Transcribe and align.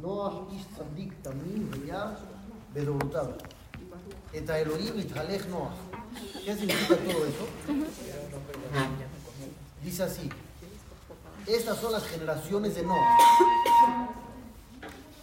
Noah 0.00 0.48
ish 0.56 0.66
tzadik 0.74 1.12
tamim 1.22 1.70
veya 1.70 2.16
bedorutav. 2.74 3.36
Eta 4.32 4.58
Elohim 4.58 4.98
ithalech 4.98 5.46
Noah. 5.48 5.74
¿Qué 6.44 6.56
significa 6.56 6.96
todo 6.96 7.26
eso? 7.26 7.44
Dice 9.84 10.02
así. 10.02 10.30
Estas 11.46 11.78
son 11.78 11.92
las 11.92 12.06
generaciones 12.06 12.74
de 12.74 12.82
Noah. 12.82 13.16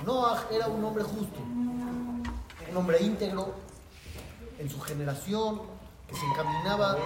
Noah 0.05 0.45
era 0.52 0.68
un 0.68 0.84
hombre 0.84 1.04
justo, 1.04 1.39
un 1.39 2.78
hombre 2.78 3.02
íntegro 3.02 3.55
en 4.59 4.70
su 4.70 4.80
generación, 4.80 5.62
que 6.07 6.16
se 6.16 6.25
encaminaba 6.25 6.98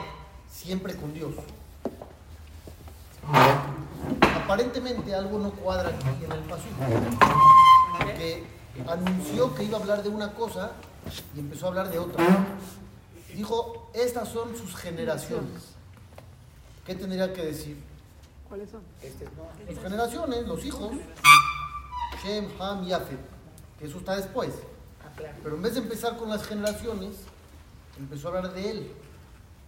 siempre 0.50 0.96
con 0.96 1.14
Dios. 1.14 1.34
Aparentemente 4.52 5.16
algo 5.16 5.40
no 5.40 5.52
cuadra 5.52 5.88
aquí 5.88 6.26
en 6.26 6.32
el 6.34 6.40
paso, 6.40 6.66
porque 7.98 8.44
anunció 8.86 9.56
que 9.56 9.64
iba 9.64 9.78
a 9.78 9.82
hablar 9.82 10.04
de 10.04 10.10
una 10.10 10.34
cosa 10.34 10.72
y 11.34 11.40
empezó 11.40 11.68
a 11.68 11.70
hablar 11.70 11.90
de 11.90 11.98
otra. 11.98 12.22
Dijo, 13.34 13.90
estas 13.94 14.28
son 14.28 14.54
sus 14.58 14.76
generaciones. 14.76 15.70
¿Qué 16.86 16.96
tendría 16.96 17.32
que 17.32 17.46
decir? 17.46 17.82
¿Cuáles 18.50 18.70
son? 18.70 18.82
Sus 19.70 19.80
generaciones, 19.82 20.46
los 20.46 20.66
hijos, 20.66 20.92
Shem, 22.22 22.50
Ham, 22.60 22.86
Yafet, 22.86 23.20
que 23.80 23.86
eso 23.86 24.00
está 24.00 24.18
después. 24.18 24.52
Pero 25.44 25.56
en 25.56 25.62
vez 25.62 25.76
de 25.76 25.80
empezar 25.80 26.18
con 26.18 26.28
las 26.28 26.46
generaciones, 26.46 27.16
empezó 27.98 28.28
a 28.28 28.38
hablar 28.38 28.54
de 28.54 28.70
él. 28.70 28.92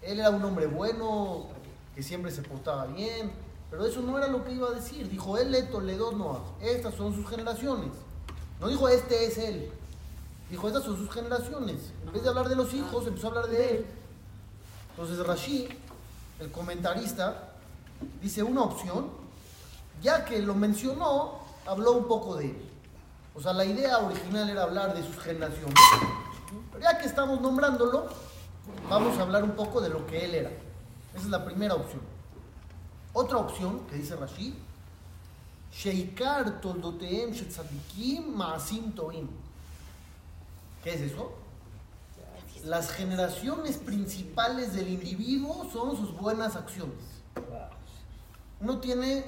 Él 0.01 0.19
era 0.19 0.29
un 0.29 0.43
hombre 0.43 0.65
bueno, 0.65 1.47
que 1.95 2.03
siempre 2.03 2.31
se 2.31 2.41
portaba 2.41 2.85
bien, 2.87 3.31
pero 3.73 3.87
eso 3.87 4.01
no 4.01 4.19
era 4.19 4.27
lo 4.27 4.45
que 4.45 4.51
iba 4.51 4.67
a 4.67 4.71
decir. 4.71 5.09
Dijo, 5.09 5.35
él 5.35 5.51
le 5.51 5.63
toledó 5.63 6.11
Noah, 6.11 6.43
estas 6.61 6.93
son 6.93 7.11
sus 7.15 7.27
generaciones. 7.27 7.89
No 8.59 8.67
dijo, 8.67 8.87
este 8.87 9.25
es 9.25 9.35
él. 9.39 9.71
Dijo, 10.51 10.67
estas 10.67 10.83
son 10.83 10.95
sus 10.95 11.09
generaciones. 11.09 11.91
En 12.05 12.13
vez 12.13 12.21
de 12.21 12.29
hablar 12.29 12.49
de 12.49 12.55
los 12.55 12.71
hijos, 12.75 13.07
empezó 13.07 13.25
a 13.25 13.29
hablar 13.31 13.47
de 13.47 13.77
él. 13.77 13.85
Entonces 14.91 15.25
Rashi, 15.25 15.69
el 16.39 16.51
comentarista, 16.51 17.49
dice 18.21 18.43
una 18.43 18.61
opción, 18.61 19.07
ya 20.03 20.23
que 20.23 20.39
lo 20.39 20.53
mencionó, 20.53 21.39
habló 21.65 21.93
un 21.93 22.07
poco 22.07 22.35
de 22.35 22.51
él. 22.51 22.69
O 23.33 23.41
sea, 23.41 23.53
la 23.53 23.65
idea 23.65 23.97
original 23.97 24.51
era 24.51 24.61
hablar 24.61 24.93
de 24.93 25.03
sus 25.03 25.17
generaciones. 25.17 25.73
Pero 26.71 26.83
ya 26.83 26.99
que 26.99 27.07
estamos 27.07 27.41
nombrándolo, 27.41 28.05
vamos 28.87 29.17
a 29.17 29.23
hablar 29.23 29.43
un 29.43 29.55
poco 29.55 29.81
de 29.81 29.89
lo 29.89 30.05
que 30.05 30.25
él 30.25 30.35
era. 30.35 30.51
Esa 31.15 31.23
es 31.23 31.29
la 31.31 31.43
primera 31.43 31.73
opción. 31.73 32.12
Otra 33.13 33.37
opción 33.37 33.85
que 33.87 33.95
dice 33.95 34.15
Rashi, 34.15 34.55
Sheikar 35.71 36.61
toldoteem 36.61 37.31
shetzadikim 37.31 38.35
maasim 38.35 38.91
toim. 38.93 39.27
¿Qué 40.83 40.93
es 40.93 41.01
eso? 41.01 41.31
Las 42.65 42.91
generaciones 42.91 43.77
principales 43.77 44.73
del 44.73 44.87
individuo 44.87 45.69
son 45.71 45.97
sus 45.97 46.13
buenas 46.17 46.55
acciones. 46.55 47.21
Uno 48.61 48.79
tiene 48.79 49.25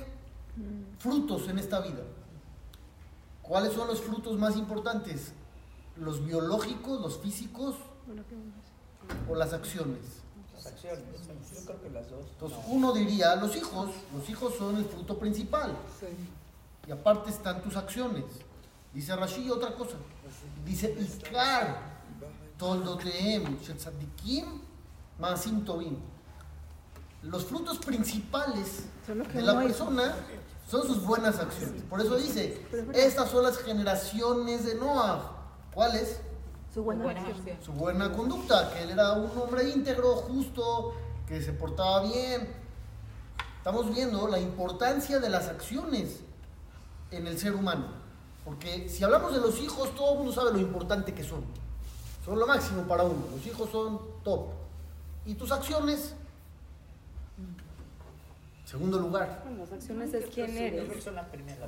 frutos 0.99 1.47
en 1.49 1.59
esta 1.59 1.79
vida. 1.81 2.03
¿Cuáles 3.41 3.73
son 3.73 3.87
los 3.87 4.01
frutos 4.01 4.39
más 4.39 4.55
importantes? 4.55 5.33
¿Los 5.97 6.25
biológicos, 6.25 7.01
los 7.01 7.19
físicos 7.19 7.75
o 9.29 9.35
las 9.35 9.53
acciones? 9.53 10.24
Acciones. 10.65 11.03
Yo 11.53 11.65
creo 11.65 11.81
que 11.81 11.89
las 11.89 12.09
dos. 12.09 12.25
Entonces 12.31 12.59
uno 12.67 12.93
diría, 12.93 13.35
los 13.35 13.55
hijos, 13.55 13.89
los 14.13 14.29
hijos 14.29 14.55
son 14.57 14.77
el 14.77 14.85
fruto 14.85 15.17
principal. 15.17 15.75
Y 16.87 16.91
aparte 16.91 17.29
están 17.29 17.61
tus 17.61 17.75
acciones. 17.75 18.25
Dice 18.93 19.15
Rashi 19.15 19.49
otra 19.49 19.73
cosa. 19.75 19.97
Dice 20.65 20.95
Ikar 20.97 21.95
toldoteem 22.57 23.57
shetzadikim 23.61 24.61
maasim 25.19 25.65
tovim. 25.65 25.97
Los 27.23 27.45
frutos 27.45 27.79
principales 27.79 28.83
de 29.33 29.41
la 29.41 29.59
persona 29.59 30.15
son 30.69 30.85
sus 30.85 31.03
buenas 31.03 31.39
acciones. 31.39 31.81
Por 31.83 31.99
eso 31.99 32.15
dice, 32.17 32.65
estas 32.93 33.29
son 33.31 33.43
las 33.43 33.57
generaciones 33.57 34.65
de 34.65 34.75
Noah. 34.75 35.31
¿Cuáles? 35.73 36.19
Su 36.75 36.83
buena, 36.83 37.05
Buena 37.05 37.21
acción. 37.21 37.37
acción. 37.37 37.57
Su 37.63 37.71
buena 37.71 38.11
conducta, 38.11 38.69
que 38.73 38.83
él 38.83 38.89
era 38.89 39.13
un 39.13 39.31
hombre 39.39 39.69
íntegro, 39.69 40.17
justo, 40.17 40.93
que 41.25 41.41
se 41.41 41.53
portaba 41.53 42.03
bien. 42.03 42.53
Estamos 43.59 43.95
viendo 43.95 44.27
la 44.27 44.41
importancia 44.41 45.19
de 45.19 45.29
las 45.29 45.47
acciones 45.47 46.19
en 47.11 47.27
el 47.27 47.39
ser 47.39 47.55
humano. 47.55 47.85
Porque 48.43 48.89
si 48.89 49.05
hablamos 49.05 49.31
de 49.31 49.39
los 49.39 49.57
hijos, 49.61 49.95
todo 49.95 50.11
el 50.11 50.17
mundo 50.17 50.33
sabe 50.33 50.51
lo 50.51 50.59
importante 50.59 51.13
que 51.13 51.23
son. 51.23 51.45
Son 52.25 52.37
lo 52.37 52.45
máximo 52.45 52.81
para 52.81 53.03
uno. 53.03 53.23
Los 53.33 53.47
hijos 53.47 53.69
son 53.69 53.97
top. 54.25 54.47
¿Y 55.25 55.35
tus 55.35 55.53
acciones? 55.53 56.13
Segundo 58.65 58.97
lugar. 58.97 59.41
Bueno, 59.43 59.59
las 59.59 59.71
acciones 59.71 60.11
es 60.15 60.25
quién 60.33 60.57
eres. 60.57 60.89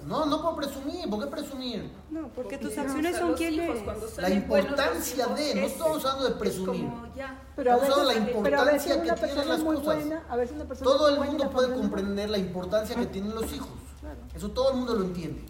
No, 0.07 0.25
no 0.25 0.41
por 0.41 0.55
presumir. 0.55 1.07
¿Por 1.07 1.23
qué 1.23 1.27
presumir? 1.29 1.91
No, 2.09 2.27
porque 2.29 2.57
tus 2.57 2.75
acciones 2.75 3.15
son 3.17 3.35
quién 3.35 3.53
hijos, 3.53 3.77
eres. 3.87 4.17
La 4.17 4.29
importancia 4.31 5.27
de, 5.27 5.55
no 5.55 5.61
es- 5.61 5.71
estamos 5.73 6.03
hablando 6.03 6.23
de 6.25 6.31
es 6.31 6.37
presumir. 6.37 6.89
como 6.89 7.15
ya. 7.15 7.39
Pero 7.55 7.71
Estamos 7.75 7.93
hablando 7.99 8.09
de 8.09 8.19
la 8.19 8.31
importancia 8.31 9.01
que 9.03 9.11
tienen 9.11 9.47
las 9.49 9.61
cosas. 9.61 9.83
buena, 9.85 10.23
a 10.27 10.35
veces 10.35 10.55
una 10.55 10.65
persona 10.65 10.91
Todo 10.91 11.09
el 11.09 11.15
mundo 11.19 11.31
buena, 11.45 11.49
puede 11.51 11.73
comprender 11.75 12.29
la 12.31 12.37
importancia 12.39 12.95
que 12.95 13.05
tienen 13.05 13.35
los 13.35 13.53
hijos. 13.53 13.69
Claro. 14.01 14.17
Eso 14.35 14.49
todo 14.49 14.71
el 14.71 14.77
mundo 14.77 14.95
lo 14.95 15.05
entiende. 15.05 15.43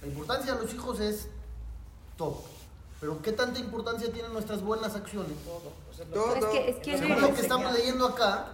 La 0.00 0.06
importancia 0.08 0.54
de 0.54 0.62
los 0.62 0.72
hijos 0.74 1.00
es 1.00 1.28
top. 2.16 2.36
Pero 3.00 3.20
¿qué 3.20 3.32
tanta 3.32 3.58
importancia 3.58 4.12
tienen 4.12 4.32
nuestras 4.32 4.62
buenas 4.62 4.94
acciones? 4.94 5.32
O 5.90 5.92
sea, 5.92 6.06
Todo. 6.06 6.34
Es 6.36 6.44
que 6.46 6.70
es 6.70 6.76
quién 6.82 6.98
Según 6.98 7.12
eres. 7.12 7.22
lo 7.28 7.34
que 7.34 7.40
estamos 7.40 7.72
leyendo 7.72 8.06
acá, 8.06 8.46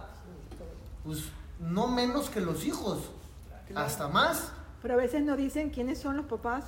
pues 1.05 1.19
no 1.61 1.87
menos 1.87 2.29
que 2.29 2.41
los 2.41 2.65
hijos. 2.65 2.99
Hasta 3.75 4.07
más. 4.09 4.49
Pero 4.81 4.95
a 4.95 4.97
veces 4.97 5.23
no 5.23 5.37
dicen 5.37 5.69
quiénes 5.69 5.99
son 5.99 6.17
los 6.17 6.25
papás 6.25 6.65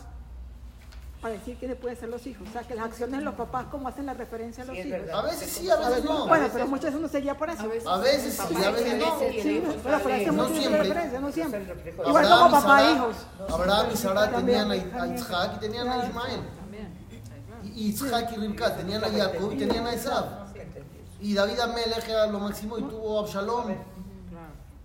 para 1.22 1.34
decir 1.36 1.58
quiénes 1.58 1.78
pueden 1.78 1.98
ser 1.98 2.10
los 2.10 2.26
hijos. 2.28 2.48
O 2.48 2.52
sea, 2.52 2.62
que 2.64 2.76
las 2.76 2.86
acciones 2.86 3.20
de 3.20 3.26
los 3.26 3.34
papás, 3.36 3.66
como 3.72 3.88
hacen 3.88 4.06
la 4.06 4.14
referencia 4.14 4.64
a 4.64 4.68
los 4.68 4.76
Sí, 4.76 4.82
hijos. 4.84 5.10
A 5.14 5.22
veces 5.22 5.50
sí, 5.52 5.70
a 5.70 5.76
veces 5.78 6.04
no. 6.04 6.28
Bueno, 6.28 6.48
pero 6.52 6.68
muchas 6.68 6.86
veces 6.86 7.00
uno 7.00 7.08
se 7.08 7.22
guía 7.22 7.38
por 7.38 7.50
eso. 7.50 7.64
A 7.64 7.68
veces, 7.68 7.88
A 7.88 7.98
veces 7.98 8.34
sí, 8.48 8.56
a 8.64 8.72
veces 8.72 8.98
no. 9.00 9.20
Sí, 9.20 9.64
pero 9.84 10.00
por 10.00 10.12
eso 10.12 10.32
No 10.32 10.48
siempre. 10.50 11.20
no 11.20 11.32
siempre. 11.32 11.86
Igual 12.08 12.30
como 12.30 12.52
papá 12.52 12.84
e 12.84 12.92
hijos. 12.94 13.16
Abraham 13.50 13.88
y 13.94 13.98
Sara 13.98 14.32
tenían 14.32 14.72
a. 14.72 14.76
Isaac 15.08 15.54
y 15.56 15.60
tenían 15.60 15.88
a 15.90 15.94
Claro. 15.96 16.10
Ismael. 16.10 16.40
Y 17.64 17.88
Isaac 17.88 18.30
y 18.36 18.40
Rivka 18.40 18.76
tenían 18.76 19.04
a 19.04 19.10
Jacob 19.10 19.52
y 19.54 19.58
tenían 19.58 19.88
a 19.88 19.94
Esab. 19.94 20.26
Y 21.22 21.34
David 21.34 21.60
Amelech 21.60 22.08
era 22.08 22.28
lo 22.28 22.40
máximo 22.40 22.78
y 22.78 22.84
tuvo 22.84 23.18
a 23.20 23.22
Absalom. 23.24 23.74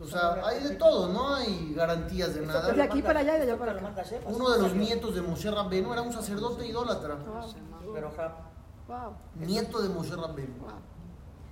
O 0.00 0.06
sea, 0.06 0.46
hay 0.46 0.62
de 0.62 0.76
todo, 0.76 1.08
no 1.12 1.34
hay 1.34 1.74
garantías 1.74 2.32
de 2.34 2.40
De 2.42 2.46
nada. 2.46 2.84
aquí 2.84 3.02
para 3.02 3.20
allá 3.20 3.36
y 3.36 3.38
de 3.38 3.42
allá 3.44 3.58
para 3.58 3.72
acá. 3.72 4.04
Uno 4.26 4.50
de 4.50 4.62
los 4.62 4.74
nietos 4.74 5.14
de 5.14 5.22
Moshe 5.22 5.50
Rabbenu 5.50 5.92
era 5.92 6.02
un 6.02 6.12
sacerdote 6.12 6.66
idólatra. 6.66 7.18
Pero 7.92 8.12
wow, 8.86 9.12
Nieto 9.34 9.82
de 9.82 9.88
Moshe 9.88 10.14
Rabbenu. 10.14 10.54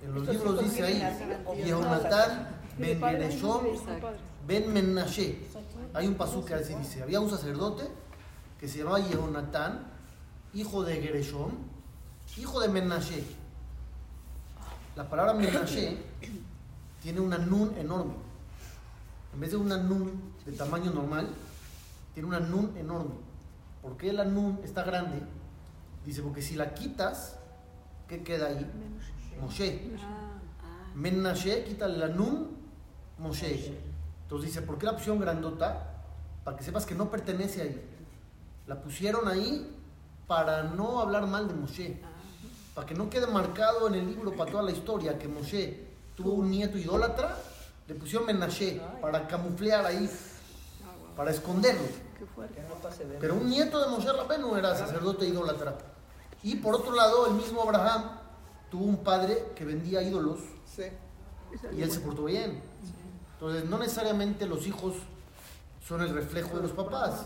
En 0.01 0.13
los 0.13 0.27
libros 0.27 0.61
dice 0.61 0.83
ahí, 0.83 1.03
Yehonatán 1.65 2.47
ben 2.77 2.99
Gereshom 2.99 3.63
ben 4.47 4.71
Menashe. 4.71 5.39
Hay 5.93 6.07
un 6.07 6.15
pasú 6.15 6.45
que 6.45 6.53
así 6.53 6.73
dice. 6.75 7.03
Había 7.03 7.19
un 7.19 7.29
sacerdote 7.29 7.83
que 8.59 8.67
se 8.69 8.79
llamaba 8.79 8.99
Yehonatán, 8.99 9.91
hijo 10.53 10.83
de 10.83 11.01
Gereshom, 11.01 11.51
hijo 12.37 12.61
de 12.61 12.69
Menashe. 12.69 13.23
La 14.95 15.09
palabra 15.09 15.33
Menashe 15.33 15.97
tiene 17.01 17.19
una 17.19 17.37
nun 17.37 17.75
enorme. 17.77 18.26
En 19.37 19.41
vez 19.41 19.51
de 19.51 19.57
una 19.57 19.77
nun 19.77 20.33
de 20.47 20.51
tamaño 20.51 20.89
normal, 20.89 21.29
tiene 22.15 22.27
una 22.27 22.39
nun 22.39 22.75
enorme. 22.75 23.13
¿Por 23.83 23.95
qué 23.95 24.11
la 24.11 24.25
nun 24.25 24.57
está 24.63 24.81
grande? 24.81 25.21
Dice, 26.03 26.23
porque 26.23 26.41
si 26.41 26.55
la 26.55 26.73
quitas, 26.73 27.37
¿qué 28.07 28.23
queda 28.23 28.47
ahí? 28.47 28.65
Moshe. 29.39 29.91
Menashe, 30.95 31.65
quítale 31.65 31.99
la 31.99 32.07
nun, 32.07 32.47
Moshe. 33.19 33.77
Entonces 34.23 34.49
dice, 34.49 34.63
¿por 34.63 34.79
qué 34.79 34.87
la 34.87 34.93
pusieron 34.93 35.19
grandota? 35.19 35.85
Para 36.43 36.57
que 36.57 36.63
sepas 36.63 36.87
que 36.87 36.95
no 36.95 37.11
pertenece 37.11 37.61
ahí. 37.61 37.79
La 38.65 38.81
pusieron 38.81 39.27
ahí 39.27 39.71
para 40.25 40.63
no 40.63 40.99
hablar 40.99 41.27
mal 41.27 41.47
de 41.47 41.53
Moshe. 41.53 42.01
Para 42.73 42.87
que 42.87 42.95
no 42.95 43.07
quede 43.07 43.27
marcado 43.27 43.87
en 43.87 43.93
el 43.93 44.07
libro 44.07 44.35
para 44.35 44.49
toda 44.49 44.63
la 44.63 44.71
historia 44.71 45.19
que 45.19 45.27
Moshe 45.27 45.85
tuvo 46.15 46.31
un 46.31 46.49
nieto 46.49 46.79
idólatra, 46.79 47.37
le 47.87 47.95
pusieron 47.95 48.25
Menashe 48.27 48.81
para 49.01 49.27
camuflear 49.27 49.85
ahí, 49.85 50.09
para 51.15 51.31
esconderlo. 51.31 51.87
Qué 52.17 52.25
fuerte. 52.25 52.55
que 52.55 52.67
no 52.67 52.75
pase 52.75 53.05
de 53.05 53.17
Pero 53.17 53.35
un 53.35 53.49
nieto 53.49 53.79
de 53.83 53.89
Moshe 53.89 54.11
Rabenu 54.11 54.55
era 54.55 54.75
sacerdote 54.75 55.25
idólatra. 55.27 55.77
Y 56.43 56.55
por 56.55 56.75
otro 56.75 56.95
lado, 56.95 57.27
el 57.27 57.33
mismo 57.33 57.61
Abraham 57.61 58.11
tuvo 58.69 58.85
un 58.85 58.97
padre 58.97 59.51
que 59.55 59.65
vendía 59.65 60.01
ídolos 60.01 60.39
Sí. 60.65 60.83
y 61.75 61.81
él 61.81 61.91
se 61.91 61.99
portó 62.01 62.25
bien. 62.25 62.61
Entonces, 63.33 63.65
no 63.65 63.77
necesariamente 63.77 64.45
los 64.45 64.65
hijos 64.67 64.95
son 65.87 66.01
el 66.01 66.09
reflejo 66.09 66.57
de 66.57 66.63
los 66.63 66.71
papás. 66.71 67.25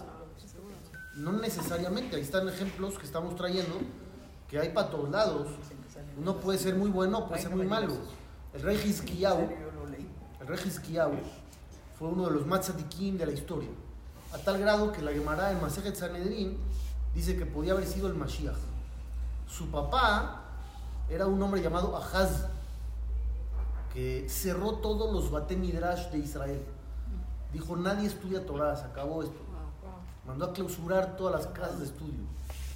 No 1.15 1.31
necesariamente, 1.33 2.15
ahí 2.15 2.21
están 2.21 2.47
ejemplos 2.47 2.97
que 2.97 3.05
estamos 3.05 3.35
trayendo, 3.35 3.75
que 4.49 4.59
hay 4.59 4.69
para 4.69 4.89
todos 4.89 5.09
lados. 5.09 5.47
Uno 6.17 6.37
puede 6.37 6.57
ser 6.59 6.75
muy 6.75 6.89
bueno, 6.89 7.27
puede 7.27 7.41
ser 7.41 7.55
muy 7.55 7.65
malo. 7.65 7.93
El 8.53 8.61
rey 8.61 8.77
Hizkiyahu, 8.77 9.49
el 10.41 10.47
rey 10.47 10.59
Hizkiyahu 10.65 11.13
fue 11.97 12.07
uno 12.09 12.25
de 12.25 12.31
los 12.31 12.47
Matzadikim 12.47 13.17
de 13.17 13.27
la 13.27 13.31
historia, 13.31 13.69
a 14.33 14.37
tal 14.39 14.59
grado 14.59 14.91
que 14.91 15.01
la 15.01 15.11
Gemara 15.11 15.51
en 15.51 15.61
Masejet 15.61 15.95
Sanedrin 15.95 16.57
dice 17.13 17.37
que 17.37 17.45
podía 17.45 17.73
haber 17.73 17.85
sido 17.85 18.07
el 18.07 18.15
Mashiach. 18.15 18.57
Su 19.47 19.67
papá 19.67 20.41
era 21.09 21.27
un 21.27 21.41
hombre 21.43 21.61
llamado 21.61 21.95
Ahaz, 21.95 22.47
que 23.93 24.27
cerró 24.29 24.75
todos 24.75 25.13
los 25.13 25.29
Bate 25.29 25.55
Midrash 25.55 26.07
de 26.09 26.19
Israel. 26.19 26.63
Dijo, 27.53 27.75
nadie 27.75 28.07
estudia 28.07 28.45
Torah, 28.45 28.75
se 28.77 28.85
acabó 28.85 29.21
esto. 29.21 29.41
Mandó 30.25 30.45
a 30.45 30.53
clausurar 30.53 31.17
todas 31.17 31.35
las 31.35 31.53
casas 31.53 31.79
de 31.79 31.85
estudio 31.85 32.21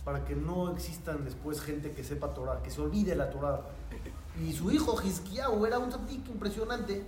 para 0.04 0.24
que 0.24 0.36
no 0.36 0.72
existan 0.72 1.26
después 1.26 1.62
gente 1.62 1.92
que 1.94 2.04
sepa 2.04 2.34
Torah, 2.34 2.62
que 2.62 2.70
se 2.70 2.82
olvide 2.82 3.16
la 3.16 3.32
Torah. 3.32 3.62
Y 4.40 4.54
su 4.54 4.70
hijo 4.70 5.02
Hizkiyahu 5.02 5.66
era 5.66 5.80
un 5.80 5.90
tzadik 5.90 6.28
impresionante 6.28 7.04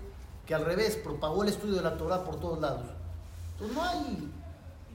que 0.47 0.55
al 0.55 0.65
revés 0.65 0.95
propagó 0.95 1.43
el 1.43 1.49
estudio 1.49 1.75
de 1.75 1.81
la 1.81 1.97
Torah 1.97 2.23
por 2.23 2.39
todos 2.39 2.59
lados. 2.59 2.87
Entonces 3.51 3.75
no 3.75 3.83
hay 3.83 4.31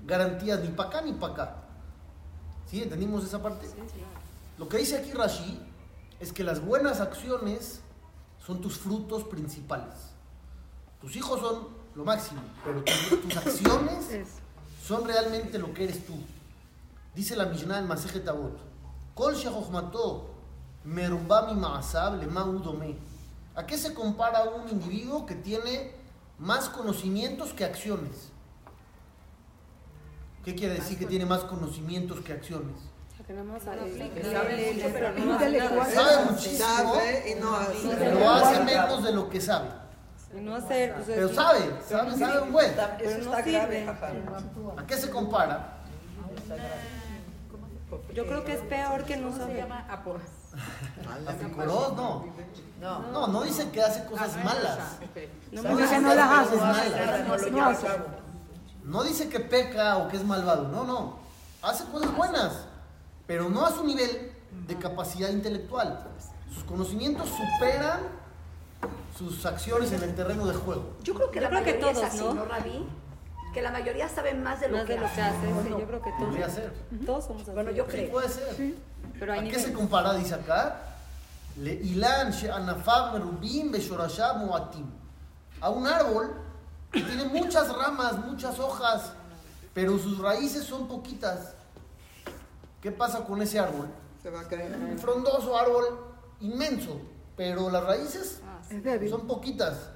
garantías 0.06 0.60
ni 0.60 0.68
para 0.68 0.88
acá 0.88 1.02
ni 1.02 1.12
para 1.12 1.32
acá. 1.34 1.56
¿Sí? 2.68 2.82
¿Entendimos 2.82 3.22
esa 3.24 3.40
parte? 3.42 3.68
Lo 4.58 4.68
que 4.68 4.78
dice 4.78 4.96
aquí 4.96 5.12
Rashi 5.12 5.60
es 6.18 6.32
que 6.32 6.42
las 6.42 6.64
buenas 6.64 7.00
acciones 7.00 7.82
son 8.44 8.60
tus 8.60 8.78
frutos 8.78 9.24
principales. 9.24 9.94
Tus 11.00 11.14
hijos 11.16 11.40
son 11.40 11.68
lo 11.94 12.04
máximo, 12.04 12.40
pero 12.64 12.82
tus, 12.82 13.22
tus 13.22 13.36
acciones 13.36 14.06
son 14.82 15.04
realmente 15.04 15.58
lo 15.58 15.74
que 15.74 15.84
eres 15.84 16.06
tú. 16.06 16.14
Dice 17.14 17.36
la 17.36 17.44
Mishnah 17.44 17.78
en 17.78 17.86
Masejet 17.86 18.26
Avot, 18.26 18.58
Kol 19.14 19.36
merubami 20.84 21.54
ma'asab 21.54 22.18
le 22.18 22.26
¿A 23.54 23.66
qué 23.66 23.76
se 23.76 23.92
compara 23.92 24.44
un 24.44 24.68
individuo 24.68 25.26
que 25.26 25.34
tiene 25.34 25.92
más 26.38 26.68
conocimientos 26.68 27.52
que 27.52 27.64
acciones? 27.64 28.30
¿Qué 30.44 30.54
quiere 30.54 30.74
decir 30.74 30.98
que 30.98 31.06
tiene 31.06 31.26
más 31.26 31.44
conocimientos 31.44 32.20
que 32.20 32.32
acciones? 32.32 32.76
Sabe. 35.92 36.24
Muchísimo, 36.30 36.94
pero 37.98 38.30
hace 38.30 38.64
menos 38.64 39.04
de 39.04 39.12
lo 39.12 39.30
que 39.30 39.40
sabe. 39.40 39.68
Pero 41.06 41.28
sabe, 41.28 41.72
sabe, 41.86 42.18
sabe 42.18 42.40
un 42.40 42.52
buen. 42.52 42.72
¿A 42.80 44.86
qué 44.86 44.96
se 44.96 45.10
compara? 45.10 45.78
Yo 48.14 48.26
creo 48.26 48.44
que 48.44 48.54
es 48.54 48.60
peor 48.62 49.04
que 49.04 49.16
no 49.18 49.30
sabe. 50.52 51.28
Apicorós 51.28 51.96
no. 51.96 52.24
No, 53.12 53.26
no 53.28 53.42
dice 53.42 53.70
que 53.70 53.82
hace 53.82 54.04
cosas 54.04 54.36
malas. 54.44 54.98
No 55.52 55.76
dice 55.76 55.94
que 55.94 56.00
no 56.00 56.14
las 56.14 56.52
hace 56.52 57.50
malas. 57.50 57.78
No 58.84 59.04
dice 59.04 59.28
que 59.28 59.40
peca 59.40 59.98
o 59.98 60.08
que 60.08 60.16
es 60.16 60.24
malvado. 60.24 60.68
No, 60.68 60.84
no. 60.84 61.16
Hace 61.62 61.84
cosas 61.84 62.14
buenas, 62.16 62.52
pero 63.26 63.48
no 63.48 63.64
a 63.64 63.70
su 63.70 63.84
nivel 63.84 64.32
de 64.66 64.76
capacidad 64.78 65.28
intelectual. 65.28 66.04
Sus 66.52 66.64
conocimientos 66.64 67.28
superan 67.28 68.00
sus 69.16 69.46
acciones 69.46 69.92
en 69.92 70.02
el 70.02 70.14
terreno 70.14 70.46
de 70.46 70.54
juego. 70.54 70.96
Yo 71.02 71.14
creo 71.14 71.30
que 71.30 71.40
la 71.40 71.50
mayoría 71.50 71.90
es 71.92 72.02
así, 72.02 72.18
¿no, 72.18 72.44
Rabí? 72.44 72.84
Que 73.52 73.60
la 73.60 73.70
mayoría 73.70 74.08
saben 74.08 74.42
más 74.42 74.60
de 74.60 74.68
lo 74.68 74.84
que, 74.84 74.96
hace. 74.96 75.20
yo 75.68 75.86
creo 75.86 76.02
que 76.02 76.10
todos. 76.12 76.28
Podría 76.28 76.48
ser. 76.48 76.72
Todos 77.04 77.24
somos 77.26 77.42
así. 77.42 77.50
Bueno, 77.50 77.70
yo 77.70 77.86
creo. 77.86 78.06
Sí, 78.06 78.10
puede 78.10 78.28
ser. 78.28 78.74
Pero 79.18 79.32
¿A 79.34 79.42
qué 79.42 79.58
se 79.58 79.72
compara? 79.72 80.14
Dice 80.14 80.34
acá. 80.34 80.80
A 85.60 85.70
un 85.70 85.86
árbol 85.86 86.34
que 86.90 87.02
tiene 87.02 87.24
muchas 87.24 87.74
ramas, 87.76 88.24
muchas 88.24 88.58
hojas, 88.58 89.12
pero 89.74 89.98
sus 89.98 90.18
raíces 90.18 90.64
son 90.64 90.88
poquitas. 90.88 91.54
¿Qué 92.80 92.90
pasa 92.90 93.24
con 93.24 93.42
ese 93.42 93.58
árbol? 93.58 93.88
Se 94.22 94.30
va 94.30 94.40
a 94.40 94.48
caer. 94.48 94.74
Un 94.76 94.98
frondoso 94.98 95.56
árbol 95.56 95.84
inmenso, 96.40 97.00
pero 97.36 97.70
las 97.70 97.84
raíces 97.84 98.40
son 99.10 99.26
poquitas. 99.26 99.90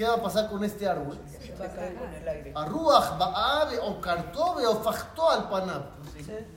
¿Qué 0.00 0.06
va 0.06 0.14
a 0.14 0.22
pasar 0.22 0.48
con 0.48 0.64
este 0.64 0.88
árbol? 0.88 1.18
Va 1.60 1.66
a 1.66 1.68
caer 1.68 1.94
con 1.94 2.08
el 2.08 2.26
aire. 2.26 2.52
Arruach, 2.56 3.18
Baabe, 3.18 3.78
o 3.80 4.00
Cartobe, 4.00 4.66
o 4.66 4.76
Facto 4.76 5.28
al 5.28 5.46
Panab. 5.50 5.82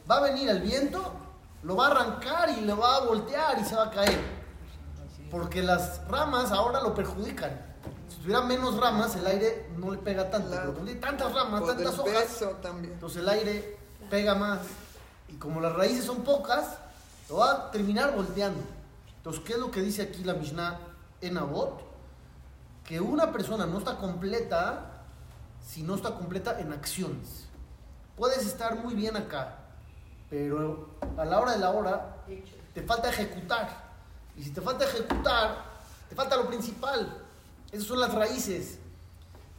Va 0.10 0.16
a 0.16 0.22
venir 0.22 0.50
el 0.50 0.62
viento, 0.62 1.04
lo 1.63 1.75
va 1.75 1.88
a 1.88 1.92
arrancar 1.92 2.51
y 2.57 2.62
le 2.62 2.74
va 2.74 2.95
a 2.95 3.00
voltear 3.01 3.60
y 3.60 3.66
se 3.66 3.75
va 3.75 3.88
a 3.88 3.92
caer. 3.92 4.18
Porque 5.30 5.62
las 5.62 6.07
ramas 6.07 6.54
ahora 6.54 6.80
lo 6.80 6.95
perjudican. 6.95 7.51
Si 8.07 8.16
tuviera 8.22 8.44
menos 8.44 8.80
ramas, 8.80 9.13
el 9.18 9.28
aire 9.28 9.69
no 9.78 9.92
le 9.92 9.98
pega 9.98 10.30
tanto. 10.30 10.50
Pero 10.50 10.72
cuando 10.72 10.92
hay 10.92 11.00
tantas 11.01 11.34
ramas, 11.34 11.66
tantas 11.66 12.00
hojas, 12.00 12.45
entonces 12.81 13.22
el 13.24 13.28
aire 13.28 13.78
pega 14.10 14.36
más. 14.36 14.60
Y 15.28 15.34
como 15.34 15.60
las 15.60 15.74
raíces 15.74 16.06
son 16.06 16.24
pocas, 16.24 16.78
lo 17.28 17.40
va 17.40 17.51
a 17.51 17.72
terminar 17.72 18.16
volteando. 18.16 18.62
Entonces, 19.18 19.44
¿qué 19.45 19.51
es 19.51 19.60
lo 19.60 19.69
que 19.69 19.81
dice 19.81 20.01
aquí 20.01 20.24
la 20.24 20.34
Mishnah 20.34 20.80
en 21.19 21.38
Abot? 21.38 21.93
Que 22.85 23.00
una 23.00 23.31
persona 23.31 23.65
no 23.65 23.77
está 23.77 23.97
completa 23.97 24.94
si 25.65 25.83
no 25.83 25.95
está 25.95 26.12
completa 26.15 26.59
en 26.59 26.74
acciones. 26.74 27.45
Puedes 28.18 28.45
estar 28.45 28.75
muy 28.75 28.94
bien 28.94 29.15
acá, 29.15 29.57
pero 30.30 30.89
a 31.18 31.25
la 31.25 31.39
hora 31.39 31.53
de 31.53 31.59
la 31.59 31.71
hora 31.71 32.18
te 32.74 32.81
falta 32.83 33.09
ejecutar. 33.09 33.91
Y 34.35 34.44
si 34.44 34.51
te 34.51 34.62
falta 34.62 34.85
ejecutar, 34.85 35.63
te 36.09 36.15
falta 36.15 36.35
lo 36.35 36.47
principal. 36.47 37.21
Esas 37.71 37.88
son 37.88 38.00
las 38.00 38.13
raíces. 38.13 38.80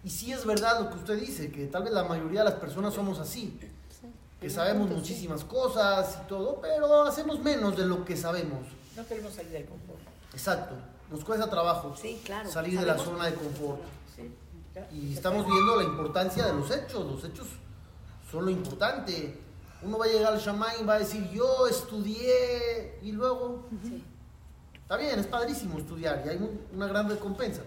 Y 0.05 0.11
sí 0.11 0.33
es 0.33 0.45
verdad 0.45 0.81
lo 0.81 0.91
que 0.91 0.97
usted 0.97 1.19
dice, 1.19 1.51
que 1.51 1.67
tal 1.67 1.85
vez 1.85 1.93
la 1.93 2.05
mayoría 2.05 2.41
de 2.41 2.51
las 2.51 2.61
personas 2.61 2.95
somos 2.95 3.19
así. 3.19 3.59
Que 4.41 4.51
sabemos 4.51 4.91
muchísimas 4.91 5.43
cosas 5.43 6.19
y 6.23 6.29
todo, 6.29 6.61
pero 6.61 7.05
hacemos 7.05 7.41
menos 7.41 7.77
de 7.77 7.87
lo 7.87 8.05
que 8.05 8.17
sabemos. 8.17 8.67
No 8.95 9.07
queremos 9.07 9.33
salir 9.33 9.53
del 9.53 9.65
confort. 9.65 10.01
Exacto. 10.33 10.75
Nos 11.15 11.25
cuesta 11.25 11.49
trabajo 11.49 11.95
sí, 11.97 12.21
claro. 12.25 12.51
salir 12.51 12.81
de 12.81 12.85
la 12.85 12.99
zona 12.99 13.27
de 13.27 13.35
confort. 13.35 13.81
Y 14.93 15.15
estamos 15.15 15.47
viendo 15.47 15.77
la 15.77 15.85
importancia 15.85 16.45
de 16.45 16.55
los 16.55 16.69
hechos. 16.73 17.07
Los 17.07 17.23
hechos 17.23 17.47
son 18.29 18.47
lo 18.47 18.51
importante. 18.51 19.41
Uno 19.83 19.97
va 19.97 20.07
a 20.07 20.09
llegar 20.09 20.33
al 20.33 20.41
shaman 20.41 20.73
y 20.81 20.85
va 20.85 20.95
a 20.95 20.99
decir, 20.99 21.31
yo 21.31 21.69
estudié 21.69 22.99
y 23.01 23.13
luego... 23.13 23.69
Está 24.83 24.97
bien, 24.97 25.21
es 25.21 25.29
padrísimo 25.29 25.79
estudiar 25.79 26.25
y 26.27 26.31
hay 26.31 26.59
una 26.75 26.89
gran 26.89 27.09
recompensa. 27.09 27.63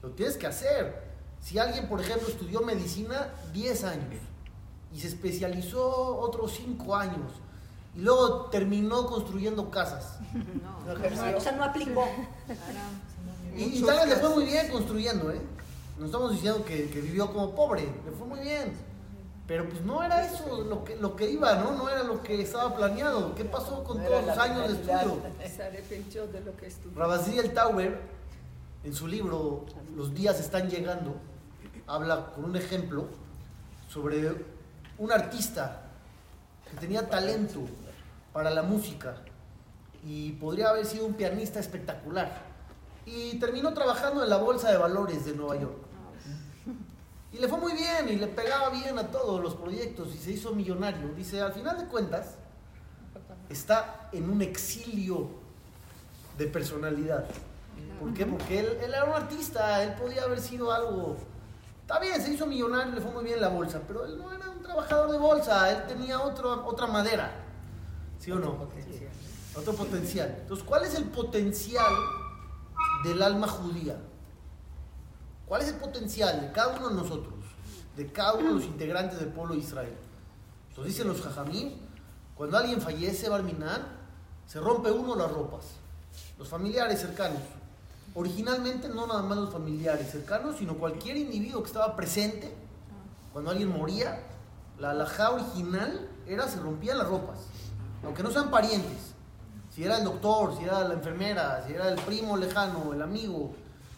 Lo 0.00 0.10
tienes 0.10 0.36
que 0.36 0.46
hacer. 0.46 1.10
Si 1.40 1.58
alguien, 1.58 1.88
por 1.88 2.00
ejemplo, 2.00 2.28
estudió 2.28 2.60
medicina 2.60 3.34
10 3.52 3.84
años 3.84 4.22
y 4.94 5.00
se 5.00 5.08
especializó 5.08 6.20
otros 6.20 6.52
5 6.52 6.94
años 6.94 7.32
y 7.96 8.00
luego 8.00 8.46
terminó 8.46 9.06
construyendo 9.06 9.70
casas. 9.70 10.18
No, 10.62 11.36
o 11.36 11.40
sea, 11.40 11.52
no 11.52 11.64
aplicó. 11.64 12.06
Y, 13.56 13.78
y 13.78 13.82
tal 13.82 13.98
vez 13.98 14.08
le 14.08 14.16
fue 14.16 14.28
muy 14.30 14.44
bien 14.44 14.68
construyendo, 14.70 15.30
¿eh? 15.32 15.40
No 15.98 16.06
estamos 16.06 16.32
diciendo 16.32 16.64
que, 16.64 16.88
que, 16.88 17.00
vivió 17.00 17.32
como 17.32 17.54
pobre, 17.54 17.82
le 17.82 18.12
fue 18.12 18.26
muy 18.26 18.40
bien. 18.40 18.72
Pero 19.46 19.68
pues 19.68 19.82
no 19.82 20.02
era 20.02 20.24
eso 20.24 20.62
lo 20.62 20.84
que, 20.84 20.96
lo 20.96 21.16
que 21.16 21.28
iba, 21.28 21.56
¿no? 21.56 21.72
No 21.72 21.88
era 21.88 22.04
lo 22.04 22.22
que 22.22 22.40
estaba 22.40 22.74
planeado. 22.74 23.34
¿Qué 23.34 23.44
pasó 23.44 23.82
con 23.82 24.02
todos 24.02 24.24
los 24.24 24.38
años 24.38 24.68
de 24.68 24.74
estudio? 24.74 25.20
Se 25.56 25.62
arrepintió 25.64 26.26
de 26.28 26.40
lo 26.40 26.56
que 26.56 26.68
estudió. 26.68 26.96
Rabazí 26.96 27.38
el 27.38 27.52
Tower, 27.52 28.00
en 28.84 28.94
su 28.94 29.08
libro 29.08 29.66
Los 29.96 30.14
días 30.14 30.38
están 30.40 30.70
llegando, 30.70 31.16
habla 31.86 32.32
con 32.34 32.44
un 32.44 32.56
ejemplo 32.56 33.08
sobre 33.88 34.46
un 34.98 35.12
artista 35.12 35.82
que 36.70 36.76
tenía 36.76 37.08
talento 37.08 37.60
para 38.32 38.50
la 38.50 38.62
música 38.62 39.16
y 40.04 40.32
podría 40.32 40.70
haber 40.70 40.86
sido 40.86 41.06
un 41.06 41.14
pianista 41.14 41.60
espectacular. 41.60 42.50
Y 43.06 43.38
terminó 43.38 43.72
trabajando 43.74 44.22
en 44.22 44.30
la 44.30 44.36
Bolsa 44.36 44.70
de 44.70 44.76
Valores 44.76 45.24
de 45.24 45.34
Nueva 45.34 45.56
York. 45.56 45.76
Y 47.32 47.38
le 47.38 47.48
fue 47.48 47.58
muy 47.58 47.72
bien 47.72 48.08
y 48.08 48.16
le 48.16 48.26
pegaba 48.26 48.70
bien 48.70 48.98
a 48.98 49.06
todos 49.08 49.40
los 49.40 49.54
proyectos 49.54 50.14
y 50.14 50.18
se 50.18 50.32
hizo 50.32 50.52
millonario. 50.52 51.08
Dice, 51.14 51.40
al 51.40 51.52
final 51.52 51.78
de 51.78 51.86
cuentas, 51.86 52.34
está 53.48 54.08
en 54.12 54.28
un 54.28 54.42
exilio 54.42 55.28
de 56.36 56.46
personalidad. 56.46 57.24
¿Por 58.00 58.12
qué? 58.14 58.26
Porque 58.26 58.60
él, 58.60 58.78
él, 58.82 58.94
era 58.94 59.04
un 59.04 59.12
artista, 59.14 59.82
él 59.82 59.94
podía 59.94 60.22
haber 60.22 60.40
sido 60.40 60.72
algo... 60.72 61.16
Está 61.82 61.98
bien, 61.98 62.20
se 62.20 62.32
hizo 62.32 62.46
millonario, 62.46 62.94
le 62.94 63.00
fue 63.00 63.10
muy 63.10 63.24
bien 63.24 63.36
en 63.36 63.42
la 63.42 63.48
bolsa, 63.48 63.80
pero 63.86 64.04
él 64.04 64.16
no 64.16 64.32
era 64.32 64.48
un 64.48 64.62
trabajador 64.62 65.10
de 65.10 65.18
bolsa, 65.18 65.70
él 65.70 65.84
tenía 65.86 66.20
otro, 66.20 66.66
otra 66.66 66.86
madera. 66.86 67.39
¿Sí 68.20 68.30
o 68.30 68.38
no? 68.38 68.50
Otro 68.50 68.68
potencial. 68.68 69.10
Otro 69.56 69.72
potencial. 69.72 70.36
Entonces, 70.42 70.64
¿cuál 70.64 70.84
es 70.84 70.94
el 70.94 71.04
potencial 71.04 71.92
del 73.02 73.20
alma 73.20 73.48
judía? 73.48 73.96
¿Cuál 75.46 75.62
es 75.62 75.68
el 75.68 75.76
potencial 75.76 76.40
de 76.40 76.52
cada 76.52 76.76
uno 76.76 76.90
de 76.90 76.94
nosotros? 76.94 77.40
de 77.96 78.10
cada 78.10 78.34
uno 78.34 78.48
de 78.48 78.54
los 78.54 78.64
integrantes 78.64 79.18
del 79.18 79.28
pueblo 79.28 79.54
de 79.54 79.60
Israel. 79.60 79.94
Entonces 80.70 80.94
dicen 80.94 81.08
los 81.08 81.20
jajamín, 81.20 81.74
cuando 82.34 82.56
alguien 82.56 82.80
fallece, 82.80 83.28
Barminan, 83.28 83.82
se 84.46 84.60
rompe 84.60 84.90
uno 84.90 85.14
las 85.14 85.30
ropas, 85.30 85.64
los 86.38 86.48
familiares 86.48 87.00
cercanos. 87.00 87.42
Originalmente 88.14 88.88
no 88.88 89.06
nada 89.06 89.22
más 89.22 89.38
los 89.38 89.52
familiares 89.52 90.10
cercanos, 90.10 90.56
sino 90.56 90.78
cualquier 90.78 91.16
individuo 91.16 91.62
que 91.62 91.68
estaba 91.68 91.94
presente 91.94 92.52
cuando 93.32 93.50
alguien 93.50 93.68
moría, 93.68 94.22
la 94.78 94.90
alajá 94.90 95.30
original 95.30 96.08
era 96.26 96.48
se 96.48 96.58
rompían 96.58 96.98
las 96.98 97.06
ropas, 97.06 97.38
aunque 98.04 98.22
no 98.22 98.30
sean 98.30 98.50
parientes. 98.50 99.14
Si 99.74 99.84
era 99.84 99.98
el 99.98 100.04
doctor, 100.04 100.56
si 100.56 100.64
era 100.64 100.82
la 100.84 100.94
enfermera, 100.94 101.64
si 101.66 101.72
era 101.72 101.88
el 101.88 102.00
primo 102.00 102.36
lejano, 102.36 102.92
el 102.92 103.02
amigo, 103.02 103.52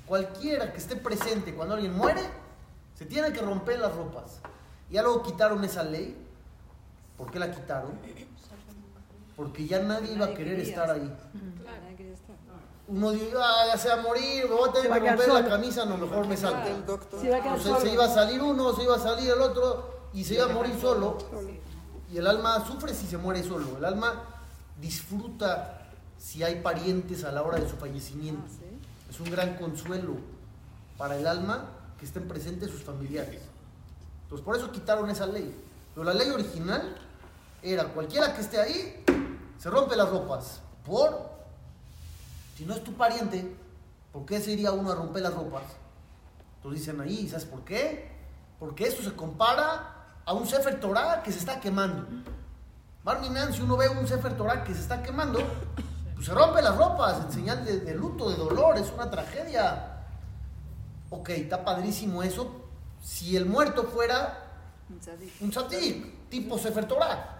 cualquiera 0.07 0.73
que 0.73 0.79
esté 0.79 0.97
presente 0.97 1.55
cuando 1.55 1.75
alguien 1.75 1.95
muere, 1.95 2.23
se 2.95 3.07
tiene 3.07 3.33
que 3.33 3.41
romper 3.41 3.79
las 3.79 3.95
ropas. 3.95 4.41
Ya 4.91 5.03
luego 5.03 5.23
quitaron 5.23 5.65
esa 5.65 5.83
ley. 5.83 6.17
¿Por 7.17 7.31
qué 7.31 7.39
la 7.39 7.51
quitaron? 7.51 7.93
Porque 9.37 9.67
ya 9.67 9.81
nadie 9.81 10.13
iba 10.13 10.27
a 10.27 10.35
querer 10.35 10.61
estar 10.61 10.91
ahí. 10.91 11.11
Uno 12.89 13.13
dijo, 13.13 13.39
ah, 13.39 13.65
ya 13.69 13.79
se 13.79 13.89
va 13.89 13.95
a 13.95 14.03
morir, 14.03 14.45
me 14.49 14.55
voy 14.55 14.69
a 14.69 14.73
Se 14.73 14.83
tener 14.83 15.03
que 15.03 15.09
romper 15.11 15.29
la 15.29 15.49
camisa, 15.49 15.87
no, 15.87 15.97
mejor 15.97 16.27
me 16.27 16.35
Entonces 16.35 17.63
solo. 17.63 17.81
se 17.81 17.93
iba 17.93 18.05
a 18.05 18.09
salir 18.09 18.43
uno, 18.43 18.75
se 18.75 18.83
iba 18.83 18.97
a 18.97 18.99
salir 18.99 19.31
el 19.31 19.41
otro 19.41 20.09
y 20.13 20.25
se 20.25 20.35
iba 20.35 20.45
a 20.45 20.49
morir 20.49 20.79
solo. 20.79 21.17
Y 22.13 22.19
el 22.19 22.27
alma 22.27 22.65
sufre 22.67 22.95
si 22.95 23.07
se 23.07 23.17
muere 23.17 23.43
solo. 23.43 23.79
El 23.79 23.85
alma 23.87 24.23
disfruta 24.81 25.89
si 26.19 26.43
hay 26.43 26.61
parientes 26.61 27.25
a 27.25 27.33
la 27.33 27.43
hora 27.43 27.59
de 27.59 27.69
su 27.69 27.77
fallecimiento. 27.77 28.43
Es 29.09 29.19
un 29.19 29.31
gran 29.31 29.57
consuelo 29.57 30.17
para 30.99 31.17
el 31.17 31.27
alma 31.27 31.71
que 31.99 32.05
estén 32.05 32.29
presentes 32.29 32.71
sus 32.71 32.83
familiares. 32.83 33.41
Entonces 34.25 34.45
por 34.45 34.57
eso 34.57 34.71
quitaron 34.71 35.09
esa 35.09 35.27
ley. 35.27 35.55
Pero 35.95 36.05
la 36.05 36.13
ley 36.13 36.29
original 36.29 36.95
era 37.63 37.89
cualquiera 37.89 38.35
que 38.35 38.43
esté 38.43 38.61
ahí, 38.61 39.05
se 39.59 39.71
rompe 39.71 39.97
las 39.97 40.11
ropas. 40.11 40.61
Por, 40.85 41.31
si 42.57 42.67
no 42.67 42.75
es 42.75 42.85
tu 42.85 42.93
pariente, 42.93 43.57
¿por 44.13 44.27
qué 44.27 44.41
se 44.41 44.53
iría 44.53 44.73
uno 44.73 44.93
a 44.93 44.95
romper 44.95 45.23
las 45.23 45.35
ropas? 45.35 45.65
Entonces 46.57 46.81
dicen 46.81 47.01
ahí, 47.01 47.29
¿sabes 47.29 47.47
por 47.47 47.65
qué? 47.65 48.11
Porque 48.59 48.87
esto 48.87 49.03
se 49.03 49.15
compara 49.15 49.92
a 50.25 50.33
un 50.33 50.47
Sefer 50.47 50.81
Torah 50.81 51.23
que 51.23 51.33
se 51.33 51.39
está 51.39 51.61
quemando. 51.61 52.07
Barminan, 53.05 53.53
si 53.53 53.63
uno 53.63 53.77
ve 53.77 53.89
un 53.89 54.07
Sefer 54.07 54.37
Torah 54.37 54.63
que 54.65 54.75
se 54.75 54.81
está 54.81 55.03
quemando, 55.03 55.41
pues 56.15 56.27
se 56.27 56.33
rompe 56.33 56.63
las 56.63 56.77
ropas 56.77 57.25
en 57.25 57.33
señal 57.33 57.65
de, 57.65 57.81
de 57.81 57.95
luto, 57.95 58.31
de 58.31 58.37
dolor, 58.37 58.79
es 58.79 58.91
una 58.93 59.11
tragedia. 59.11 60.05
Ok, 61.11 61.31
está 61.31 61.65
padrísimo 61.65 62.23
eso. 62.23 62.51
Si 63.03 63.37
el 63.37 63.47
muerto 63.47 63.85
fuera 63.85 64.39
un 65.41 65.51
tzadik, 65.51 66.29
tipo 66.29 66.59
Sefer 66.59 66.87
Torah. 66.87 67.39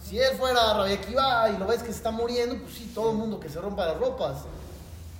Si 0.00 0.18
él 0.18 0.36
fuera 0.36 0.74
Rabbi 0.74 0.92
Akiva 0.92 1.50
y 1.50 1.58
lo 1.58 1.66
ves 1.66 1.82
que 1.82 1.92
se 1.92 1.98
está 1.98 2.10
muriendo, 2.10 2.56
pues 2.56 2.74
sí, 2.74 2.90
todo 2.94 3.10
el 3.10 3.16
mundo 3.16 3.38
que 3.38 3.48
se 3.48 3.60
rompa 3.60 3.86
las 3.86 3.98
ropas. 3.98 4.44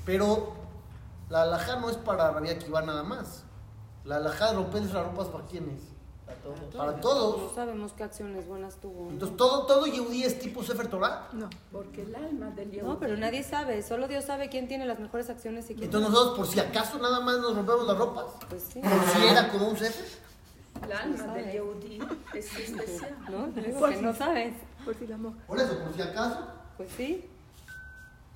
Pero 0.06 0.54
la 1.28 1.42
alajá 1.42 1.76
no 1.76 1.90
es 1.90 1.96
para 1.96 2.30
Rabbi 2.30 2.50
Akiva 2.50 2.80
nada 2.82 3.02
más. 3.02 3.42
La 4.04 4.16
alajá 4.16 4.48
de 4.48 4.54
romperles 4.54 4.92
las 4.92 5.04
ropas 5.04 5.28
para 5.28 5.44
quién 5.44 5.68
es? 5.70 5.89
Para 6.76 6.92
No 6.92 7.00
todos. 7.00 7.54
sabemos 7.54 7.92
qué 7.92 8.02
acciones 8.04 8.46
buenas 8.46 8.76
tuvo. 8.76 9.04
¿no? 9.06 9.10
Entonces, 9.10 9.36
¿todo, 9.36 9.66
todo 9.66 9.86
Yehudí 9.86 10.24
es 10.24 10.38
tipo 10.38 10.62
Sefer 10.62 10.88
Torah? 10.88 11.28
No. 11.32 11.48
Porque 11.72 12.02
el 12.02 12.14
alma 12.14 12.50
del 12.50 12.70
Yehudi 12.70 12.88
No, 12.88 12.98
pero 12.98 13.16
nadie 13.16 13.42
sabe. 13.42 13.82
Solo 13.82 14.08
Dios 14.08 14.24
sabe 14.24 14.48
quién 14.48 14.68
tiene 14.68 14.86
las 14.86 14.98
mejores 14.98 15.28
acciones 15.30 15.64
y 15.70 15.74
quién 15.74 15.84
Entonces 15.84 16.10
no. 16.10 16.14
nosotros, 16.16 16.38
por 16.38 16.46
si 16.54 16.60
acaso, 16.60 16.98
nada 16.98 17.20
más 17.20 17.38
nos 17.38 17.54
rompemos 17.56 17.86
las 17.86 17.98
ropas. 17.98 18.24
Pues 18.48 18.62
sí. 18.72 18.80
Por 18.80 19.04
si 19.20 19.26
era 19.26 19.48
como 19.50 19.68
un 19.68 19.76
Sefer. 19.76 20.06
el 20.84 20.92
alma 20.92 21.16
sabe. 21.16 21.42
del 21.42 21.52
Yehudi 21.52 21.98
es 22.34 22.56
especial. 22.58 23.16
¿No? 23.30 23.54
Que 23.54 23.96
no 24.02 24.14
sabes. 24.14 24.54
Por 24.84 24.94
si 24.94 25.06
la 25.06 25.16
moja. 25.16 25.36
Por 25.46 25.58
eso, 25.58 25.78
por 25.78 25.94
si 25.94 26.02
acaso. 26.02 26.38
Pues 26.76 26.88
sí. 26.96 27.29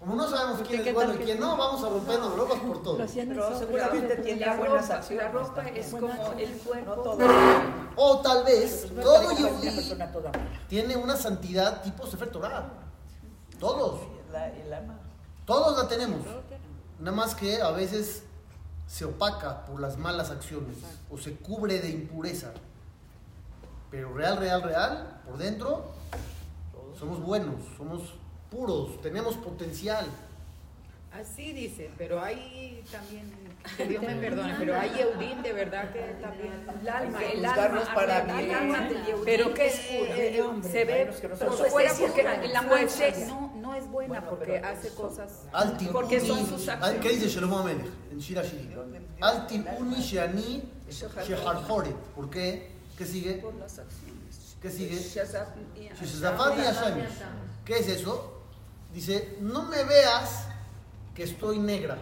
Como 0.04 0.16
no 0.16 0.28
sabemos 0.28 0.60
quién 0.68 0.86
es 0.86 0.92
bueno 0.92 1.14
y 1.14 1.16
quién 1.16 1.40
no, 1.40 1.56
vamos 1.56 1.82
a 1.82 1.88
rompernos 1.88 2.36
ropas 2.36 2.58
por 2.60 2.82
todo. 2.82 2.98
Pero 2.98 3.58
seguramente 3.58 4.16
tiene 4.16 4.44
La 4.44 4.56
buenas 4.56 4.82
ropa, 4.82 4.94
acciones. 4.96 5.24
la 5.24 5.32
ropa 5.32 5.62
es 5.70 5.90
como 5.90 6.32
el 6.36 6.52
cuerpo. 6.58 6.94
No 6.94 7.02
todo. 7.02 7.18
O 7.96 8.20
tal 8.20 8.44
vez, 8.44 8.90
No 8.92 9.02
todo 9.02 9.22
mala. 9.22 10.32
tiene 10.68 10.96
una 10.96 11.16
santidad 11.16 11.82
tipo 11.82 12.06
Sefer 12.06 12.30
Torah. 12.30 12.68
Todos. 13.58 14.00
La- 14.30 14.48
El 14.50 14.72
alma. 14.72 14.98
Todos 15.46 15.78
la 15.82 15.88
tenemos. 15.88 16.20
Nada 16.98 17.16
más 17.16 17.34
que 17.34 17.62
a 17.62 17.70
veces 17.70 18.24
se 18.86 19.06
opaca 19.06 19.64
por 19.64 19.80
las 19.80 19.96
malas 19.96 20.30
acciones 20.30 20.76
o 21.10 21.16
se 21.16 21.34
cubre 21.36 21.80
de 21.80 21.88
impureza. 21.88 22.52
Pero 23.90 24.12
real, 24.12 24.36
real, 24.36 24.62
real, 24.62 25.20
por 25.26 25.38
dentro, 25.38 25.86
somos 26.98 27.22
buenos, 27.22 27.54
somos 27.78 28.14
puros, 28.58 29.00
tenemos 29.02 29.34
potencial. 29.36 30.06
Así 31.12 31.52
dice, 31.52 31.90
pero 31.96 32.20
hay 32.20 32.82
también, 32.90 33.30
que 33.76 33.86
Dios 33.88 34.02
me 34.02 34.16
perdone, 34.16 34.54
pero 34.58 34.78
hay 34.80 34.90
Yehudim 34.90 35.42
de 35.42 35.52
verdad 35.52 35.92
que 35.92 36.00
también. 36.20 36.52
El 36.80 36.88
alma, 36.88 37.22
el 37.24 37.44
alma, 37.44 37.94
para 37.94 38.18
el 38.20 38.46
bien. 38.46 38.54
alma 38.56 38.88
Pero 39.24 39.54
que 39.54 39.66
es 39.68 39.76
pura. 39.78 40.16
eh, 40.16 40.38
eh, 40.38 40.68
se 40.68 40.84
ve 40.84 40.98
Menos 41.04 41.16
que 41.20 41.28
por 41.28 41.38
nosotros. 41.40 41.70
fuera 41.70 41.94
Su 41.94 42.02
porque 42.02 42.48
la 42.48 42.62
muerte 42.62 43.26
no, 43.28 43.52
no 43.56 43.74
es 43.76 43.86
buena 43.88 44.20
Bueno, 44.20 44.28
porque 44.30 44.58
hace 44.58 44.88
eso- 44.88 44.96
cosas. 45.02 45.42
Porque 45.92 46.20
son 46.20 46.46
sus 46.48 46.68
acciones. 46.68 47.00
¿Qué 47.00 47.08
dice 47.10 47.28
Shlomo 47.28 47.58
Amelech 47.60 47.86
en 48.10 48.18
Shir 48.18 48.38
Hashirim? 48.38 48.72
Al 49.20 49.46
tiruni 49.46 49.96
sheani 50.02 50.64
sheharhoret. 50.90 51.94
¿Por 52.16 52.28
qué? 52.28 52.72
¿Qué 52.98 53.04
sigue? 53.06 53.34
Por 53.34 53.54
las 53.54 53.78
acciones. 53.78 54.56
¿Qué 54.60 54.68
sigue? 54.70 54.96
Shazaf 54.96 55.48
y 55.76 55.82
Sheshazafat 55.94 56.58
y 56.58 56.60
Hashem. 56.62 57.06
¿Qué 57.64 57.78
es 57.78 57.88
eso? 57.88 58.33
Dice, 58.94 59.36
no 59.40 59.64
me 59.64 59.82
veas 59.84 60.46
que 61.14 61.24
estoy 61.24 61.58
negra, 61.58 61.98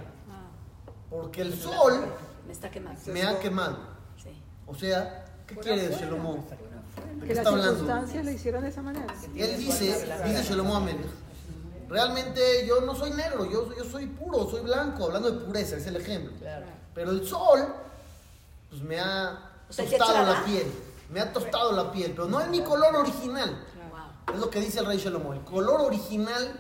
porque 1.11 1.41
el 1.43 1.59
sol 1.59 2.05
Me 2.47 2.53
está 2.53 2.71
quemando. 2.71 3.01
me 3.07 3.23
ha 3.23 3.39
quemado. 3.41 3.79
Sí. 4.23 4.31
O 4.67 4.75
sea, 4.75 5.25
¿qué 5.47 5.57
quiere 5.57 5.89
Shlomo? 5.97 6.35
¿De 6.37 7.21
qué 7.21 7.27
Que 7.27 7.33
está 7.33 7.45
las 7.45 7.53
hablando? 7.53 7.71
circunstancias 7.79 8.25
le 8.27 8.33
hicieron 8.35 8.63
de 8.63 8.69
esa 8.69 8.83
manera. 8.83 9.07
Él 9.35 9.57
dice, 9.57 10.07
dice 10.27 10.43
Shlomo 10.45 10.77
Amelech, 10.77 11.07
realmente 11.89 12.67
yo 12.67 12.83
no 12.83 12.95
soy 12.95 13.11
negro, 13.13 13.51
yo, 13.51 13.75
yo 13.75 13.85
soy 13.85 14.07
puro, 14.07 14.49
soy 14.51 14.61
blanco, 14.61 15.05
hablando 15.07 15.31
de 15.31 15.41
pureza, 15.47 15.77
es 15.79 15.87
el 15.87 15.97
ejemplo. 15.97 16.33
Claro. 16.39 16.67
Pero 16.95 17.11
el 17.11 17.27
sol, 17.27 17.75
pues 18.69 18.83
me 18.83 19.01
ha 19.01 19.51
tostado 19.69 19.89
¿qué 20.13 20.31
la 20.31 20.45
piel, 20.45 20.73
me 21.11 21.21
ha 21.21 21.33
tostado 21.33 21.73
la 21.73 21.91
piel, 21.91 22.13
pero 22.15 22.29
no 22.29 22.39
es 22.39 22.49
mi 22.49 22.61
color 22.61 22.95
original. 22.97 23.65
Es 24.33 24.39
lo 24.39 24.51
que 24.51 24.61
dice 24.61 24.81
el 24.81 24.87
rey 24.87 24.99
Shlomo. 24.99 25.33
El 25.33 25.41
color 25.41 25.81
original 25.83 26.59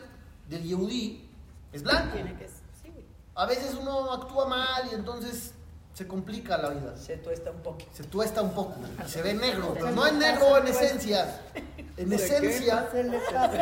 del 0.52 0.62
Yehudí 0.62 1.28
es 1.72 1.82
blanco. 1.82 2.14
Tiene 2.14 2.36
que 2.36 2.46
sí. 2.46 2.92
A 3.34 3.46
veces 3.46 3.74
uno 3.80 4.12
actúa 4.12 4.46
mal 4.46 4.88
y 4.90 4.94
entonces 4.94 5.54
se 5.94 6.06
complica 6.06 6.58
la 6.58 6.70
vida. 6.70 6.96
Se 6.96 7.16
tuesta 7.16 7.50
un 7.50 7.62
poquito. 7.62 7.90
Se 7.94 8.04
tuesta 8.04 8.42
un 8.42 8.52
poco 8.54 8.74
y 9.04 9.10
se 9.10 9.22
ve 9.22 9.34
negro, 9.34 9.72
pero 9.74 9.90
no 9.90 10.06
es 10.06 10.12
negro 10.14 10.58
en 10.58 10.68
esencia. 10.68 11.40
En 11.96 12.12
esencia, 12.12 12.88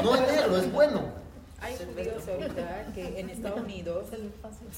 no 0.03 0.15
es 0.15 0.21
negro, 0.21 0.57
es 0.57 0.73
bueno. 0.73 1.21
Hay 1.61 1.77
judíos 1.77 2.27
ahorita 2.27 2.93
que 2.95 3.21
en 3.21 3.31
Estados 3.31 3.61
Unidos, 3.65 4.07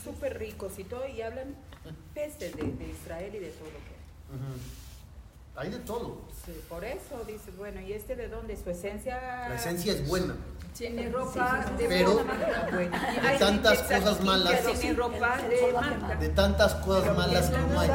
súper 0.02 0.38
ricos 0.38 0.78
y 0.78 0.84
todo, 0.84 1.06
y 1.06 1.22
hablan 1.22 1.54
pestes 2.14 2.56
de, 2.56 2.62
de 2.62 2.88
Israel 2.88 3.34
y 3.34 3.38
de 3.38 3.50
todo 3.50 3.66
lo 3.66 3.78
que 3.78 3.92
hay. 3.92 4.81
Hay 5.54 5.70
de 5.70 5.78
todo. 5.80 6.22
Sí, 6.46 6.52
por 6.68 6.82
eso 6.84 7.22
dices, 7.26 7.56
bueno, 7.58 7.80
¿y 7.80 7.92
este 7.92 8.16
de 8.16 8.28
dónde? 8.28 8.56
Su 8.56 8.70
esencia. 8.70 9.48
La 9.48 9.54
esencia 9.56 9.92
es 9.92 10.08
buena. 10.08 10.34
Tiene 10.76 11.10
ropa 11.10 11.66
de 11.76 11.84
Pero- 11.86 12.14
buena 12.14 13.18
de 13.28 13.38
tantas 13.38 13.82
cosas 13.82 14.16
que 14.16 14.24
malas. 14.24 14.64
Tiene 14.80 14.94
ropa 14.96 15.36
de 15.36 15.72
marca. 15.74 16.16
De 16.16 16.28
tantas 16.30 16.74
cosas 16.76 17.16
malas 17.16 17.50
como 17.50 17.80
hay. 17.80 17.90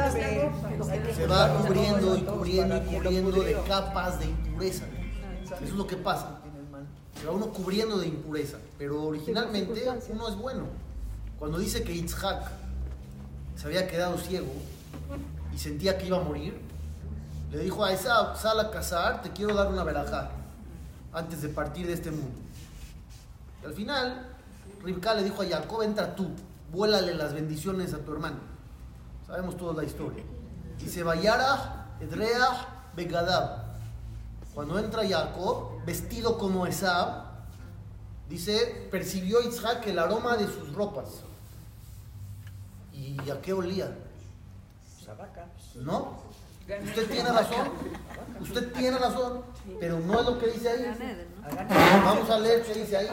Se 1.14 1.26
va 1.26 1.58
cubriendo 1.58 2.16
y 2.16 2.20
cubriendo 2.22 2.76
y 2.76 2.80
cubriendo 2.80 3.42
de 3.42 3.60
capas 3.66 4.20
de 4.20 4.26
impureza. 4.26 4.84
Eso 5.44 5.56
es 5.64 5.70
lo 5.72 5.86
que 5.86 5.96
pasa. 5.96 6.40
Se 7.20 7.26
va 7.26 7.32
uno 7.32 7.48
cubriendo 7.52 7.98
de 7.98 8.06
impureza. 8.06 8.58
Pero 8.78 9.02
originalmente 9.02 9.84
uno 10.10 10.28
es 10.28 10.36
bueno. 10.36 10.66
Cuando 11.40 11.58
dice 11.58 11.82
que 11.82 11.92
Yitzhak 11.92 12.48
se 13.56 13.66
había 13.66 13.88
quedado 13.88 14.16
ciego 14.18 14.46
y 15.52 15.58
sentía 15.58 15.98
que 15.98 16.06
iba 16.06 16.18
a 16.18 16.22
morir, 16.22 16.67
le 17.50 17.58
dijo 17.58 17.84
a 17.84 17.92
esa 17.92 18.34
sal 18.36 18.60
a 18.60 18.70
cazar, 18.70 19.22
te 19.22 19.30
quiero 19.30 19.54
dar 19.54 19.68
una 19.68 19.84
verajá 19.84 20.30
antes 21.12 21.42
de 21.42 21.48
partir 21.48 21.86
de 21.86 21.94
este 21.94 22.10
mundo. 22.10 22.38
Y 23.62 23.66
al 23.66 23.72
final, 23.72 24.26
Ribka 24.82 25.14
le 25.14 25.24
dijo 25.24 25.42
a 25.42 25.46
Jacob, 25.46 25.82
entra 25.82 26.14
tú, 26.14 26.30
vuélale 26.70 27.14
las 27.14 27.32
bendiciones 27.32 27.94
a 27.94 27.98
tu 27.98 28.12
hermano. 28.12 28.38
Sabemos 29.26 29.56
toda 29.56 29.74
la 29.74 29.84
historia. 29.84 30.22
Dice, 30.78 31.02
Vayara, 31.02 31.86
Edrea, 32.00 32.90
Begadab. 32.94 33.68
Cuando 34.54 34.78
entra 34.78 35.06
Jacob, 35.08 35.84
vestido 35.84 36.38
como 36.38 36.66
Esab, 36.66 37.24
dice, 38.28 38.88
percibió 38.90 39.40
Isaac 39.40 39.86
el 39.86 39.98
aroma 39.98 40.36
de 40.36 40.46
sus 40.46 40.72
ropas. 40.74 41.22
¿Y 42.92 43.30
a 43.30 43.40
qué 43.40 43.52
olía? 43.52 43.96
Sabaca. 45.04 45.46
¿No? 45.76 46.27
Usted 46.68 47.06
tiene 47.10 47.30
razón, 47.30 47.68
usted 48.40 48.72
tiene 48.72 48.98
razón, 48.98 49.42
pero 49.80 49.98
no 50.00 50.20
es 50.20 50.26
lo 50.26 50.38
que 50.38 50.46
dice 50.48 50.68
ahí. 50.68 51.14
Vamos 52.04 52.28
a 52.28 52.38
leer 52.38 52.62
qué 52.62 52.74
dice 52.74 52.96
ahí. 52.98 53.08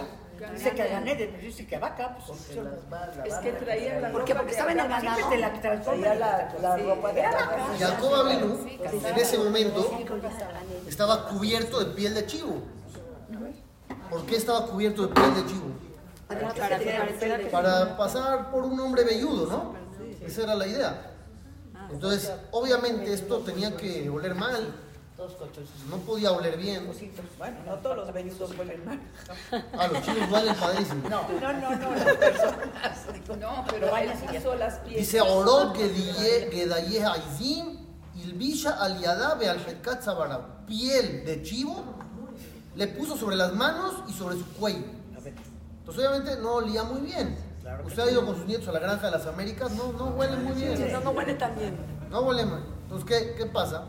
Dice 0.54 0.72
que 0.72 0.82
a 0.82 1.02
pero 1.02 1.38
dice 1.40 1.66
que 1.66 1.76
a 1.78 1.80
vaca, 1.80 2.18
pues 2.18 2.38
Porque 2.38 2.62
las 2.62 3.26
Es 3.26 3.36
que 3.36 3.52
traía 3.54 4.02
la 4.02 4.12
¿Por 4.12 4.26
qué? 4.26 4.34
ropa 4.34 4.42
Porque 4.44 4.46
de 4.46 4.52
estaba 4.52 4.72
en 4.74 4.80
el 4.80 4.86
Abraham. 4.86 5.06
ganado. 5.06 5.30
Te 5.30 5.38
la 5.38 5.54
transforma 5.62 6.14
la, 6.16 6.54
la 6.62 6.78
ropa 6.78 7.14
de 7.14 7.26
Abraham. 7.26 7.80
Jacob 7.80 8.28
vino 8.28 9.08
en 9.10 9.16
ese 9.18 9.38
momento 9.38 9.98
estaba 10.88 11.28
cubierto 11.30 11.80
de 11.80 11.86
piel 11.96 12.14
de 12.14 12.26
chivo. 12.26 12.62
¿Por 14.10 14.26
qué 14.26 14.36
estaba 14.36 14.68
cubierto 14.68 15.08
de 15.08 15.14
piel 15.14 15.36
de 15.36 15.46
chivo? 15.46 15.68
Para 17.52 17.96
pasar 17.96 18.52
por 18.52 18.64
un 18.64 18.78
hombre 18.80 19.06
velludo, 19.06 19.48
¿no? 19.48 19.74
Esa 20.26 20.44
era 20.44 20.56
la 20.56 20.68
idea. 20.68 21.12
Entonces, 21.92 22.32
obviamente 22.52 23.14
esto 23.14 23.40
tenía 23.40 23.76
que 23.76 24.10
oler 24.10 24.36
mal, 24.36 24.74
no 25.90 25.98
podía 26.00 26.32
oler 26.32 26.58
bien. 26.58 26.92
Bueno, 27.38 27.58
no 27.66 27.76
todos 27.76 27.98
los 27.98 28.14
velludos 28.14 28.52
huelen 28.58 28.86
mal. 28.86 29.00
Ah, 29.74 29.88
los 29.88 30.04
chivos 30.04 30.30
huelen 30.30 30.56
padrísimo. 30.56 31.10
No, 31.10 31.28
no, 31.40 31.54
no, 31.54 31.76
no, 31.76 31.96
las 31.96 32.18
personas. 32.18 33.40
No, 33.40 33.66
pero 33.70 33.96
él 33.98 34.12
puso 34.12 34.56
las 34.56 34.80
piezas. 34.80 35.00
Dice 35.00 35.22
Orod 35.22 35.76
Gedaye 35.76 37.06
Aizim, 37.06 37.78
Ilbisha 38.16 38.72
Aliada 38.72 39.34
al 39.34 40.02
Zabara. 40.02 40.66
Piel 40.66 41.24
de 41.26 41.42
chivo 41.44 41.82
le 42.76 42.88
puso 42.88 43.16
sobre 43.16 43.38
las 43.38 43.54
manos 43.54 44.04
y 44.10 44.14
sobre 44.14 44.36
su 44.36 44.46
cuello. 44.54 44.86
Entonces 45.80 46.08
obviamente 46.08 46.42
no 46.42 46.56
olía 46.56 46.84
muy 46.84 47.02
bien. 47.02 47.38
Claro 47.76 47.88
Usted 47.88 48.04
ha 48.04 48.12
ido 48.12 48.26
con 48.26 48.36
sus 48.36 48.46
nietos 48.46 48.68
a 48.68 48.72
la 48.72 48.80
granja 48.80 49.06
de 49.08 49.12
las 49.12 49.26
Américas, 49.28 49.72
no, 49.76 49.92
no 49.94 50.06
huele 50.08 50.38
muy 50.38 50.54
bien. 50.54 50.92
No, 50.92 51.00
no 51.02 51.12
huele 51.12 51.34
tan 51.36 51.56
bien. 51.56 51.76
No 52.10 52.22
huele 52.22 52.46
mal. 52.46 52.64
Entonces, 52.84 53.08
¿qué, 53.08 53.36
qué 53.36 53.46
pasa? 53.46 53.86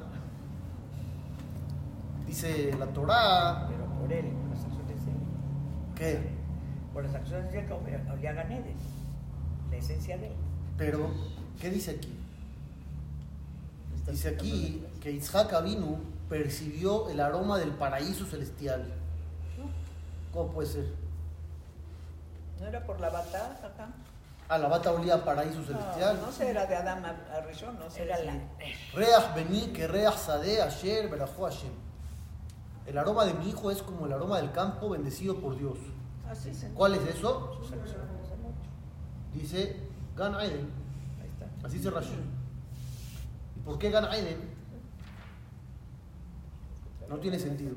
Dice 2.26 2.74
la 2.78 2.86
Torá 2.86 3.66
pero 3.68 3.84
por 4.00 4.12
él, 4.12 4.26
por 4.26 4.50
las 4.50 4.64
acciones 4.64 5.04
de 5.06 5.12
él. 5.12 5.18
que, 5.94 6.28
Por 6.92 7.04
las 7.04 7.14
acciones 7.14 7.52
de 7.52 7.60
él, 7.60 7.66
como 7.68 7.80
olía 8.12 8.30
a 8.30 8.34
Ganede. 8.34 8.74
La 9.70 9.76
esencia 9.76 10.16
de 10.18 10.26
él. 10.28 10.32
pero, 10.76 11.10
¿qué 11.60 11.70
dice 11.70 11.92
aquí? 11.92 12.12
Dice 14.10 14.28
aquí 14.28 14.84
que 15.00 15.10
Isaac 15.10 15.52
Avinu 15.52 15.98
percibió 16.28 17.08
el 17.08 17.20
aroma 17.20 17.58
del 17.58 17.70
paraíso 17.70 18.24
celestial. 18.24 18.84
¿Cómo 20.32 20.52
puede 20.52 20.68
ser? 20.68 21.05
¿No 22.60 22.66
era 22.66 22.84
por 22.84 23.00
la 23.00 23.10
bata 23.10 23.58
acá? 23.62 23.88
Ah, 24.48 24.58
la 24.58 24.68
bata 24.68 24.92
olía 24.92 25.16
a 25.16 25.24
paraíso 25.24 25.58
No, 25.60 25.66
celestial. 25.66 26.20
no 26.20 26.30
sé, 26.32 26.50
era 26.50 26.66
de 26.66 26.76
Adam 26.76 27.04
a, 27.04 27.36
a 27.36 27.40
Rishon, 27.40 27.78
no 27.78 27.90
sé. 27.90 28.04
Era 28.04 28.18
la. 28.22 28.32
Reach 28.94 29.34
Beni 29.34 29.72
que 29.72 29.86
Reach 29.88 30.14
Sade 30.16 30.62
Asher 30.62 31.08
Berajó 31.08 31.44
Hashem. 31.44 31.72
El 32.86 32.96
aroma 32.96 33.24
de 33.24 33.34
mi 33.34 33.48
hijo 33.48 33.70
es 33.72 33.82
como 33.82 34.06
el 34.06 34.12
aroma 34.12 34.36
del 34.40 34.52
campo 34.52 34.88
bendecido 34.90 35.36
por 35.40 35.58
Dios. 35.58 35.78
Así 36.30 36.54
se 36.54 36.68
¿Cuál 36.70 36.94
es 36.94 37.02
eso? 37.16 37.60
Dice 39.34 39.76
Gan 40.16 40.34
Aiden. 40.36 40.70
Ahí 41.20 41.28
está. 41.28 41.66
Así 41.66 41.80
se 41.82 41.90
Rashi. 41.90 42.14
¿Y 43.56 43.60
por 43.60 43.78
qué 43.78 43.90
Gan 43.90 44.04
Aiden? 44.06 44.38
No 47.08 47.16
tiene 47.18 47.38
sentido. 47.38 47.74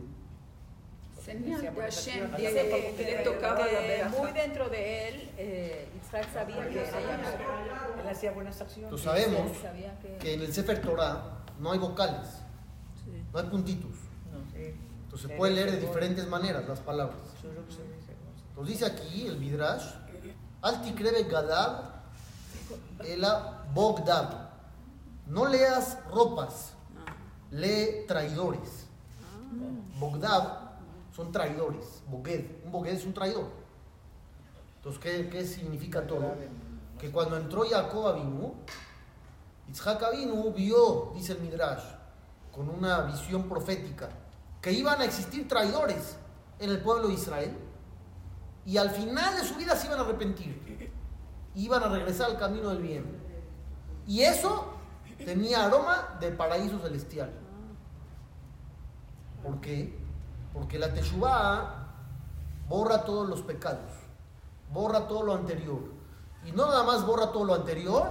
Señal 1.30 1.62
de 1.62 1.70
Hashem, 1.70 2.36
Dice 2.36 2.64
dice 2.64 2.94
que, 2.98 3.04
le 3.04 3.24
tocaba 3.24 3.66
la 3.68 4.10
muy 4.10 4.32
dentro 4.32 4.68
de 4.68 5.10
él, 5.10 5.30
eh, 5.38 5.88
Isaac 6.02 6.28
sabía 6.34 6.68
que. 6.68 6.82
Él 6.82 8.08
hacía 8.10 8.32
buenas 8.32 8.60
acciones. 8.60 8.92
Entonces 8.92 9.06
sabemos 9.06 9.52
que... 10.02 10.18
que 10.18 10.34
en 10.34 10.42
el 10.42 10.52
Sefer 10.52 10.82
Torah 10.82 11.44
no 11.60 11.72
hay 11.72 11.78
vocales, 11.78 12.28
no 13.32 13.40
hay 13.40 13.46
puntitos. 13.46 13.92
No, 14.32 14.40
sí. 14.52 14.74
Entonces 15.04 15.30
se 15.30 15.38
puede 15.38 15.54
leer 15.54 15.72
de 15.72 15.80
diferentes 15.80 16.28
maneras 16.28 16.68
las 16.68 16.80
palabras. 16.80 17.20
Se 17.40 18.64
dice, 18.66 18.86
aquí 18.86 19.28
el 19.28 19.38
Midrash, 19.38 19.86
Alti 20.64 20.94
creve 20.94 21.24
Gadab, 21.24 22.02
Ela 23.06 23.66
Bogdab. 23.74 24.50
No 25.28 25.46
leas 25.46 26.00
ropas, 26.10 26.74
lee 27.52 28.06
traidores. 28.08 28.88
Bogdab 30.00 30.69
son 31.12 31.32
traidores. 31.32 32.04
Boged, 32.08 32.64
un 32.66 32.72
Boged 32.72 32.94
es 32.94 33.06
un 33.06 33.14
traidor. 33.14 33.50
Entonces, 34.78 35.02
¿qué, 35.02 35.30
qué 35.30 35.46
significa 35.46 36.06
todo? 36.06 36.36
Que 36.98 37.12
cuando 37.12 37.38
entró 37.38 37.64
Jacob 37.70 38.08
Avinu, 38.08 38.54
Isaac 39.70 40.04
Avinu 40.04 40.52
vio, 40.54 41.12
dice 41.14 41.34
el 41.34 41.42
Midrash, 41.42 41.84
con 42.52 42.70
una 42.70 43.02
visión 43.02 43.44
profética, 43.48 44.10
que 44.62 44.72
iban 44.72 45.00
a 45.02 45.06
existir 45.06 45.48
traidores 45.48 46.18
en 46.60 46.70
el 46.70 46.82
pueblo 46.82 47.08
de 47.08 47.14
Israel 47.14 47.58
y 48.66 48.78
al 48.78 48.90
final 48.90 49.36
de 49.36 49.44
su 49.44 49.56
vida 49.56 49.76
se 49.76 49.88
iban 49.88 50.00
a 50.00 50.04
arrepentir. 50.04 50.92
Iban 51.56 51.84
a 51.84 51.90
regresar 51.90 52.30
al 52.30 52.38
camino 52.38 52.70
del 52.70 52.82
bien. 52.82 53.06
Y 54.08 54.22
eso 54.22 54.74
tenía 55.18 55.66
aroma 55.66 56.18
de 56.20 56.32
paraíso 56.32 56.80
celestial. 56.80 57.32
¿Por 59.44 59.60
qué? 59.60 59.98
Porque 60.60 60.78
la 60.78 60.94
Teshuvah 60.94 61.88
borra 62.68 63.04
todos 63.06 63.28
los 63.30 63.42
pecados, 63.42 63.92
borra 64.72 65.08
todo 65.08 65.24
lo 65.24 65.34
anterior. 65.34 65.80
Y 66.46 66.52
no 66.52 66.68
nada 66.68 66.84
más 66.84 67.06
borra 67.06 67.32
todo 67.32 67.46
lo 67.46 67.54
anterior, 67.56 68.06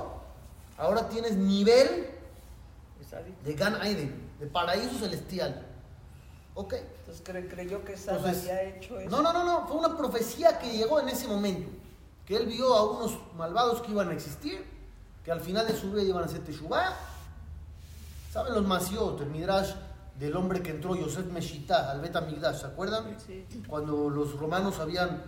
ahora 0.79 1.09
tienes 1.09 1.37
nivel 1.37 2.11
de 3.45 3.55
Gan 3.55 3.81
Aiden, 3.81 4.31
de 4.41 4.47
paraíso 4.47 4.99
celestial. 4.99 5.65
¿Ok? 6.55 6.75
Entonces 6.75 7.25
cre- 7.25 7.49
creyó 7.49 7.85
que 7.85 7.97
Sara 7.97 8.17
Entonces, 8.19 8.43
había 8.51 8.63
hecho 8.65 8.99
eso. 8.99 9.11
No, 9.11 9.23
no, 9.23 9.33
no, 9.33 9.45
no, 9.45 9.67
fue 9.69 9.77
una 9.77 9.97
profecía 9.97 10.59
que 10.59 10.71
llegó 10.77 10.99
en 11.01 11.09
ese 11.11 11.29
momento. 11.29 11.69
Que 12.27 12.37
él 12.37 12.47
vio 12.47 12.75
a 12.75 12.91
unos 12.91 13.19
malvados 13.37 13.81
que 13.83 13.93
iban 13.93 14.09
a 14.11 14.13
existir, 14.15 14.67
que 15.25 15.31
al 15.33 15.41
final 15.41 15.67
de 15.67 15.77
su 15.77 15.91
vida 15.93 16.03
iban 16.03 16.23
a 16.23 16.27
hacer 16.27 16.41
Teshuvah. 16.45 16.95
¿Saben 18.33 18.55
los 18.55 18.67
Masiot, 18.67 19.21
el 19.21 19.31
Midrash 19.31 19.73
del 20.19 20.37
hombre 20.37 20.63
que 20.63 20.71
entró, 20.71 20.97
Yosef 20.97 21.27
Meshitá, 21.27 21.91
al 21.91 22.01
Bet 22.01 22.17
Amigdash, 22.17 22.61
¿se 22.61 22.67
acuerdan? 22.67 23.17
Cuando 23.69 24.11
los 24.11 24.39
romanos 24.39 24.79
habían 24.81 25.23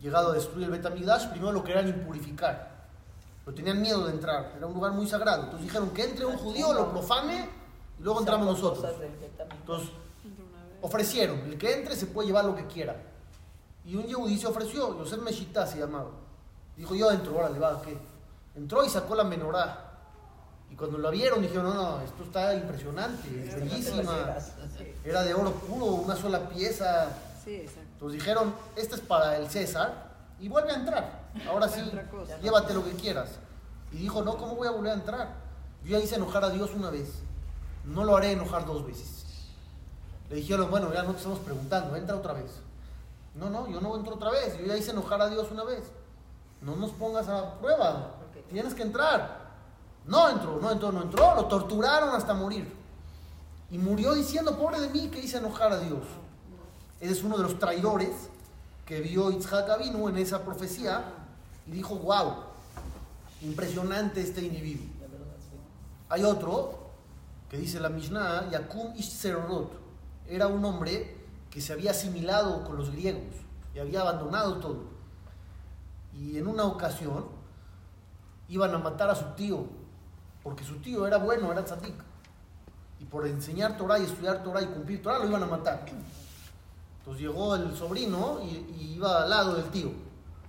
llegado 0.00 0.30
a 0.30 0.34
destruir 0.34 0.66
el 0.66 0.70
Bet 0.72 0.86
Amigdash, 0.86 1.28
primero 1.30 1.52
lo 1.52 1.64
querían 1.64 1.88
impurificar. 1.88 2.74
Lo 3.46 3.54
tenían 3.54 3.80
miedo 3.80 4.04
de 4.06 4.12
entrar, 4.12 4.52
era 4.56 4.66
un 4.66 4.74
lugar 4.74 4.92
muy 4.92 5.06
sagrado. 5.06 5.44
Entonces 5.44 5.66
dijeron 5.66 5.90
que 5.90 6.04
entre 6.04 6.26
un 6.26 6.36
judío, 6.36 6.72
lo 6.72 6.90
profane 6.90 7.48
y 7.98 8.02
luego 8.02 8.20
entramos 8.20 8.46
nosotros. 8.46 8.82
Betamigdash. 8.98 9.58
Entonces, 9.60 9.90
ofrecieron, 10.82 11.40
el 11.40 11.56
que 11.56 11.72
entre 11.72 11.96
se 11.96 12.06
puede 12.06 12.28
llevar 12.28 12.44
lo 12.44 12.54
que 12.54 12.66
quiera. 12.66 12.94
Y 13.86 13.96
un 13.96 14.04
yehudí 14.04 14.38
se 14.38 14.46
ofreció, 14.46 14.98
Yosef 14.98 15.20
Meshitá 15.20 15.66
se 15.66 15.78
llamaba. 15.78 16.10
Dijo, 16.76 16.94
yo 16.94 17.10
entro, 17.10 17.36
órale, 17.36 17.58
va, 17.58 17.80
¿qué? 17.80 17.96
Entró 18.54 18.84
y 18.84 18.88
sacó 18.88 19.14
la 19.14 19.24
menorá. 19.24 19.83
Y 20.74 20.76
cuando 20.76 20.98
la 20.98 21.10
vieron 21.10 21.40
dijeron, 21.40 21.66
no, 21.66 21.74
no, 21.74 22.00
esto 22.00 22.24
está 22.24 22.52
impresionante, 22.52 23.46
es 23.46 23.54
bellísima. 23.54 24.34
Era 25.04 25.22
de 25.22 25.32
oro 25.32 25.52
puro, 25.52 25.84
una 25.84 26.16
sola 26.16 26.48
pieza. 26.48 27.10
Sí, 27.44 27.54
exacto. 27.54 27.90
Entonces 27.92 28.18
dijeron, 28.18 28.52
este 28.74 28.96
es 28.96 29.00
para 29.00 29.36
el 29.36 29.48
César 29.48 30.10
y 30.40 30.48
vuelve 30.48 30.72
a 30.72 30.74
entrar. 30.74 31.20
Ahora 31.48 31.68
sí, 31.68 31.80
llévate 32.42 32.74
lo 32.74 32.84
que 32.84 32.90
quieras. 32.94 33.28
Y 33.92 33.98
dijo, 33.98 34.22
no, 34.22 34.36
¿cómo 34.36 34.56
voy 34.56 34.66
a 34.66 34.72
volver 34.72 34.90
a 34.90 34.94
entrar? 34.94 35.28
Yo 35.84 35.96
ya 35.96 36.04
hice 36.04 36.16
enojar 36.16 36.42
a 36.42 36.50
Dios 36.50 36.72
una 36.74 36.90
vez, 36.90 37.20
no 37.84 38.02
lo 38.02 38.16
haré 38.16 38.32
enojar 38.32 38.66
dos 38.66 38.84
veces. 38.84 39.26
Le 40.28 40.34
dijeron, 40.34 40.72
bueno, 40.72 40.92
ya 40.92 41.04
no 41.04 41.12
te 41.12 41.18
estamos 41.18 41.38
preguntando, 41.38 41.94
entra 41.94 42.16
otra 42.16 42.32
vez. 42.32 42.50
No, 43.36 43.48
no, 43.48 43.68
yo 43.68 43.80
no 43.80 43.94
entro 43.94 44.16
otra 44.16 44.32
vez, 44.32 44.58
yo 44.58 44.66
ya 44.66 44.76
hice 44.76 44.90
enojar 44.90 45.22
a 45.22 45.28
Dios 45.28 45.52
una 45.52 45.62
vez. 45.62 45.84
No 46.62 46.74
nos 46.74 46.90
pongas 46.90 47.28
a 47.28 47.60
prueba, 47.60 48.16
tienes 48.50 48.74
que 48.74 48.82
entrar. 48.82 49.43
No 50.06 50.28
entró, 50.28 50.58
no 50.60 50.70
entró, 50.70 50.92
no 50.92 51.02
entró, 51.02 51.34
lo 51.34 51.46
torturaron 51.46 52.14
hasta 52.14 52.34
morir. 52.34 52.70
Y 53.70 53.78
murió 53.78 54.14
diciendo, 54.14 54.58
pobre 54.58 54.80
de 54.80 54.90
mí, 54.90 55.08
que 55.08 55.20
hice 55.20 55.38
enojar 55.38 55.72
a 55.72 55.78
Dios. 55.78 56.02
Ese 57.00 57.12
es 57.12 57.22
uno 57.24 57.36
de 57.36 57.42
los 57.42 57.58
traidores 57.58 58.28
que 58.86 59.00
vio 59.00 59.30
Itzhak 59.30 59.68
Avinu 59.70 60.08
en 60.08 60.18
esa 60.18 60.44
profecía 60.44 61.04
y 61.66 61.70
dijo, 61.70 61.96
wow, 61.96 62.34
impresionante 63.42 64.20
este 64.20 64.42
individuo. 64.42 64.86
Hay 66.08 66.22
otro 66.22 66.78
que 67.48 67.56
dice 67.56 67.80
la 67.80 67.88
Mishnah, 67.88 68.50
Yakum 68.50 68.94
Ish 68.96 69.10
Zerorot, 69.10 69.72
era 70.28 70.46
un 70.46 70.64
hombre 70.64 71.16
que 71.50 71.60
se 71.60 71.72
había 71.72 71.92
asimilado 71.92 72.64
con 72.64 72.76
los 72.76 72.90
griegos 72.90 73.34
y 73.74 73.78
había 73.78 74.00
abandonado 74.00 74.58
todo. 74.58 74.84
Y 76.12 76.36
en 76.38 76.46
una 76.46 76.64
ocasión 76.64 77.26
iban 78.48 78.74
a 78.74 78.78
matar 78.78 79.10
a 79.10 79.14
su 79.14 79.24
tío, 79.36 79.64
porque 80.44 80.62
su 80.62 80.76
tío 80.76 81.06
era 81.06 81.16
bueno, 81.16 81.50
era 81.50 81.64
tzadik. 81.64 81.94
Y 83.00 83.06
por 83.06 83.26
enseñar 83.26 83.76
Torah 83.76 83.98
y 83.98 84.04
estudiar 84.04 84.44
Torah 84.44 84.62
y 84.62 84.66
cumplir 84.66 85.02
Torah 85.02 85.18
lo 85.18 85.26
iban 85.26 85.42
a 85.42 85.46
matar. 85.46 85.84
Entonces 86.98 87.22
llegó 87.22 87.56
el 87.56 87.74
sobrino 87.74 88.40
y, 88.42 88.72
y 88.78 88.92
iba 88.94 89.22
al 89.22 89.30
lado 89.30 89.54
del 89.54 89.70
tío. 89.70 89.90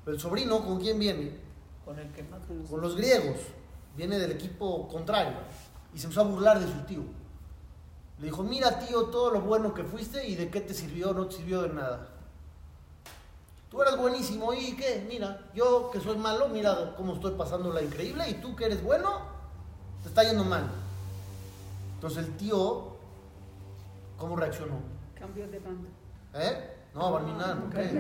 Pero 0.04 0.16
el 0.16 0.22
sobrino, 0.22 0.64
¿con 0.64 0.80
quién 0.80 1.00
viene? 1.00 1.40
Con 1.84 1.98
el 1.98 2.12
que 2.12 2.24
mata. 2.24 2.46
Con 2.70 2.82
los 2.82 2.96
griegos. 2.96 3.38
Viene 3.96 4.20
del 4.20 4.32
equipo 4.32 4.88
contrario. 4.88 5.34
Y 5.94 5.98
se 5.98 6.06
empezó 6.06 6.22
a 6.22 6.26
burlar 6.26 6.60
de 6.60 6.72
su 6.72 6.80
tío. 6.86 7.02
Le 8.20 8.26
dijo, 8.26 8.44
mira 8.44 8.80
tío, 8.80 9.06
todo 9.06 9.32
lo 9.32 9.42
bueno 9.42 9.74
que 9.74 9.84
fuiste 9.84 10.28
y 10.28 10.36
de 10.36 10.50
qué 10.50 10.62
te 10.62 10.74
sirvió, 10.74 11.14
no 11.14 11.28
te 11.28 11.38
sirvió 11.38 11.62
de 11.64 11.70
nada. 11.70 12.10
Tú 13.70 13.82
eras 13.82 13.98
buenísimo 13.98 14.54
y 14.54 14.76
qué, 14.76 15.06
mira, 15.08 15.50
yo 15.54 15.90
que 15.92 16.00
soy 16.00 16.18
malo, 16.18 16.48
mira 16.48 16.94
cómo 16.96 17.14
estoy 17.14 17.34
pasando 17.34 17.74
la 17.74 17.82
increíble 17.82 18.30
y 18.30 18.36
tú 18.36 18.56
que 18.56 18.66
eres 18.66 18.82
bueno, 18.82 19.35
te 20.06 20.10
está 20.10 20.24
yendo 20.24 20.44
mal. 20.44 20.70
Entonces 21.96 22.28
el 22.28 22.38
tío, 22.38 22.96
¿cómo 24.20 24.36
reaccionó? 24.36 24.76
Cambio 25.20 25.48
de 25.48 25.58
banda. 25.58 25.90
¿Eh? 26.36 26.76
No, 26.94 27.12
Barminan, 27.12 27.62
¿por 27.62 27.70
qué? 27.72 27.92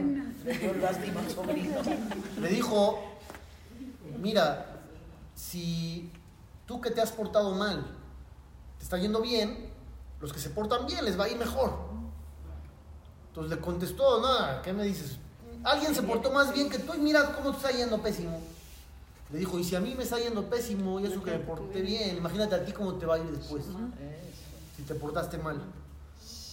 Le 0.45 0.57
dio 0.59 0.73
lástima 0.75 1.21
al 1.21 1.31
sobrino. 1.31 1.77
Le 2.39 2.47
dijo, 2.49 2.99
mira, 4.21 4.83
si 5.33 6.11
tú 6.67 6.79
que 6.79 6.91
te 6.91 7.01
has 7.01 7.11
portado 7.11 7.55
mal, 7.55 7.83
te 8.77 8.83
está 8.83 8.99
yendo 8.99 9.19
bien, 9.21 9.71
los 10.21 10.31
que 10.31 10.39
se 10.39 10.51
portan 10.51 10.85
bien 10.85 11.03
les 11.05 11.19
va 11.19 11.23
a 11.23 11.29
ir 11.29 11.39
mejor. 11.39 11.73
Entonces 13.29 13.57
le 13.57 13.59
contestó, 13.59 14.21
nada, 14.21 14.61
¿qué 14.61 14.73
me 14.73 14.83
dices? 14.83 15.17
Alguien 15.63 15.95
se 15.95 16.03
portó 16.03 16.31
más 16.31 16.53
bien 16.53 16.69
que 16.69 16.77
tú 16.77 16.93
y 16.93 16.99
mira 16.99 17.35
cómo 17.35 17.49
te 17.49 17.57
está 17.57 17.71
yendo 17.71 17.99
pésimo. 17.99 18.39
Le 19.31 19.39
dijo, 19.39 19.57
y 19.57 19.63
si 19.63 19.75
a 19.75 19.79
mí 19.79 19.95
me 19.95 20.03
está 20.03 20.19
yendo 20.19 20.49
pésimo 20.49 20.99
y 20.99 21.05
eso 21.05 21.23
que 21.23 21.31
me 21.31 21.39
porté 21.39 21.81
bien, 21.81 22.15
imagínate 22.17 22.55
a 22.55 22.63
ti 22.63 22.71
cómo 22.71 22.93
te 22.95 23.05
va 23.05 23.15
a 23.15 23.17
ir 23.19 23.31
después, 23.31 23.65
si 24.75 24.83
te 24.83 24.93
portaste 24.95 25.37
mal. 25.37 25.61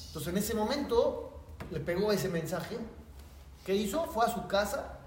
Entonces 0.07 0.33
en 0.33 0.39
ese 0.39 0.55
momento 0.55 1.33
le 1.71 1.81
pegó 1.81 2.13
ese 2.13 2.29
mensaje. 2.29 2.79
¿Qué 3.65 3.75
hizo? 3.75 4.05
Fue 4.07 4.25
a 4.25 4.29
su 4.29 4.47
casa, 4.47 4.99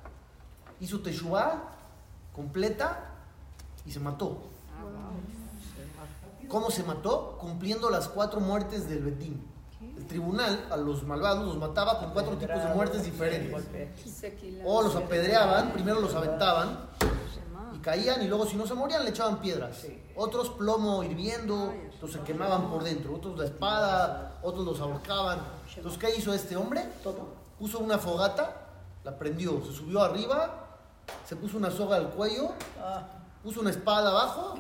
hizo 0.80 1.02
teshuvah 1.02 1.72
completa 2.36 3.12
y 3.86 3.92
se 3.92 4.00
mató. 4.00 4.44
¿Cómo 6.48 6.70
se 6.70 6.84
mató? 6.84 7.38
Cumpliendo 7.40 7.90
las 7.90 8.08
cuatro 8.08 8.40
muertes 8.40 8.88
del 8.88 9.04
Betín. 9.04 9.44
El 9.82 10.06
tribunal 10.06 10.68
a 10.72 10.78
los 10.78 11.04
malvados 11.04 11.46
los 11.46 11.58
mataba 11.58 12.00
con 12.00 12.12
cuatro 12.12 12.38
tipos 12.38 12.64
de 12.64 12.74
muertes 12.76 13.04
diferentes. 13.04 13.64
O 14.64 14.82
los 14.84 14.96
apedreaban, 14.96 15.72
primero 15.74 16.00
los 16.00 16.14
aventaban 16.14 16.90
y 17.76 17.80
caían 17.80 18.24
y 18.24 18.28
luego 18.28 18.46
si 18.46 18.56
no 18.56 18.66
se 18.66 18.74
morían 18.74 19.04
le 19.04 19.10
echaban 19.10 19.40
piedras. 19.40 19.86
Otros 20.16 20.50
plomo 20.52 21.04
hirviendo, 21.04 21.74
otros 21.98 22.14
se 22.14 22.20
quemaban 22.22 22.70
por 22.70 22.84
dentro, 22.84 23.16
otros 23.16 23.38
la 23.38 23.46
espada, 23.46 24.40
otros 24.42 24.66
los 24.66 24.80
ahorcaban. 24.80 25.40
Entonces, 25.76 26.00
¿qué 26.00 26.16
hizo 26.16 26.34
este 26.34 26.56
hombre? 26.56 26.88
Puso 27.60 27.80
una 27.80 27.98
fogata, 27.98 28.68
la 29.04 29.18
prendió, 29.18 29.64
se 29.66 29.74
subió 29.74 30.02
arriba, 30.02 30.68
se 31.26 31.36
puso 31.36 31.58
una 31.58 31.70
soga 31.70 31.98
al 31.98 32.10
cuello, 32.10 32.52
puso 33.44 33.62
una 33.62 33.70
espada 33.70 34.10
abajo 34.10 34.56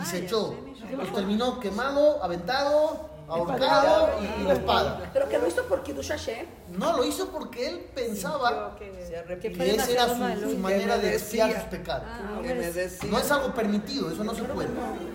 y 0.00 0.04
se 0.04 0.24
echó. 0.24 0.54
Los 0.96 1.12
terminó 1.12 1.58
quemado, 1.58 2.22
aventado, 2.22 3.09
ahorcado 3.30 4.10
y, 4.20 4.42
y 4.42 4.44
la 4.44 4.52
espada. 4.54 5.10
Pero 5.12 5.28
que 5.28 5.38
lo 5.38 5.46
hizo 5.46 5.62
por 5.64 5.82
Kiddush 5.82 6.08
Hashem. 6.08 6.46
No, 6.70 6.96
lo 6.96 7.04
hizo 7.04 7.28
porque 7.28 7.68
él 7.68 7.90
pensaba 7.94 8.76
que 8.78 9.74
esa 9.74 9.90
era 9.90 10.08
su, 10.08 10.58
manera 10.58 10.98
de 10.98 11.14
expiar 11.14 11.52
sus 11.52 11.62
pecados. 11.64 12.04
Decía 12.42 13.10
No 13.10 13.18
es 13.18 13.30
algo 13.30 13.54
permitido, 13.54 14.10
eso 14.10 14.24
no 14.24 14.34
se 14.34 14.42
puede. 14.44 14.68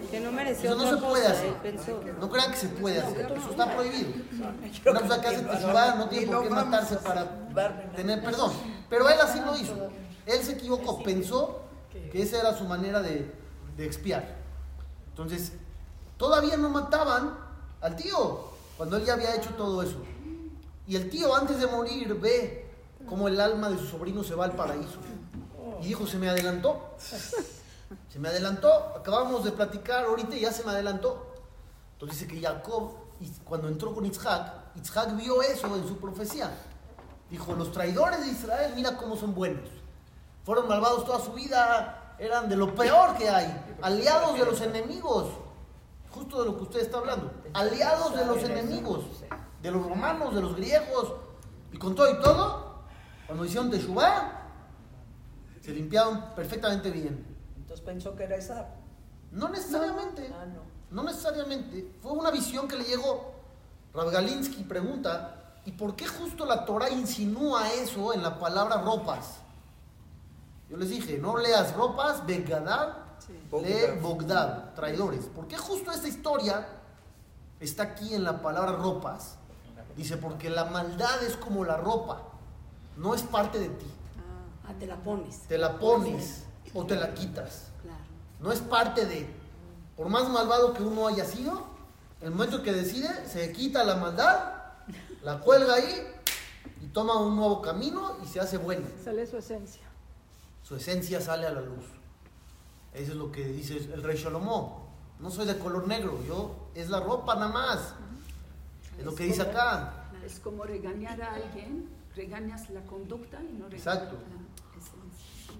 que 0.10 0.20
no 0.20 0.32
mereció 0.32 0.72
Eso 0.72 0.84
no 0.84 0.90
se 0.90 0.98
puede 0.98 1.24
cosa, 1.24 1.36
hacer. 1.36 2.16
No 2.20 2.30
crean 2.30 2.52
que 2.52 2.58
se 2.58 2.68
puede 2.70 3.00
hacer, 3.00 3.32
eso 3.32 3.50
está 3.52 3.74
prohibido. 3.74 4.10
Una 4.86 5.00
persona 5.00 5.22
que 5.22 5.28
hace 5.28 5.42
teshuvah 5.44 5.96
no 5.96 6.10
tiene 6.10 6.28
por 6.28 6.44
qué 6.44 6.50
matarse 6.50 6.96
para 6.98 7.92
tener 7.96 8.24
perdón. 8.24 8.52
Pero 8.90 9.10
él 9.10 9.18
así 9.22 9.40
lo 9.40 9.56
hizo. 9.58 9.90
Él 10.26 10.42
se 10.42 10.54
equivocó, 10.54 11.04
pensó 11.04 11.62
que 12.12 12.22
esa 12.22 12.40
era 12.40 12.58
su 12.58 12.66
manera 12.66 13.02
de, 13.02 13.32
de 13.78 13.86
expiar. 13.86 14.36
Entonces, 15.10 15.54
todavía 16.18 16.58
no 16.58 16.70
mataban 16.70 17.45
al 17.86 17.96
tío 17.96 18.56
cuando 18.78 18.98
él 18.98 19.06
ya 19.06 19.14
había 19.14 19.36
hecho 19.36 19.52
todo 19.52 19.82
eso. 19.82 19.98
Y 20.88 20.96
el 20.96 21.10
tío 21.10 21.36
antes 21.36 21.60
de 21.60 21.68
morir 21.68 22.14
ve 22.20 22.70
cómo 23.08 23.28
el 23.28 23.40
alma 23.40 23.70
de 23.70 23.78
su 23.78 23.88
sobrino 23.88 24.24
se 24.24 24.36
va 24.36 24.46
al 24.46 24.54
paraíso. 24.54 25.00
Y 25.82 25.88
dijo, 25.88 26.06
se 26.06 26.18
me 26.18 26.30
adelantó. 26.30 26.96
Se 28.12 28.20
me 28.20 28.30
adelantó. 28.30 28.72
Acabamos 28.96 29.44
de 29.44 29.52
platicar 29.52 30.06
ahorita 30.06 30.36
y 30.36 30.42
ya 30.42 30.52
se 30.52 30.64
me 30.64 30.72
adelantó. 30.72 31.34
Entonces 31.94 32.20
dice 32.20 32.34
que 32.34 32.42
Jacob, 32.42 32.92
cuando 33.46 33.68
entró 33.68 33.94
con 33.94 34.06
Isaac, 34.06 34.54
Isaac 34.76 35.16
vio 35.16 35.42
eso 35.42 35.76
en 35.76 35.88
su 35.88 35.98
profecía. 35.98 36.52
Dijo, 37.30 37.54
los 37.54 37.72
traidores 37.72 38.22
de 38.22 38.28
Israel, 38.28 38.74
mira 38.76 38.98
cómo 38.98 39.16
son 39.16 39.34
buenos. 39.34 39.70
Fueron 40.44 40.68
malvados 40.68 41.06
toda 41.06 41.20
su 41.20 41.34
vida, 41.34 42.16
eran 42.20 42.50
de 42.50 42.56
lo 42.56 42.76
peor 42.76 43.18
que 43.18 43.30
hay. 43.30 43.78
Aliados 43.82 44.38
de 44.38 44.46
los 44.46 44.62
enemigos. 44.62 45.30
Justo 46.16 46.40
de 46.40 46.46
lo 46.46 46.58
que 46.58 46.64
usted 46.64 46.80
está 46.80 47.00
hablando. 47.00 47.30
Aliados 47.54 48.16
de 48.16 48.26
los 48.26 48.42
enemigos. 48.42 49.04
De 49.62 49.70
los 49.70 49.86
romanos, 49.86 50.34
de 50.34 50.42
los 50.42 50.56
griegos. 50.56 51.14
Y 51.74 51.78
con 51.78 51.94
todo 51.94 52.10
y 52.10 52.22
todo, 52.22 52.84
cuando 53.28 53.44
hicieron 53.44 53.70
Teshuvah, 53.70 54.32
se 55.62 55.72
limpiaron 55.72 56.24
perfectamente 56.34 56.90
bien. 56.90 57.26
Entonces 57.58 57.86
pensó 57.86 58.16
que 58.16 58.24
era 58.24 58.38
esa. 58.38 58.76
No 59.32 59.50
necesariamente. 59.50 60.34
Ah, 60.34 60.46
no. 60.46 60.62
No 60.90 61.04
necesariamente. 61.04 61.92
Fue 62.02 62.14
una 62.14 62.32
visión 62.32 62.66
que 62.66 62.78
le 62.78 62.86
llegó. 62.86 63.34
Rav 63.94 64.10
Galinsky 64.10 64.64
pregunta, 64.64 65.60
¿y 65.66 65.74
por 65.74 65.98
qué 65.98 66.08
justo 66.08 66.46
la 66.46 66.64
Torah 66.64 66.90
insinúa 66.90 67.74
eso 67.74 68.14
en 68.14 68.24
la 68.24 68.40
palabra 68.40 68.82
ropas? 68.82 69.40
Yo 70.70 70.78
les 70.78 70.90
dije, 70.90 71.18
no 71.18 71.38
leas 71.38 71.76
ropas, 71.76 72.26
Begadad, 72.26 73.05
lee 73.52 74.00
Bogdad, 74.02 74.74
traidores. 74.74 75.26
¿Por 75.26 75.48
qué 75.48 75.58
justo 75.58 75.92
esta 75.92 76.08
historia 76.08 76.68
está 77.60 77.84
aquí 77.84 78.14
en 78.14 78.24
la 78.24 78.42
palabra 78.42 78.74
ropas? 78.74 79.38
Dice, 79.96 80.18
porque 80.18 80.50
la 80.50 80.66
maldad 80.66 81.24
es 81.24 81.38
como 81.38 81.64
la 81.64 81.78
ropa, 81.78 82.22
no 82.98 83.16
es 83.16 83.22
parte 83.22 83.60
de 83.60 83.70
ti. 83.70 83.86
Ah, 84.68 84.74
te 84.78 84.86
la 84.86 84.98
pones. 84.98 85.40
Te 85.42 85.58
la 85.58 85.78
pones 85.78 86.44
o 86.74 86.86
te 86.86 86.96
la 86.96 87.14
quitas. 87.14 87.68
Claro. 87.82 88.00
No 88.42 88.52
es 88.52 88.60
parte 88.60 89.06
de. 89.06 89.30
Por 89.96 90.10
más 90.10 90.28
malvado 90.30 90.74
que 90.74 90.84
uno 90.84 91.08
haya 91.08 91.24
sido, 91.24 91.64
el 92.22 92.32
momento 92.32 92.62
que 92.62 92.74
decide, 92.74 93.08
se 93.28 93.52
quita 93.54 93.84
la 93.86 93.96
maldad, 93.96 94.54
la 95.24 95.40
cuelga 95.40 95.76
ahí 95.76 96.08
y 96.82 96.88
toma 96.88 97.18
un 97.20 97.36
nuevo 97.36 97.62
camino 97.62 98.18
y 98.24 98.28
se 98.28 98.40
hace 98.42 98.58
bueno. 98.58 98.86
Sale 99.04 99.26
su 99.26 99.38
esencia. 99.38 99.84
Su 100.64 100.76
esencia 100.76 101.22
sale 101.22 101.48
a 101.48 101.52
la 101.52 101.62
luz. 101.62 101.86
Eso 102.96 103.12
es 103.12 103.18
lo 103.18 103.32
que 103.32 103.46
dice 103.46 103.78
el 103.78 104.02
rey 104.04 104.18
Salomón. 104.18 104.86
No 105.20 105.30
soy 105.30 105.46
de 105.46 105.58
color 105.58 105.88
negro, 105.88 106.18
yo 106.28 106.70
es 106.74 106.90
la 106.90 107.00
ropa 107.00 107.36
nada 107.36 107.50
más. 107.50 107.94
Es 108.98 109.06
lo 109.06 109.14
que 109.14 109.26
dice 109.26 109.42
acá. 109.42 110.10
Es 110.26 110.40
como 110.40 110.64
regañar 110.64 111.22
a 111.22 111.36
alguien, 111.36 111.90
regañas 112.16 112.70
la 112.70 112.82
conducta 112.82 113.42
y 113.44 113.54
no 113.54 113.68
regañas 113.68 113.96
Exacto. 113.96 114.16
la 114.16 114.82
esencia. 114.82 115.56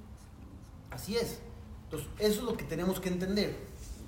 Así 0.92 1.18
es. 1.18 1.40
Entonces, 1.86 2.10
eso 2.20 2.40
es 2.40 2.44
lo 2.44 2.56
que 2.58 2.64
tenemos 2.64 3.00
que 3.00 3.10
entender. 3.10 3.56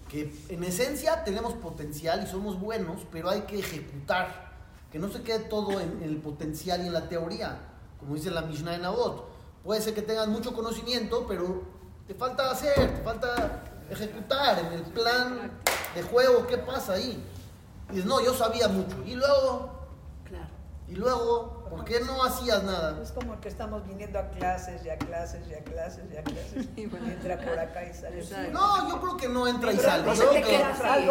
Que 0.09 0.33
en 0.47 0.63
esencia 0.63 1.23
tenemos 1.25 1.53
potencial 1.53 2.23
y 2.23 2.27
somos 2.27 2.59
buenos, 2.59 3.01
pero 3.11 3.29
hay 3.29 3.41
que 3.41 3.59
ejecutar. 3.59 4.47
Que 4.91 4.99
no 4.99 5.09
se 5.09 5.21
quede 5.21 5.39
todo 5.39 5.81
en, 5.81 6.01
en 6.01 6.03
el 6.03 6.17
potencial 6.17 6.81
y 6.81 6.87
en 6.87 6.93
la 6.93 7.09
teoría. 7.09 7.59
Como 7.99 8.15
dice 8.15 8.31
la 8.31 8.41
Mishnah 8.41 8.75
en 8.75 8.85
Avot. 8.85 9.27
Puede 9.63 9.81
ser 9.81 9.93
que 9.93 10.01
tengas 10.01 10.29
mucho 10.29 10.53
conocimiento, 10.53 11.25
pero 11.27 11.76
te 12.07 12.13
falta 12.15 12.51
hacer, 12.51 12.73
te 12.97 13.03
falta 13.03 13.63
ejecutar 13.89 14.59
en 14.59 14.73
el 14.73 14.83
plan 14.83 15.51
de 15.95 16.03
juego. 16.03 16.47
¿Qué 16.47 16.57
pasa 16.57 16.93
ahí? 16.93 17.23
Y 17.89 17.93
dices, 17.93 18.05
no, 18.05 18.21
yo 18.23 18.33
sabía 18.33 18.67
mucho. 18.67 18.95
Y 19.05 19.15
luego, 19.15 19.69
Claro. 20.25 20.47
y 20.87 20.95
luego, 20.95 21.56
¿por 21.69 21.85
qué 21.85 21.99
no 22.01 22.23
hacías 22.23 22.63
nada? 22.63 23.01
Es 23.01 23.11
como 23.11 23.39
que 23.39 23.49
estamos 23.49 23.85
viniendo 23.87 24.19
a 24.19 24.29
clases, 24.29 24.85
y 24.85 24.89
a 24.89 24.97
clases, 24.97 25.47
y 25.47 25.53
a 25.53 25.63
clases, 25.63 26.03
y 26.11 26.17
a 26.17 26.23
clases. 26.23 26.67
Y 26.77 26.83
entra 26.83 27.37
por 27.37 27.59
acá 27.59 27.85
y 27.85 27.93
sale. 27.93 28.51
No, 28.51 28.89
yo 28.89 29.01
creo 29.01 29.17
que 29.17 29.29
no 29.29 29.47
entra 29.47 29.71
y 29.71 29.77
sale. 29.77 30.15
Yo 30.15 30.29
creo 30.29 30.43
que 30.43 30.55
entra 30.55 30.99
y 30.99 31.07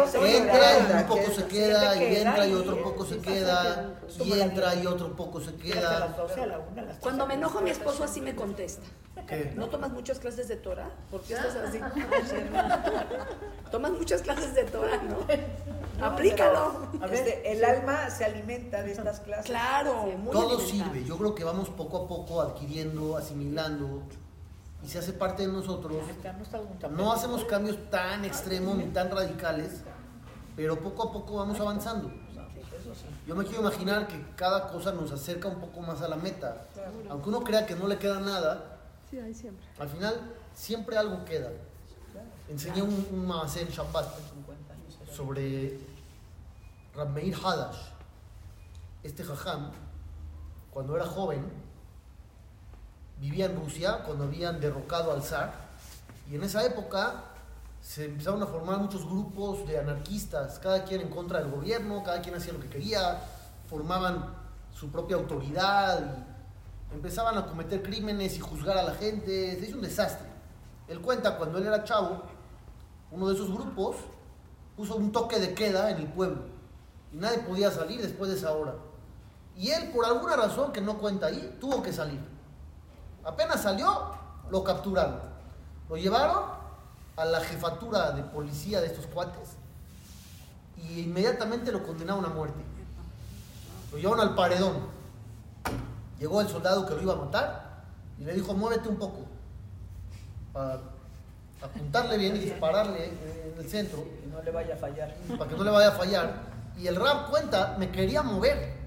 un 0.93 1.07
poco 1.07 1.31
se 1.31 1.47
queda, 1.47 1.95
y 1.95 2.15
entra 2.15 2.47
y 2.47 2.53
otro 2.53 2.83
poco 2.83 3.05
se 3.05 3.17
queda, 3.19 3.95
y 4.19 4.39
entra 4.39 4.75
y 4.75 4.87
otro 4.87 5.15
poco 5.15 5.41
se 5.41 5.55
queda. 5.55 6.07
12, 6.07 6.41
a 6.41 6.45
la 6.45 6.59
1, 6.59 6.67
a 6.69 6.85
las 6.85 6.85
3. 6.85 6.99
Cuando 7.01 7.27
me 7.27 7.33
enojo, 7.35 7.61
mi 7.61 7.69
esposo 7.69 8.03
así 8.03 8.21
me 8.21 8.35
contesta. 8.35 8.85
¿Qué? 9.27 9.51
¿No 9.55 9.67
tomas 9.67 9.91
muchas 9.91 10.19
clases 10.19 10.47
de 10.47 10.55
Torah? 10.55 10.89
¿Por 11.11 11.21
qué 11.21 11.33
estás 11.33 11.55
así? 11.55 11.79
Tomas 13.71 13.91
muchas 13.91 14.21
clases 14.21 14.53
de 14.53 14.63
Torah, 14.63 15.01
¿no? 15.03 15.17
Aplícalo. 16.01 16.87
A 17.01 17.07
ver, 17.07 17.41
el 17.45 17.63
alma 17.63 18.09
se 18.09 18.25
alimenta 18.25 18.83
de 18.83 18.91
estas 18.91 19.19
clases. 19.21 19.45
Claro, 19.45 20.05
muy 20.17 20.31
Todo 20.31 20.59
sirve. 20.59 21.03
Yo 21.03 21.17
creo 21.17 21.35
que 21.35 21.43
vamos 21.43 21.69
poco 21.69 22.05
a 22.05 22.07
poco 22.07 22.41
adquiriendo, 22.41 23.17
asimilando, 23.17 24.03
y 24.83 24.87
se 24.87 24.99
hace 24.99 25.13
parte 25.13 25.47
de 25.47 25.51
nosotros. 25.51 25.97
No. 26.81 26.89
No 26.89 27.13
hacemos 27.13 27.43
cambios 27.45 27.77
tan 27.89 28.25
extremos 28.25 28.77
ni 28.77 28.85
tan 28.85 29.09
radicales, 29.09 29.81
pero 30.55 30.79
poco 30.79 31.03
a 31.03 31.11
poco 31.11 31.35
vamos 31.35 31.59
avanzando. 31.59 32.11
Yo 33.25 33.35
me 33.35 33.43
quiero 33.43 33.61
imaginar 33.61 34.07
que 34.07 34.23
cada 34.35 34.69
cosa 34.69 34.93
nos 34.93 35.11
acerca 35.11 35.47
un 35.47 35.59
poco 35.59 35.81
más 35.81 36.01
a 36.01 36.07
la 36.07 36.15
meta. 36.15 36.67
Aunque 37.09 37.29
uno 37.29 37.41
crea 37.41 37.65
que 37.65 37.75
no 37.75 37.87
le 37.87 37.97
queda 37.97 38.19
nada, 38.19 38.79
al 39.79 39.89
final 39.89 40.33
siempre 40.53 40.97
algo 40.97 41.25
queda. 41.25 41.51
Enseñé 42.49 42.81
un, 42.81 43.07
un 43.11 43.29
en 43.57 43.67
Shabbat 43.67 44.07
sobre 45.11 45.77
Rab 46.97 47.11
Meir 47.11 47.35
Hadash, 47.35 47.77
este 49.03 49.23
jajam, 49.23 49.69
cuando 50.71 50.95
era 50.95 51.05
joven, 51.05 51.45
vivía 53.19 53.45
en 53.45 53.55
Rusia, 53.55 54.01
cuando 54.03 54.23
habían 54.23 54.59
derrocado 54.59 55.11
al 55.11 55.21
zar, 55.21 55.53
y 56.27 56.33
en 56.33 56.43
esa 56.43 56.65
época 56.65 57.25
se 57.81 58.05
empezaron 58.05 58.41
a 58.41 58.47
formar 58.47 58.79
muchos 58.79 59.05
grupos 59.05 59.67
de 59.67 59.77
anarquistas, 59.77 60.57
cada 60.57 60.85
quien 60.85 61.01
en 61.01 61.09
contra 61.09 61.37
del 61.37 61.51
gobierno, 61.51 62.01
cada 62.01 62.19
quien 62.19 62.33
hacía 62.33 62.53
lo 62.53 62.61
que 62.61 62.69
quería, 62.69 63.21
formaban 63.69 64.33
su 64.73 64.89
propia 64.89 65.17
autoridad, 65.17 66.25
y 66.89 66.95
empezaban 66.95 67.37
a 67.37 67.45
cometer 67.45 67.83
crímenes 67.83 68.37
y 68.37 68.39
juzgar 68.39 68.75
a 68.75 68.81
la 68.81 68.95
gente, 68.95 69.55
se 69.59 69.67
hizo 69.67 69.75
un 69.75 69.83
desastre. 69.83 70.27
Él 70.87 70.99
cuenta 71.01 71.37
cuando 71.37 71.59
él 71.59 71.67
era 71.67 71.83
chavo, 71.83 72.23
uno 73.11 73.27
de 73.27 73.35
esos 73.35 73.53
grupos 73.53 73.97
puso 74.75 74.95
un 74.95 75.11
toque 75.11 75.39
de 75.39 75.53
queda 75.53 75.91
en 75.91 75.97
el 75.97 76.07
pueblo 76.07 76.56
y 77.13 77.17
nadie 77.17 77.39
podía 77.39 77.71
salir 77.71 78.01
después 78.01 78.29
de 78.29 78.37
esa 78.37 78.51
hora. 78.51 78.75
Y 79.55 79.71
él, 79.71 79.89
por 79.91 80.05
alguna 80.05 80.35
razón 80.35 80.71
que 80.71 80.81
no 80.81 80.97
cuenta 80.97 81.27
ahí, 81.27 81.57
tuvo 81.59 81.81
que 81.81 81.91
salir. 81.91 82.19
Apenas 83.23 83.61
salió, 83.61 84.11
lo 84.49 84.63
capturaron. 84.63 85.19
Lo 85.89 85.97
llevaron 85.97 86.43
a 87.15 87.25
la 87.25 87.41
jefatura 87.41 88.11
de 88.11 88.23
policía 88.23 88.79
de 88.81 88.87
estos 88.87 89.07
cuates 89.07 89.49
y 90.77 91.01
inmediatamente 91.01 91.71
lo 91.71 91.83
condenaron 91.83 92.23
a 92.25 92.29
muerte. 92.29 92.59
Lo 93.91 93.97
llevaron 93.97 94.19
al 94.27 94.35
paredón. 94.35 94.75
Llegó 96.19 96.41
el 96.41 96.47
soldado 96.47 96.85
que 96.85 96.93
lo 96.95 97.01
iba 97.01 97.13
a 97.13 97.17
matar 97.17 97.83
y 98.19 98.23
le 98.23 98.33
dijo, 98.33 98.53
muévete 98.53 98.89
un 98.89 98.97
poco 98.97 99.25
para 100.53 100.79
apuntarle 101.61 102.17
bien 102.17 102.35
y 102.35 102.39
dispararle 102.39 103.05
en 103.05 103.55
el 103.59 103.69
centro 103.69 104.03
Que 104.03 104.27
no 104.27 104.41
le 104.41 104.51
vaya 104.51 104.75
a 104.75 104.77
fallar. 104.77 105.15
para 105.37 105.49
que 105.49 105.55
no 105.57 105.63
le 105.63 105.71
vaya 105.71 105.89
a 105.89 105.91
fallar. 105.91 106.33
Y 106.77 106.87
el 106.87 106.95
rap 106.95 107.29
cuenta, 107.29 107.75
me 107.79 107.91
quería 107.91 108.21
mover, 108.21 108.77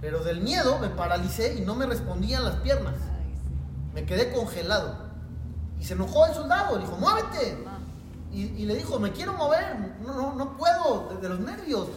pero 0.00 0.24
del 0.24 0.40
miedo 0.40 0.78
me 0.78 0.88
paralicé 0.88 1.56
y 1.56 1.60
no 1.60 1.74
me 1.74 1.86
respondían 1.86 2.44
las 2.44 2.56
piernas. 2.56 2.94
Me 3.92 4.04
quedé 4.04 4.32
congelado. 4.32 5.06
Y 5.78 5.84
se 5.84 5.94
enojó 5.94 6.26
el 6.26 6.34
soldado, 6.34 6.78
dijo, 6.78 6.96
muévete. 6.96 7.64
Y, 8.32 8.42
y 8.42 8.66
le 8.66 8.74
dijo, 8.74 8.98
me 8.98 9.12
quiero 9.12 9.34
mover, 9.34 9.96
no, 10.00 10.14
no, 10.14 10.34
no 10.34 10.56
puedo, 10.56 11.08
de, 11.10 11.16
de 11.16 11.28
los 11.28 11.40
nervios. 11.40 11.88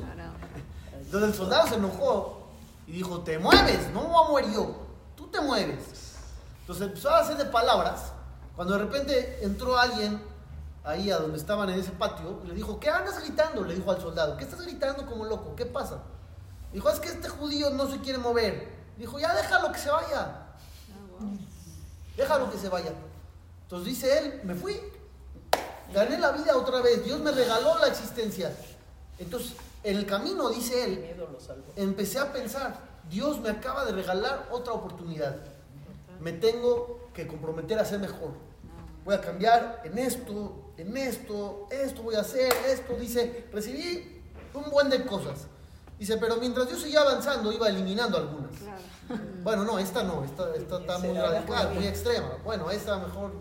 Entonces 0.93 1.30
el 1.30 1.36
soldado 1.36 1.67
se 1.67 1.75
enojó 1.75 2.49
y 2.86 2.91
dijo, 2.91 3.19
te 3.21 3.39
mueves, 3.39 3.91
no 3.93 4.02
me 4.02 4.08
voy 4.08 4.23
a 4.23 4.28
mover 4.28 4.54
yo, 4.54 4.75
tú 5.15 5.28
te 5.28 5.41
mueves. 5.41 6.15
Entonces 6.62 6.88
empezó 6.88 7.10
a 7.10 7.19
hacer 7.19 7.38
de 7.38 7.45
palabras, 7.45 8.12
cuando 8.56 8.75
de 8.75 8.84
repente 8.84 9.39
entró 9.43 9.78
alguien 9.78 10.21
ahí 10.84 11.12
a 11.12 11.18
donde 11.18 11.38
estaban 11.38 11.70
en 11.70 11.80
ese 11.80 11.92
patio 11.92 12.42
y 12.44 12.48
le 12.48 12.54
dijo, 12.54 12.80
¿qué 12.80 12.89
andas 12.89 13.20
gritando? 13.22 13.63
Le 13.63 13.76
dijo 13.76 13.92
al 13.92 14.02
soldado, 14.02 14.38
¿qué 14.38 14.44
estás 14.44 14.62
gritando 14.62 15.06
como 15.06 15.26
loco? 15.26 15.56
¿Qué 15.56 15.65
pasa? 15.65 16.02
Dijo, 16.72 16.89
es 16.89 17.00
que 17.00 17.10
este 17.10 17.30
judío 17.30 17.70
no 17.72 17.89
se 17.89 18.00
quiere 18.00 18.20
mover. 18.20 18.70
Dijo, 18.98 19.20
ya 19.20 19.34
déjalo 19.34 19.72
que 19.72 19.80
se 19.80 19.89
vaya. 19.89 20.48
Déjalo 22.15 22.52
que 22.52 22.58
se 22.58 22.70
vaya. 22.70 22.94
Entonces 23.63 23.88
dice 23.88 24.18
él, 24.18 24.42
me 24.44 24.56
fui. 24.56 24.80
Gané 25.94 26.18
la 26.18 26.32
vida 26.32 26.56
otra 26.56 26.82
vez. 26.82 27.04
Dios 27.04 27.20
me 27.20 27.32
regaló 27.32 27.78
la 27.80 27.88
existencia. 27.88 28.56
Entonces, 29.18 29.54
en 29.84 29.98
el 29.98 30.06
camino, 30.06 30.50
dice 30.50 30.84
él, 30.84 31.15
empecé 31.76 32.20
a 32.20 32.32
pensar, 32.32 32.76
Dios 33.10 33.39
me 33.39 33.50
acaba 33.50 33.86
de 33.86 33.92
regalar 33.94 34.48
otra 34.52 34.74
oportunidad. 34.74 35.38
Me 36.20 36.34
tengo 36.34 37.10
que 37.13 37.28
comprometer 37.28 37.80
a 37.80 37.86
ser 37.86 38.00
mejor. 38.00 38.48
Voy 39.05 39.15
a 39.15 39.21
cambiar 39.21 39.81
en 39.85 39.97
esto, 39.97 40.73
en 40.77 40.95
esto, 40.95 41.67
esto 41.71 42.03
voy 42.03 42.15
a 42.15 42.21
hacer, 42.21 42.53
esto. 42.67 42.95
Dice, 42.95 43.47
recibí 43.51 44.21
un 44.53 44.69
buen 44.69 44.89
de 44.89 45.05
cosas. 45.05 45.47
Dice, 45.97 46.17
pero 46.17 46.38
mientras 46.38 46.69
yo 46.69 46.77
seguía 46.77 47.01
avanzando, 47.01 47.51
iba 47.51 47.67
eliminando 47.67 48.17
algunas. 48.17 48.51
Bueno, 49.43 49.65
no, 49.65 49.79
esta 49.79 50.03
no, 50.03 50.23
esta, 50.23 50.55
esta 50.55 50.79
está 50.79 50.97
muy 50.99 51.17
radical, 51.17 51.73
muy 51.73 51.88
extrema. 51.88 52.38
Bueno, 52.43 52.69
esta 52.71 52.97
mejor, 52.97 53.31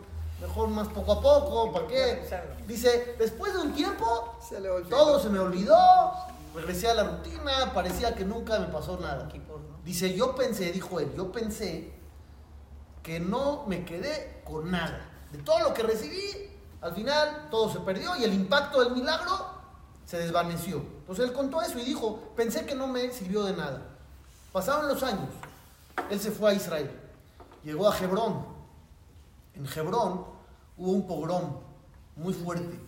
mejor 0.41 0.69
más 0.69 0.89
poco 0.89 1.13
a 1.13 1.21
poco, 1.21 1.73
¿para 1.73 1.87
qué? 1.87 2.23
Dice, 2.67 3.15
después 3.19 3.53
de 3.53 3.61
un 3.61 3.73
tiempo, 3.73 4.37
Se 4.49 4.61
le 4.61 4.71
olvidó. 4.71 4.97
todo 4.97 5.21
se 5.21 5.29
me 5.29 5.39
olvidó, 5.39 5.77
regresé 6.55 6.89
a 6.89 6.95
la 6.95 7.05
rutina, 7.05 7.73
parecía 7.75 8.15
que 8.15 8.25
nunca 8.25 8.59
me 8.59 8.67
pasó 8.67 8.99
nada. 8.99 9.29
Dice, 9.85 10.15
yo 10.15 10.35
pensé, 10.35 10.73
dijo 10.73 10.99
él, 10.99 11.13
yo 11.17 11.31
pensé 11.31 11.93
que 13.03 13.21
no 13.21 13.65
me 13.67 13.85
quedé 13.85 14.43
con 14.45 14.71
nada. 14.71 15.08
De 15.33 15.39
todo 15.39 15.61
lo 15.61 15.75
que 15.75 15.83
recibí, 15.83 16.51
al 16.81 16.95
final 16.95 17.49
todo 17.51 17.71
se 17.73 17.81
perdió 17.81 18.17
y 18.17 18.25
el 18.25 18.33
impacto 18.33 18.83
del 18.83 18.93
milagro 18.93 19.59
se 20.05 20.19
desvaneció. 20.19 20.79
Entonces 21.01 21.27
él 21.27 21.33
contó 21.33 21.61
eso 21.61 21.79
y 21.79 21.85
dijo, 21.85 22.33
pensé 22.35 22.65
que 22.65 22.75
no 22.75 22.87
me 22.87 23.11
sirvió 23.11 23.45
de 23.45 23.55
nada. 23.55 23.83
Pasaron 24.53 24.89
los 24.89 25.03
años, 25.03 25.29
él 26.11 26.19
se 26.19 26.31
fue 26.31 26.51
a 26.51 26.55
Israel, 26.55 26.91
llegó 27.63 27.91
a 27.91 27.99
Hebrón. 27.99 28.47
En 29.55 29.67
Hebrón 29.67 30.25
hubo 30.77 30.93
un 30.93 31.07
pogrom 31.07 31.59
muy 32.17 32.33
fuerte. 32.33 32.81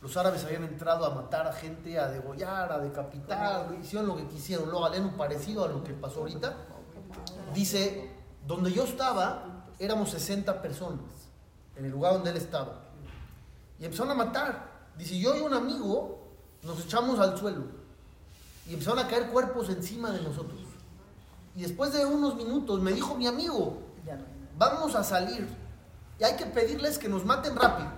Los 0.00 0.16
árabes 0.16 0.44
habían 0.44 0.64
entrado 0.64 1.04
a 1.04 1.10
matar 1.10 1.46
a 1.46 1.52
gente, 1.52 1.98
a 1.98 2.08
degollar, 2.08 2.70
a 2.72 2.78
decapitar, 2.78 3.68
hicieron 3.80 4.06
lo 4.06 4.16
que 4.16 4.26
quisieron. 4.26 4.70
Luego 4.70 4.88
un 4.88 5.16
parecido 5.16 5.64
a 5.64 5.68
lo 5.68 5.82
que 5.82 5.92
pasó 5.92 6.20
ahorita. 6.20 6.54
Dice, 7.52 8.10
donde 8.46 8.72
yo 8.72 8.84
estaba, 8.84 9.64
éramos 9.78 10.10
60 10.10 10.62
personas, 10.62 11.00
en 11.78 11.84
el 11.84 11.90
lugar 11.90 12.14
donde 12.14 12.30
él 12.30 12.36
estaba. 12.36 12.80
Y 13.78 13.84
empezaron 13.84 14.10
a 14.10 14.14
matar. 14.14 14.68
Dice, 14.96 15.18
yo 15.18 15.36
y 15.36 15.40
un 15.40 15.54
amigo 15.54 16.28
nos 16.62 16.84
echamos 16.84 17.18
al 17.20 17.38
suelo. 17.38 17.62
Y 18.66 18.74
empezaron 18.74 18.98
a 18.98 19.08
caer 19.08 19.28
cuerpos 19.28 19.68
encima 19.70 20.10
de 20.10 20.20
nosotros. 20.20 20.58
Y 21.54 21.62
después 21.62 21.92
de 21.92 22.04
unos 22.04 22.34
minutos 22.34 22.80
me 22.80 22.92
dijo 22.92 23.14
mi 23.14 23.26
amigo, 23.26 23.78
vamos 24.56 24.94
a 24.94 25.04
salir. 25.04 25.48
Y 26.18 26.24
hay 26.24 26.36
que 26.36 26.46
pedirles 26.46 26.98
que 26.98 27.08
nos 27.08 27.24
maten 27.24 27.54
rápido. 27.56 27.90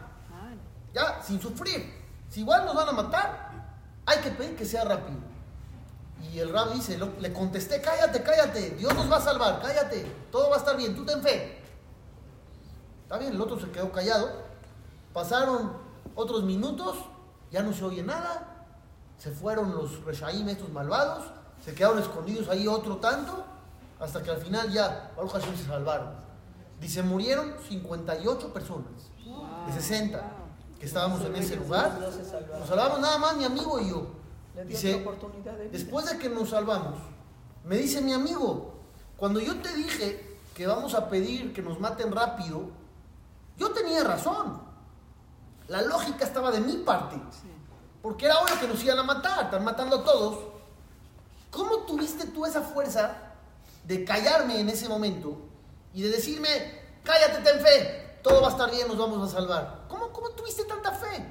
Ya, 0.93 1.23
sin 1.23 1.41
sufrir. 1.41 1.93
Si 2.29 2.41
igual 2.41 2.65
nos 2.65 2.75
van 2.75 2.89
a 2.89 2.93
matar, 2.93 3.51
hay 4.05 4.19
que 4.19 4.31
pedir 4.31 4.57
que 4.57 4.65
sea 4.65 4.85
rápido. 4.85 5.19
Y 6.33 6.39
el 6.39 6.53
rab 6.53 6.73
dice, 6.75 6.99
le 7.19 7.33
contesté, 7.33 7.81
cállate, 7.81 8.23
cállate, 8.23 8.71
Dios 8.71 8.95
nos 8.95 9.11
va 9.11 9.17
a 9.17 9.21
salvar, 9.21 9.61
cállate, 9.63 10.05
todo 10.31 10.51
va 10.51 10.57
a 10.57 10.59
estar 10.59 10.77
bien, 10.77 10.95
tú 10.95 11.05
ten 11.05 11.23
fe. 11.23 11.60
Está 13.11 13.19
bien, 13.19 13.33
el 13.33 13.41
otro 13.41 13.59
se 13.59 13.69
quedó 13.73 13.91
callado. 13.91 14.31
Pasaron 15.13 15.73
otros 16.15 16.45
minutos, 16.45 16.95
ya 17.51 17.61
no 17.61 17.73
se 17.73 17.85
oye 17.85 18.05
nada. 18.05 18.69
Se 19.19 19.33
fueron 19.33 19.75
los 19.75 20.05
reshaim, 20.05 20.49
estos 20.49 20.71
malvados, 20.71 21.25
se 21.65 21.75
quedaron 21.75 21.99
escondidos 21.99 22.49
ahí 22.49 22.69
otro 22.69 22.99
tanto, 22.99 23.45
hasta 23.99 24.23
que 24.23 24.31
al 24.31 24.37
final 24.37 24.71
ya, 24.71 25.11
Baruch 25.17 25.33
Hashem 25.33 25.57
se 25.57 25.65
salvaron. 25.65 26.11
Dice, 26.81 27.03
murieron 27.03 27.55
58 27.69 28.53
personas, 28.53 29.11
de 29.67 29.73
60, 29.73 30.23
que 30.79 30.87
estábamos 30.87 31.21
en 31.23 31.35
ese 31.35 31.57
lugar. 31.57 31.99
Nos 32.61 32.69
salvamos 32.69 33.01
nada 33.01 33.19
más 33.19 33.37
mi 33.37 33.43
amigo 33.43 33.81
y 33.81 33.91
yo. 33.91 34.07
Dice. 34.69 35.05
Después 35.73 36.07
de 36.09 36.17
que 36.17 36.29
nos 36.29 36.51
salvamos, 36.51 37.01
me 37.65 37.77
dice 37.77 38.01
mi 38.03 38.13
amigo, 38.13 38.73
cuando 39.17 39.41
yo 39.41 39.57
te 39.61 39.75
dije 39.75 40.39
que 40.55 40.69
vamos 40.69 40.95
a 40.95 41.09
pedir 41.09 41.53
que 41.53 41.61
nos 41.61 41.81
maten 41.81 42.13
rápido, 42.13 42.79
yo 43.61 43.71
tenía 43.73 44.03
razón. 44.03 44.59
La 45.69 45.83
lógica 45.83 46.25
estaba 46.25 46.51
de 46.51 46.61
mi 46.61 46.79
parte. 46.79 47.17
Porque 48.03 48.25
era 48.25 48.39
obvio 48.41 48.59
que 48.59 48.67
nos 48.67 48.83
iban 48.83 48.99
a 48.99 49.03
matar, 49.03 49.45
están 49.45 49.63
matando 49.63 49.97
a 49.97 50.05
todos. 50.05 50.39
¿Cómo 51.51 51.81
tuviste 51.81 52.27
tú 52.29 52.47
esa 52.47 52.63
fuerza 52.63 53.17
de 53.85 54.05
callarme 54.05 54.59
en 54.59 54.71
ese 54.71 54.89
momento 54.89 55.37
y 55.93 56.01
de 56.03 56.09
decirme, 56.09 56.49
cállate, 57.05 57.43
ten 57.43 57.61
fe, 57.61 58.19
todo 58.23 58.41
va 58.41 58.49
a 58.49 58.51
estar 58.53 58.71
bien, 58.71 58.89
nos 58.89 58.97
vamos 58.97 59.29
a 59.29 59.37
salvar? 59.37 59.85
¿Cómo, 59.89 60.11
cómo 60.11 60.31
tuviste 60.31 60.65
tanta 60.65 60.93
fe? 60.93 61.23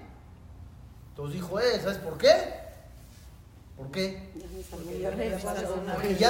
Entonces 1.09 1.33
dijo 1.33 1.59
él, 1.59 1.81
¿sabes 1.81 1.97
por 1.97 2.17
qué? 2.19 2.59
¿Por 3.75 3.89
qué? 3.89 4.31
Porque 4.69 4.99
ya 4.99 5.11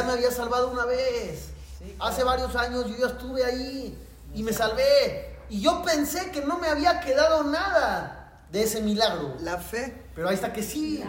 me 0.03 0.13
había 0.13 0.31
salvado 0.31 0.69
una 0.69 0.85
vez. 0.85 1.49
Sí, 1.77 1.95
Hace 1.99 2.23
varios 2.23 2.55
años 2.55 2.85
yo 2.85 2.95
ya 2.95 3.07
estuve 3.07 3.43
ahí 3.43 3.97
y 4.33 4.43
me 4.43 4.53
salvé. 4.53 5.38
Y 5.49 5.61
yo 5.61 5.81
pensé 5.81 6.31
que 6.31 6.41
no 6.41 6.57
me 6.57 6.67
había 6.67 6.99
quedado 6.99 7.43
nada 7.43 8.43
de 8.51 8.63
ese 8.63 8.81
milagro. 8.81 9.35
La 9.41 9.57
fe. 9.57 10.09
Pero 10.15 10.29
ahí 10.29 10.35
está 10.35 10.53
que 10.53 10.63
sí. 10.63 11.03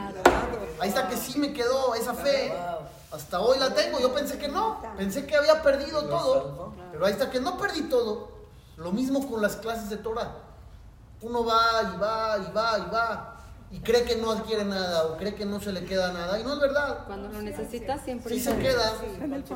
Ahí 0.80 0.88
está 0.88 1.08
que 1.08 1.16
sí 1.16 1.38
me 1.38 1.52
quedó 1.52 1.94
esa 1.94 2.14
fe. 2.14 2.52
Hasta 3.12 3.40
hoy 3.40 3.58
la 3.58 3.74
tengo. 3.74 4.00
Yo 4.00 4.14
pensé 4.14 4.38
que 4.38 4.48
no. 4.48 4.80
Pensé 4.96 5.26
que 5.26 5.36
había 5.36 5.62
perdido 5.62 6.04
todo. 6.06 6.74
Pero 6.92 7.06
ahí 7.06 7.12
está 7.12 7.30
que 7.30 7.40
no 7.40 7.58
perdí 7.58 7.82
todo. 7.82 8.30
Lo 8.76 8.92
mismo 8.92 9.28
con 9.30 9.42
las 9.42 9.56
clases 9.56 9.90
de 9.90 9.98
Torah. 9.98 10.32
Uno 11.20 11.44
va 11.44 11.82
y 11.82 11.98
va 11.98 12.38
y 12.38 12.52
va 12.52 12.78
y 12.78 12.90
va. 12.90 13.39
Y 13.72 13.78
cree 13.80 14.02
que 14.02 14.16
no 14.16 14.32
adquiere 14.32 14.64
nada 14.64 15.04
o 15.06 15.16
cree 15.16 15.34
que 15.36 15.46
no 15.46 15.60
se 15.60 15.70
le 15.72 15.84
queda 15.84 16.12
nada. 16.12 16.40
Y 16.40 16.42
no 16.42 16.54
es 16.54 16.58
verdad. 16.60 17.04
Cuando 17.06 17.28
lo 17.28 17.40
necesitas 17.40 18.00
siempre. 18.04 18.34
Sí 18.34 18.40
se 18.40 18.56
queda. 18.58 18.94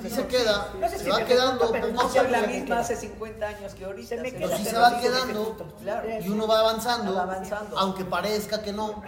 Sí 0.02 0.08
se 0.10 0.26
queda. 0.28 0.68
No 0.80 0.88
sé 0.88 0.98
Se 0.98 1.04
si 1.04 1.10
va 1.10 1.24
quedando 1.24 1.58
poco 1.72 1.86
no 1.92 2.00
a 2.00 2.08
ser 2.08 2.30
la 2.30 2.42
misma 2.42 2.78
hace 2.78 2.94
50 2.94 3.44
años 3.46 3.74
que 3.74 3.84
ahorita. 3.84 4.16
Pero 4.22 4.48
me 4.48 4.64
se 4.64 4.78
va 4.78 5.00
quedando 5.00 5.56
pues, 5.56 5.72
Claro. 5.82 6.08
y 6.24 6.28
uno 6.28 6.46
va 6.46 6.60
avanzando, 6.60 7.12
Va 7.14 7.22
avanzando. 7.24 7.76
aunque 7.76 8.04
parezca 8.04 8.62
que 8.62 8.72
no. 8.72 9.02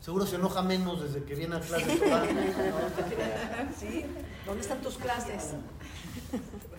Seguro 0.00 0.26
se 0.26 0.34
enoja 0.34 0.62
menos 0.62 1.00
desde 1.00 1.22
que 1.24 1.36
viene 1.36 1.54
a 1.56 1.60
clase. 1.60 1.86
de 1.86 1.96
Torah. 1.98 2.24
Sí, 3.78 4.04
¿Dónde 4.44 4.62
están 4.62 4.80
tus 4.80 4.96
clases? 4.98 5.50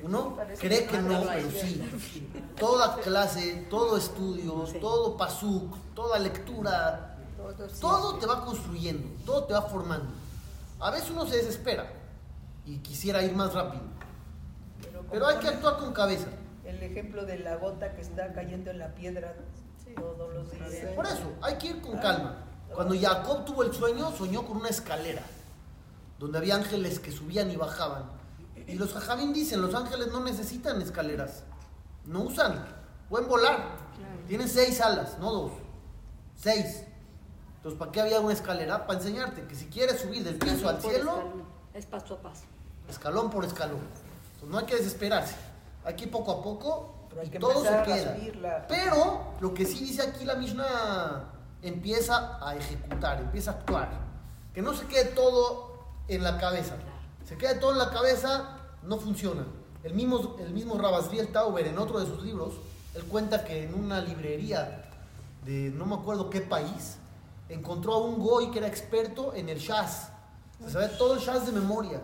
Uno 0.04 0.38
cree 0.60 0.86
que 0.86 0.98
no, 1.00 1.24
pero 1.26 1.50
sí. 1.52 1.82
Toda 2.60 2.98
clase, 2.98 3.66
todo 3.70 3.96
estudio, 3.98 4.66
todo 4.82 5.16
pasuk, 5.16 5.74
toda 5.96 6.20
lectura, 6.20 7.13
todo 7.80 8.20
te 8.20 8.26
va 8.26 8.44
construyendo, 8.46 9.08
todo 9.26 9.46
te 9.46 9.54
va 9.54 9.64
formando. 9.64 10.12
A 10.80 10.92
veces 10.92 11.10
uno 11.12 11.26
se 11.26 11.38
desespera 11.38 11.92
y 12.66 12.78
quisiera 12.80 13.24
ir 13.24 13.36
más 13.36 13.54
rápido, 13.54 13.84
pero, 14.82 15.06
pero 15.10 15.28
hay 15.28 15.38
que 15.38 15.48
actuar 15.48 15.78
con 15.78 15.94
cabeza. 15.94 16.28
El 16.66 16.82
ejemplo 16.82 17.26
de 17.26 17.40
la 17.40 17.58
gota 17.58 17.94
que 17.96 18.02
está 18.02 18.34
cayendo 18.34 18.72
en 18.72 18.80
la 18.80 18.94
piedra 18.96 19.36
todos 19.96 20.34
los 20.34 20.52
días. 20.52 20.94
Por 20.96 21.06
eso, 21.06 21.32
hay 21.42 21.58
que 21.58 21.68
ir 21.68 21.82
con 21.82 21.98
calma. 22.00 22.38
Cuando 22.74 23.00
Jacob 23.00 23.46
tuvo 23.46 23.64
el 23.64 23.74
sueño, 23.74 24.12
soñó 24.12 24.46
con 24.48 24.58
una 24.58 24.70
escalera, 24.70 25.22
donde 26.20 26.38
había 26.38 26.56
ángeles 26.56 27.00
que 27.00 27.12
subían 27.12 27.52
y 27.52 27.56
bajaban. 27.56 28.06
Y 28.68 28.76
los 28.76 28.94
jajamín 28.94 29.34
dicen, 29.34 29.62
los 29.62 29.76
ángeles 29.76 30.08
no 30.08 30.22
necesitan 30.22 30.82
escaleras, 30.82 31.44
no 32.06 32.22
usan, 32.22 32.66
pueden 33.10 33.28
volar. 33.28 33.84
Tienen 34.28 34.48
seis 34.48 34.80
alas, 34.82 35.20
no 35.20 35.32
dos, 35.32 35.52
seis. 36.36 36.84
Entonces, 37.64 37.80
¿para 37.80 37.92
qué 37.94 38.02
había 38.02 38.20
una 38.20 38.34
escalera? 38.34 38.86
Para 38.86 39.00
enseñarte 39.00 39.44
que 39.44 39.56
si 39.56 39.68
quieres 39.68 40.02
subir 40.02 40.22
del 40.26 40.36
piso 40.36 40.68
al 40.68 40.80
Por 40.80 40.92
cielo, 40.92 41.12
escalón. 41.12 41.44
Es 41.74 41.86
paso 41.86 42.16
a 42.16 42.18
paso. 42.18 42.44
escalón 42.90 43.30
por 43.30 43.46
escalón. 43.46 43.80
Entonces, 44.34 44.50
no 44.50 44.58
hay 44.58 44.66
que 44.66 44.76
desesperarse. 44.76 45.36
Ir 45.98 46.12
poco 46.12 46.32
a 46.34 46.44
poco 46.44 46.94
Pero 47.08 47.22
hay 47.22 47.28
y 47.28 47.30
que 47.30 47.40
todo 47.40 47.64
se 47.64 47.84
queda. 47.84 48.16
subirla. 48.18 48.66
Pero 48.68 49.34
lo 49.40 49.54
que 49.54 49.66
sí 49.66 49.80
dice 49.80 50.02
aquí 50.02 50.26
la 50.26 50.36
Mishnah 50.36 51.24
empieza 51.62 52.38
a 52.46 52.54
ejecutar, 52.54 53.22
empieza 53.22 53.52
a 53.52 53.54
actuar. 53.54 53.90
Que 54.54 54.62
no 54.62 54.74
se 54.74 54.86
quede 54.88 55.06
todo 55.06 55.86
en 56.10 56.22
la 56.22 56.38
cabeza. 56.38 56.76
Se 57.26 57.38
quede 57.38 57.56
todo 57.56 57.72
en 57.72 57.78
la 57.78 57.92
cabeza, 57.92 58.58
no 58.84 58.98
funciona. 58.98 59.46
El 59.84 59.94
mismo, 59.94 60.36
el 60.40 60.52
mismo 60.52 60.78
Rabasriel 60.78 61.30
Tauber, 61.32 61.66
en 61.68 61.78
otro 61.78 62.02
de 62.02 62.08
sus 62.08 62.22
libros, 62.24 62.56
él 62.94 63.04
cuenta 63.06 63.46
que 63.46 63.64
en 63.64 63.74
una 63.74 64.02
librería 64.02 64.84
de 65.46 65.72
no 65.74 65.86
me 65.86 65.96
acuerdo 65.96 66.30
qué 66.30 66.42
país, 66.42 66.98
encontró 67.54 67.94
a 67.96 67.98
un 68.06 68.20
goy 68.20 68.52
que 68.52 68.60
era 68.60 68.68
experto 68.68 69.34
en 69.34 69.50
el 69.50 69.60
Shaz. 69.60 70.10
Se 70.66 70.72
sabía 70.72 70.98
todo 70.98 71.14
el 71.16 71.20
Shaz 71.20 71.46
de 71.46 71.52
memoria, 71.52 72.02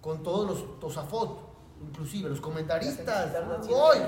con 0.00 0.22
todos 0.22 0.48
los 0.48 0.80
Tosafot, 0.80 1.38
inclusive 1.82 2.28
los 2.28 2.40
comentaristas. 2.40 3.32
un 3.62 3.68
goy. 3.68 3.98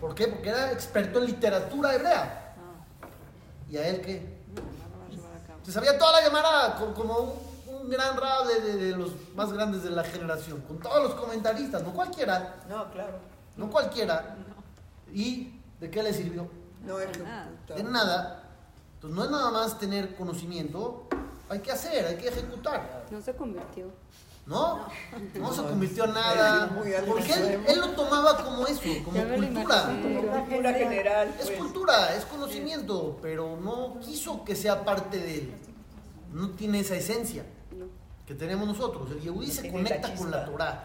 ¿Por 0.00 0.14
qué? 0.14 0.28
Porque 0.28 0.48
era 0.48 0.72
experto 0.72 1.18
en 1.18 1.26
literatura 1.26 1.94
hebrea. 1.94 2.54
¿Y 3.68 3.76
a 3.76 3.86
él 3.88 4.00
qué? 4.00 4.40
Se 5.62 5.72
sabía 5.72 5.98
toda 5.98 6.20
la 6.20 6.26
llamada 6.26 6.76
co- 6.76 6.94
como 6.94 7.18
un, 7.18 7.74
un 7.82 7.88
gran 7.90 8.16
rab 8.16 8.46
de, 8.46 8.60
de- 8.62 8.76
de 8.86 8.96
los 8.96 9.12
más 9.36 9.52
grandes 9.52 9.82
de 9.82 9.90
la 9.90 10.02
generación, 10.02 10.62
con 10.62 10.78
todos 10.78 11.02
los 11.02 11.14
comentaristas, 11.14 11.82
no 11.82 11.92
cualquiera, 11.92 12.56
No, 12.68 12.90
claro. 12.90 13.18
no 13.56 13.70
cualquiera. 13.70 14.36
¿Y 15.12 15.60
de 15.78 15.90
qué 15.90 16.02
le 16.02 16.14
sirvió? 16.14 16.48
No 16.82 16.98
es 16.98 17.10
De 17.68 17.82
nada. 17.82 18.42
Entonces 19.00 19.16
no 19.16 19.24
es 19.24 19.30
nada 19.30 19.50
más 19.50 19.78
tener 19.78 20.14
conocimiento, 20.14 21.06
hay 21.48 21.60
que 21.60 21.72
hacer, 21.72 22.04
hay 22.04 22.16
que 22.16 22.28
ejecutar. 22.28 23.06
No 23.10 23.22
se 23.22 23.34
convirtió. 23.34 23.86
¿No? 24.44 24.86
No 25.36 25.52
se 25.54 25.62
convirtió 25.62 26.04
en 26.04 26.12
nada. 26.12 26.70
Porque 27.06 27.32
él, 27.66 27.80
lo 27.80 27.92
tomaba 27.92 28.36
como 28.44 28.66
eso, 28.66 28.82
como 29.02 29.22
cultura. 29.22 29.98
Como 30.02 30.44
cultura 30.44 30.74
general. 30.74 31.34
Es 31.40 31.46
pues. 31.46 31.58
cultura, 31.58 32.14
es 32.14 32.26
conocimiento, 32.26 33.18
pero 33.22 33.56
no 33.56 33.98
quiso 34.00 34.44
que 34.44 34.54
sea 34.54 34.84
parte 34.84 35.18
de 35.18 35.34
él. 35.34 35.54
No 36.34 36.50
tiene 36.50 36.80
esa 36.80 36.94
esencia 36.94 37.46
que 38.26 38.34
tenemos 38.34 38.68
nosotros. 38.68 39.10
El 39.12 39.20
Yehudí 39.20 39.46
No 39.46 39.52
se 39.54 39.72
conecta 39.72 40.14
con 40.14 40.30
la. 40.30 40.44
Torah, 40.44 40.84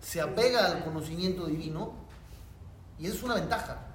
se 0.00 0.20
apega 0.20 0.66
al 0.66 0.82
conocimiento 0.82 1.46
divino 1.46 1.92
y 2.98 3.06
eso 3.06 3.14
es 3.14 3.22
una 3.22 3.36
ventaja. 3.36 3.93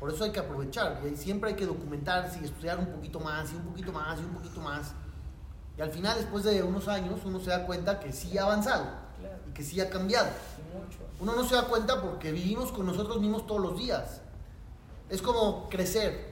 Por 0.00 0.10
eso 0.10 0.24
hay 0.24 0.32
que 0.32 0.40
aprovechar 0.40 1.00
y 1.12 1.14
siempre 1.16 1.50
hay 1.50 1.56
que 1.56 1.66
documentarse 1.66 2.40
y 2.40 2.44
estudiar 2.46 2.78
un 2.78 2.86
poquito 2.86 3.20
más 3.20 3.52
y 3.52 3.56
un 3.56 3.62
poquito 3.64 3.92
más 3.92 4.18
y 4.18 4.24
un 4.24 4.30
poquito 4.32 4.60
más. 4.60 4.92
Y 5.76 5.82
al 5.82 5.90
final, 5.90 6.16
después 6.16 6.42
de 6.44 6.62
unos 6.62 6.88
años, 6.88 7.20
uno 7.24 7.38
se 7.38 7.50
da 7.50 7.66
cuenta 7.66 8.00
que 8.00 8.12
sí 8.12 8.36
ha 8.38 8.42
avanzado 8.44 8.86
Claro. 9.18 9.36
y 9.48 9.52
que 9.52 9.62
sí 9.62 9.78
ha 9.80 9.90
cambiado. 9.90 10.28
Mucho. 10.72 10.98
Uno 11.20 11.36
no 11.36 11.44
se 11.46 11.54
da 11.54 11.64
cuenta 11.68 12.00
porque 12.00 12.32
vivimos 12.32 12.72
con 12.72 12.86
nosotros 12.86 13.20
mismos 13.20 13.46
todos 13.46 13.60
los 13.60 13.78
días. 13.78 14.22
Es 15.10 15.20
como 15.20 15.68
crecer. 15.68 16.30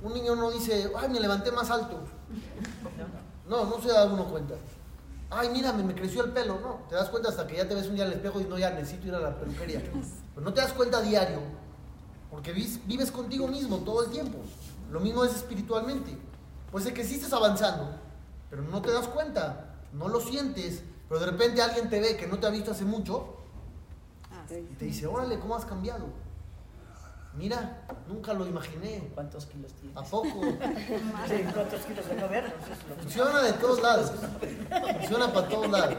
Un 0.00 0.14
niño 0.14 0.36
no 0.36 0.50
dice, 0.52 0.92
ay, 0.96 1.08
me 1.08 1.18
levanté 1.18 1.50
más 1.52 1.70
alto. 1.70 1.98
No, 3.48 3.64
no 3.64 3.80
se 3.80 3.88
da 3.88 4.04
uno 4.04 4.26
cuenta. 4.26 4.54
Ay, 5.30 5.48
mírame, 5.48 5.82
me 5.82 5.94
creció 5.94 6.22
el 6.22 6.32
pelo. 6.32 6.60
No, 6.60 6.80
te 6.88 6.94
das 6.96 7.08
cuenta 7.08 7.30
hasta 7.30 7.46
que 7.46 7.56
ya 7.56 7.66
te 7.66 7.74
ves 7.74 7.86
un 7.86 7.94
día 7.94 8.04
al 8.04 8.12
espejo 8.12 8.40
y 8.40 8.44
no, 8.44 8.58
ya 8.58 8.70
necesito 8.70 9.06
ir 9.08 9.14
a 9.14 9.20
la 9.20 9.34
peluquería. 9.38 9.80
Pero 10.34 10.44
no 10.44 10.52
te 10.52 10.60
das 10.60 10.72
cuenta 10.74 11.00
diario, 11.00 11.38
porque 12.30 12.52
vives 12.52 13.10
contigo 13.10 13.48
mismo 13.48 13.78
todo 13.78 14.04
el 14.04 14.10
tiempo. 14.10 14.38
Lo 14.90 15.00
mismo 15.00 15.24
es 15.24 15.34
espiritualmente. 15.34 16.16
Pues 16.70 16.86
es 16.86 16.92
que 16.92 17.04
sí 17.04 17.14
estás 17.14 17.32
avanzando, 17.32 17.90
pero 18.50 18.62
no 18.62 18.82
te 18.82 18.92
das 18.92 19.08
cuenta, 19.08 19.74
no 19.92 20.08
lo 20.08 20.20
sientes, 20.20 20.82
pero 21.08 21.20
de 21.20 21.26
repente 21.26 21.62
alguien 21.62 21.88
te 21.88 22.00
ve 22.00 22.16
que 22.16 22.26
no 22.26 22.38
te 22.38 22.46
ha 22.46 22.50
visto 22.50 22.72
hace 22.72 22.84
mucho 22.84 23.36
y 24.50 24.74
te 24.74 24.84
dice, 24.84 25.06
órale, 25.06 25.38
¿cómo 25.38 25.56
has 25.56 25.64
cambiado? 25.64 26.06
Mira, 27.38 27.82
nunca 28.08 28.32
lo 28.32 28.46
imaginé. 28.46 29.10
¿Cuántos 29.14 29.46
kilos 29.46 29.72
tienes? 29.74 29.96
¿A 29.96 30.02
poco? 30.02 30.40
Sí, 31.28 31.44
¿Cuántos 31.54 31.80
kilos 31.82 32.08
de 32.08 32.16
no 32.16 32.22
lo 32.22 33.02
Funciona 33.02 33.42
de 33.42 33.52
todos 33.52 33.80
lados. 33.80 34.12
Funciona 34.98 35.32
para 35.32 35.48
todos 35.48 35.70
lados. 35.70 35.96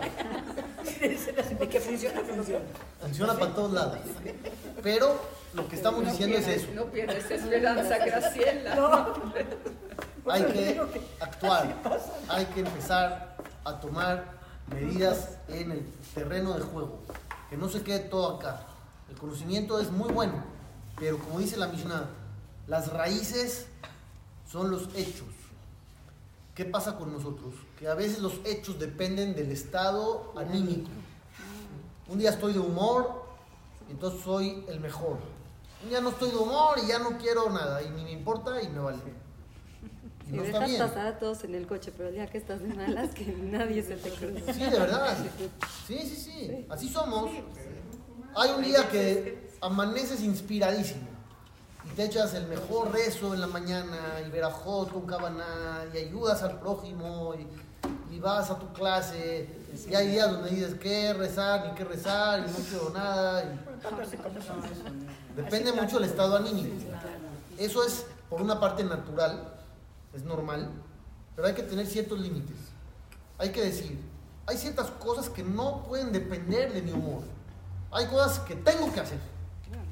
¿De 1.00 1.70
qué 1.70 1.80
funciona? 1.80 2.22
Funciona. 2.22 2.66
Funciona 3.00 3.34
para 3.36 3.54
todos 3.54 3.72
lados. 3.72 4.00
Pero 4.84 5.16
lo 5.54 5.68
que 5.70 5.76
estamos 5.78 6.06
diciendo 6.06 6.38
es 6.38 6.48
eso. 6.48 6.68
No 6.76 6.86
pierdes 6.86 7.32
esperanza, 7.32 7.98
Graciela. 8.00 9.14
Hay 10.28 10.44
que 10.44 10.82
actuar. 11.22 11.76
Hay 12.28 12.46
que 12.48 12.60
empezar 12.60 13.38
a 13.64 13.80
tomar 13.80 14.40
medidas 14.68 15.38
en 15.48 15.72
el 15.72 15.86
terreno 16.14 16.54
de 16.54 16.62
juego. 16.62 17.00
Que 17.50 17.56
no 17.56 17.70
se 17.70 17.82
quede 17.82 18.00
todo 18.00 18.38
acá. 18.38 18.66
El 19.10 19.18
conocimiento 19.18 19.80
es 19.80 19.90
muy 19.90 20.12
bueno. 20.12 20.59
Pero 21.00 21.18
como 21.18 21.40
dice 21.40 21.58
la 21.58 21.68
Mishnah, 21.68 22.10
las 22.68 22.92
raíces 22.92 23.68
son 24.52 24.70
los 24.70 24.90
hechos. 24.96 25.28
¿Qué 26.56 26.66
pasa 26.66 26.98
con 26.98 27.14
nosotros? 27.14 27.54
Que 27.78 27.88
a 27.88 27.94
veces 27.94 28.20
los 28.20 28.34
hechos 28.44 28.78
dependen 28.80 29.34
del 29.34 29.52
estado 29.52 30.34
anímico. 30.36 30.90
Un 32.10 32.20
día 32.20 32.32
estoy 32.32 32.54
de 32.54 32.60
humor, 32.60 33.24
entonces 33.90 34.22
soy 34.22 34.66
el 34.68 34.80
mejor. 34.80 35.18
Un 35.84 35.90
día 35.90 36.02
no 36.02 36.10
estoy 36.10 36.32
de 36.32 36.38
humor 36.38 36.78
y 36.84 36.88
ya 36.88 37.00
no 37.00 37.18
quiero 37.18 37.50
nada, 37.50 37.82
y 37.82 37.90
ni 37.92 38.04
me 38.04 38.12
importa 38.12 38.62
y 38.62 38.68
me 38.68 38.80
vale. 38.80 39.00
Y 40.28 40.34
no 40.34 40.44
está 40.44 40.60
dejas 40.60 40.70
bien. 40.70 40.82
pasar 40.82 41.08
a 41.08 41.18
todos 41.18 41.44
en 41.46 41.56
el 41.56 41.66
coche, 41.66 41.94
pero 41.96 42.10
el 42.10 42.16
día 42.16 42.28
que 42.28 42.38
estás 42.38 42.62
de 42.62 42.74
malas, 42.74 43.14
que 43.16 43.26
nadie 43.26 43.82
se 43.82 43.96
te 43.96 44.10
cruza. 44.10 44.54
Sí, 44.54 44.60
de 44.60 44.80
verdad. 44.80 45.18
Sí, 45.88 46.00
sí, 46.02 46.16
sí. 46.16 46.66
Así 46.70 46.90
somos. 46.90 47.32
Hay 48.36 48.52
un 48.52 48.62
día 48.64 48.88
que 48.90 49.49
amaneces 49.62 50.22
inspiradísimo 50.22 51.08
y 51.86 51.90
te 51.96 52.06
echas 52.06 52.34
el 52.34 52.48
mejor 52.48 52.92
rezo 52.92 53.34
en 53.34 53.42
la 53.42 53.48
mañana 53.48 53.98
y 54.26 54.30
verajot, 54.30 54.92
un 54.94 55.06
cabaná 55.06 55.86
y 55.94 55.98
ayudas 55.98 56.44
al 56.44 56.60
prójimo 56.60 57.34
y, 57.36 57.48
vas 58.20 58.50
a 58.50 58.60
tu 58.60 58.68
clase. 58.74 59.48
Y 59.90 59.96
hay 59.96 60.08
días 60.10 60.30
donde 60.30 60.50
dices 60.50 60.74
qué 60.76 61.14
rezar 61.14 61.68
ni 61.68 61.76
qué 61.76 61.86
rezar 61.86 62.40
y 62.40 62.52
no 62.52 62.58
quiero 62.70 62.90
nada. 62.90 63.44
y- 63.44 63.60
Depende 65.38 65.72
mucho 65.72 66.00
del 66.00 66.10
estado 66.10 66.36
anímico. 66.36 66.76
Eso 67.58 67.82
es, 67.86 68.06
por 68.30 68.42
una 68.42 68.60
parte, 68.60 68.84
natural, 68.84 69.54
es 70.14 70.24
normal, 70.24 70.70
pero 71.34 71.48
hay 71.48 71.54
que 71.54 71.64
tener 71.64 71.88
ciertos 71.88 72.20
límites. 72.20 72.58
Hay 73.38 73.52
que 73.54 73.62
decir, 73.62 73.98
hay 74.48 74.58
ciertas 74.58 74.88
cosas 74.92 75.30
que 75.30 75.44
no 75.44 75.84
pueden 75.84 76.12
depender 76.12 76.74
de 76.74 76.82
mi 76.82 76.92
humor. 76.92 77.24
Hay 77.92 78.06
cosas 78.08 78.40
que 78.40 78.56
tengo 78.56 78.92
que 78.92 79.00
hacer, 79.00 79.20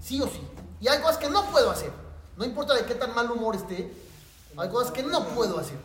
sí 0.01 0.21
o 0.21 0.27
sí. 0.27 0.41
Y 0.79 0.87
hay 0.87 0.99
cosas 0.99 1.17
que 1.17 1.29
no 1.29 1.43
puedo 1.45 1.71
hacer. 1.71 1.91
No 2.37 2.45
importa 2.45 2.73
de 2.75 2.85
qué 2.85 2.95
tan 2.95 3.15
mal 3.15 3.29
humor 3.31 3.55
esté, 3.55 3.91
hay 4.55 4.69
cosas 4.69 4.91
que 4.91 5.03
no 5.03 5.27
puedo 5.29 5.59
hacer. 5.59 5.77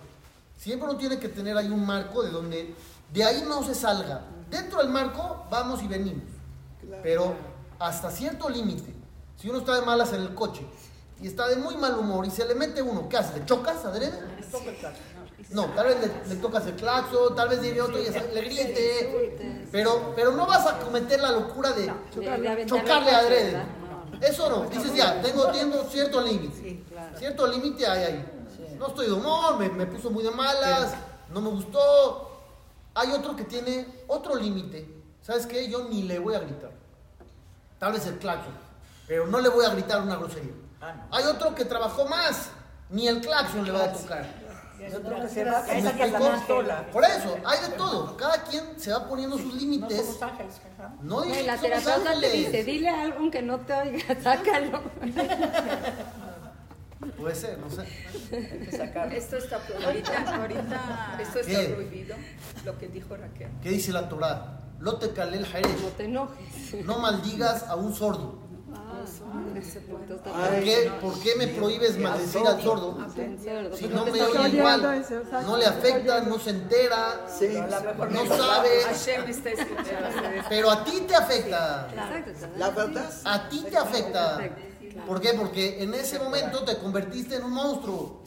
Siempre 0.58 0.88
uno 0.88 0.98
tiene 0.98 1.18
que 1.18 1.28
tener 1.28 1.56
ahí 1.56 1.68
un 1.68 1.84
marco 1.84 2.22
de 2.22 2.30
donde 2.30 2.74
de 3.12 3.24
ahí 3.24 3.44
no 3.46 3.62
se 3.64 3.74
salga. 3.74 4.22
Dentro 4.50 4.78
del 4.78 4.90
marco 4.90 5.46
vamos 5.50 5.82
y 5.82 5.88
venimos. 5.88 6.24
Pero 7.02 7.34
hasta 7.78 8.10
cierto 8.10 8.48
límite. 8.48 8.94
Si 9.36 9.48
uno 9.48 9.58
está 9.58 9.74
de 9.74 9.82
malas 9.84 10.12
en 10.12 10.22
el 10.22 10.34
coche 10.34 10.64
y 11.20 11.26
está 11.26 11.48
de 11.48 11.56
muy 11.56 11.76
mal 11.76 11.98
humor 11.98 12.24
y 12.26 12.30
se 12.30 12.44
le 12.46 12.54
mete 12.54 12.80
uno, 12.80 13.08
¿qué 13.08 13.16
hace? 13.16 13.38
¿Le 13.38 13.44
chocas 13.44 13.84
adrede? 13.84 14.18
No, 15.50 15.66
tal 15.74 15.86
vez 15.88 15.96
le, 16.00 16.34
le 16.34 16.40
tocas 16.40 16.66
el 16.66 16.74
claxon, 16.76 17.34
tal 17.34 17.48
vez 17.48 17.60
llegue 17.60 17.80
otro 17.80 17.98
y 17.98 18.04
le 18.08 18.40
grite. 18.42 19.68
Pero, 19.70 20.12
pero 20.14 20.32
no 20.32 20.46
vas 20.46 20.66
a 20.66 20.78
cometer 20.78 21.20
la 21.20 21.32
locura 21.32 21.72
de 21.72 21.92
chocarle 22.14 22.66
coche, 22.66 23.14
adrede. 23.14 23.62
Eso 24.22 24.48
no, 24.48 24.70
dices 24.70 24.94
ya, 24.94 25.20
tengo, 25.20 25.48
tengo 25.48 25.82
cierto 25.90 26.20
límite. 26.20 26.84
claro. 26.88 27.18
Cierto 27.18 27.46
límite 27.46 27.86
hay 27.86 28.04
ahí. 28.04 28.24
no 28.78 28.86
estoy 28.86 29.06
de 29.06 29.12
humor, 29.12 29.58
me, 29.58 29.68
me 29.68 29.86
puso 29.86 30.10
muy 30.10 30.22
de 30.22 30.30
malas, 30.30 30.94
no 31.30 31.40
me 31.40 31.50
gustó. 31.50 32.30
Hay 32.94 33.10
otro 33.10 33.34
que 33.34 33.44
tiene 33.44 34.04
otro 34.06 34.36
límite. 34.36 34.86
¿Sabes 35.22 35.46
qué? 35.46 35.68
Yo 35.68 35.88
ni 35.88 36.02
le 36.02 36.18
voy 36.18 36.34
a 36.34 36.40
gritar. 36.40 36.70
Tal 37.78 37.92
vez 37.92 38.06
el 38.06 38.18
claxon, 38.18 38.52
pero 39.08 39.26
no 39.26 39.40
le 39.40 39.48
voy 39.48 39.64
a 39.64 39.70
gritar 39.70 40.00
una 40.02 40.16
grosería. 40.16 40.52
Hay 41.10 41.24
otro 41.24 41.54
que 41.54 41.64
trabajó 41.64 42.06
más, 42.06 42.50
ni 42.90 43.08
el 43.08 43.20
claxon 43.20 43.64
le 43.64 43.72
va 43.72 43.84
a 43.84 43.92
tocar. 43.92 44.24
Por 46.92 47.04
eso, 47.04 47.36
hay 47.44 47.70
de 47.70 47.76
todo. 47.76 48.16
Cada 48.16 48.42
quien 48.44 48.64
se 48.78 48.92
va 48.92 49.08
poniendo 49.08 49.38
sus 49.38 49.54
límites. 49.54 49.98
Somos 49.98 50.22
ángeles. 50.22 50.60
No 51.02 51.24
No, 51.24 51.34
y 51.34 51.42
la 51.44 51.56
terapeuta 51.56 52.20
te 52.20 52.30
dice, 52.30 52.64
dile 52.64 52.88
algo 52.88 53.18
aunque 53.18 53.42
no 53.42 53.60
te 53.60 53.72
oiga, 53.72 54.20
sácalo. 54.22 54.82
Puede 57.16 57.34
ser, 57.34 57.58
no 57.58 57.68
sé. 57.68 57.82
Hay 58.32 58.58
que 58.66 58.76
sacarlo. 58.76 59.12
Esto 59.14 59.36
está 59.36 59.58
prohibido. 59.58 59.88
Ahorita, 59.88 60.36
ahorita, 60.36 61.18
esto 61.20 61.38
está 61.40 61.60
¿Qué? 61.60 61.68
prohibido, 61.68 62.16
lo 62.64 62.78
que 62.78 62.88
dijo 62.88 63.16
Raquel. 63.16 63.48
¿Qué 63.62 63.70
dice 63.70 63.92
la 63.92 64.08
Torah? 64.08 64.60
Lote 64.78 65.12
kalel 65.12 65.42
No 65.42 65.46
haeresh. 65.48 65.92
te 65.96 66.04
enojes. 66.04 66.84
No 66.84 66.98
maldigas 66.98 67.64
a 67.68 67.76
un 67.76 67.92
sordo. 67.94 68.38
Ah, 68.74 68.76
ese 68.76 68.76
punto 68.76 68.91
está 68.91 68.91
¿Por 69.02 70.60
qué, 70.64 70.92
¿Por 71.00 71.20
qué 71.20 71.34
me 71.36 71.46
prohíbes 71.48 71.98
maldecir 71.98 72.46
al 72.46 72.62
sordo? 72.62 72.98
Si 73.76 73.88
no 73.88 74.04
me 74.06 74.22
oye 74.22 74.48
igual, 74.48 75.04
no 75.46 75.56
le 75.56 75.66
afecta, 75.66 76.20
no 76.22 76.38
se 76.38 76.50
entera, 76.50 77.20
no 78.10 78.26
sabe, 78.36 78.68
pero 80.48 80.70
a 80.70 80.84
ti 80.84 81.00
te 81.06 81.14
afecta. 81.14 81.88
La 82.58 82.70
verdad, 82.70 83.10
A 83.24 83.48
ti 83.48 83.64
te 83.68 83.76
afecta. 83.76 84.40
¿Por 85.06 85.20
qué? 85.20 85.32
Porque 85.34 85.82
en 85.82 85.94
ese 85.94 86.18
momento 86.18 86.64
te 86.64 86.76
convertiste 86.78 87.36
en 87.36 87.44
un 87.44 87.52
monstruo. 87.52 88.22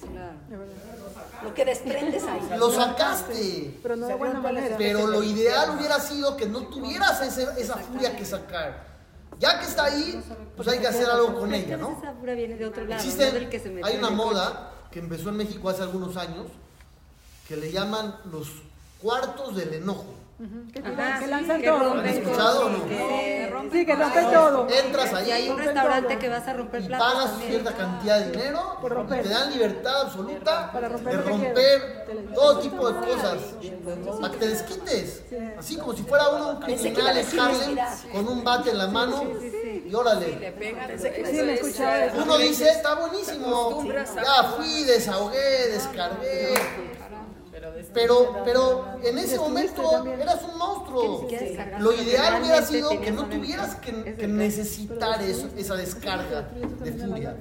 Lo 1.44 1.54
que 1.54 1.64
desprendes 1.66 2.24
ahí. 2.24 2.42
Lo 2.58 2.72
sacaste. 2.72 3.78
Pero 3.84 3.96
no 3.98 4.08
de 4.08 4.16
buena 4.16 4.40
manera. 4.40 4.76
Pero 4.78 5.06
lo 5.06 5.22
ideal 5.22 5.78
hubiera 5.78 6.00
sido 6.00 6.36
que 6.36 6.48
no 6.48 6.68
tuvieras 6.68 7.22
ese- 7.22 7.48
esa 7.62 7.76
furia 7.78 8.16
que 8.16 8.26
sacar. 8.26 8.95
Ya 9.40 9.60
que 9.60 9.66
está 9.66 9.86
ahí, 9.86 10.22
pues 10.56 10.68
hay 10.68 10.80
que 10.80 10.88
hacer 10.88 11.10
algo 11.10 11.40
con 11.40 11.54
ella, 11.54 11.78
¿no? 11.78 12.02
Viene 12.24 12.56
de 12.56 12.66
otro 12.66 12.86
lado, 12.86 13.04
hay 13.84 13.98
una 13.98 14.10
moda 14.10 14.72
que 14.92 15.00
empezó 15.00 15.30
en 15.30 15.38
México 15.38 15.70
hace 15.70 15.84
algunos 15.84 16.16
años 16.18 16.48
que 17.48 17.56
le 17.58 17.72
llaman 17.72 18.16
los 18.32 18.50
cuartos 19.02 19.56
del 19.56 19.74
enojo. 19.74 20.06
Que, 20.38 20.80
Ajá, 20.80 21.20
que 21.20 21.26
sí, 21.26 21.32
lanzan 21.32 21.62
que 21.62 21.68
todo. 21.68 22.04
Sí, 22.04 23.86
que 23.86 23.96
todo. 23.96 24.02
rompen 24.02 24.32
todo. 24.34 24.68
Entras 24.70 25.12
Y 25.12 25.16
hay 25.16 25.32
ahí 25.32 25.50
un 25.50 25.58
restaurante 25.58 26.20
que 26.20 26.28
vas 26.30 26.46
a 26.46 26.54
romper 26.54 26.82
y 26.82 26.88
platos 26.88 27.08
pagas 27.08 27.30
también. 27.32 27.52
cierta 27.52 27.74
cantidad 27.74 28.20
de 28.20 28.32
dinero 28.32 28.78
Por 28.82 28.92
romper. 28.92 29.24
te 29.24 29.30
dan 29.30 29.50
libertad 29.50 30.02
absoluta 30.02 30.72
Para 30.74 30.90
romper 30.90 31.18
de 31.18 31.22
romper 31.30 32.06
todo 32.36 32.60
tipo 32.60 32.92
de 32.92 33.00
cosas 33.00 33.38
para 34.20 34.34
que 34.34 34.40
te 34.40 34.48
desquites. 34.50 35.24
Así 35.58 35.78
como 35.78 35.94
si 35.94 36.04
fuera 36.04 36.28
uno 36.28 36.50
un 36.50 36.58
criminal 36.58 37.26
Harlem 37.40 37.78
con 38.12 38.28
un 38.28 38.44
bate 38.44 38.72
en 38.72 38.78
la 38.78 38.88
mano 38.88 39.24
y 39.86 39.94
órale. 39.94 40.36
Le 40.38 40.52
pegan, 40.52 41.00
Sí, 41.00 41.08
me 41.14 41.52
he 41.52 41.54
escuchado 41.54 41.96
eso. 42.04 42.24
Uno 42.24 42.38
dice, 42.40 42.70
está 42.70 42.96
buenísimo. 42.96 43.86
Ya 43.86 44.44
fui, 44.58 44.84
desahogué, 44.84 45.68
descargué. 45.72 46.54
Pero, 47.93 48.41
pero 48.43 48.97
en 49.03 49.18
ese 49.18 49.38
momento 49.38 50.05
eras 50.05 50.43
un 50.43 50.57
monstruo. 50.57 51.28
Lo 51.80 51.93
ideal 51.93 52.41
hubiera 52.41 52.61
sido 52.61 52.89
que 53.01 53.11
no 53.11 53.26
tuvieras 53.26 53.76
que, 53.76 54.16
que 54.16 54.28
necesitar 54.28 55.22
eso, 55.22 55.49
esa 55.57 55.76
descarga 55.76 56.49
de 56.84 56.91
furia. 56.93 57.36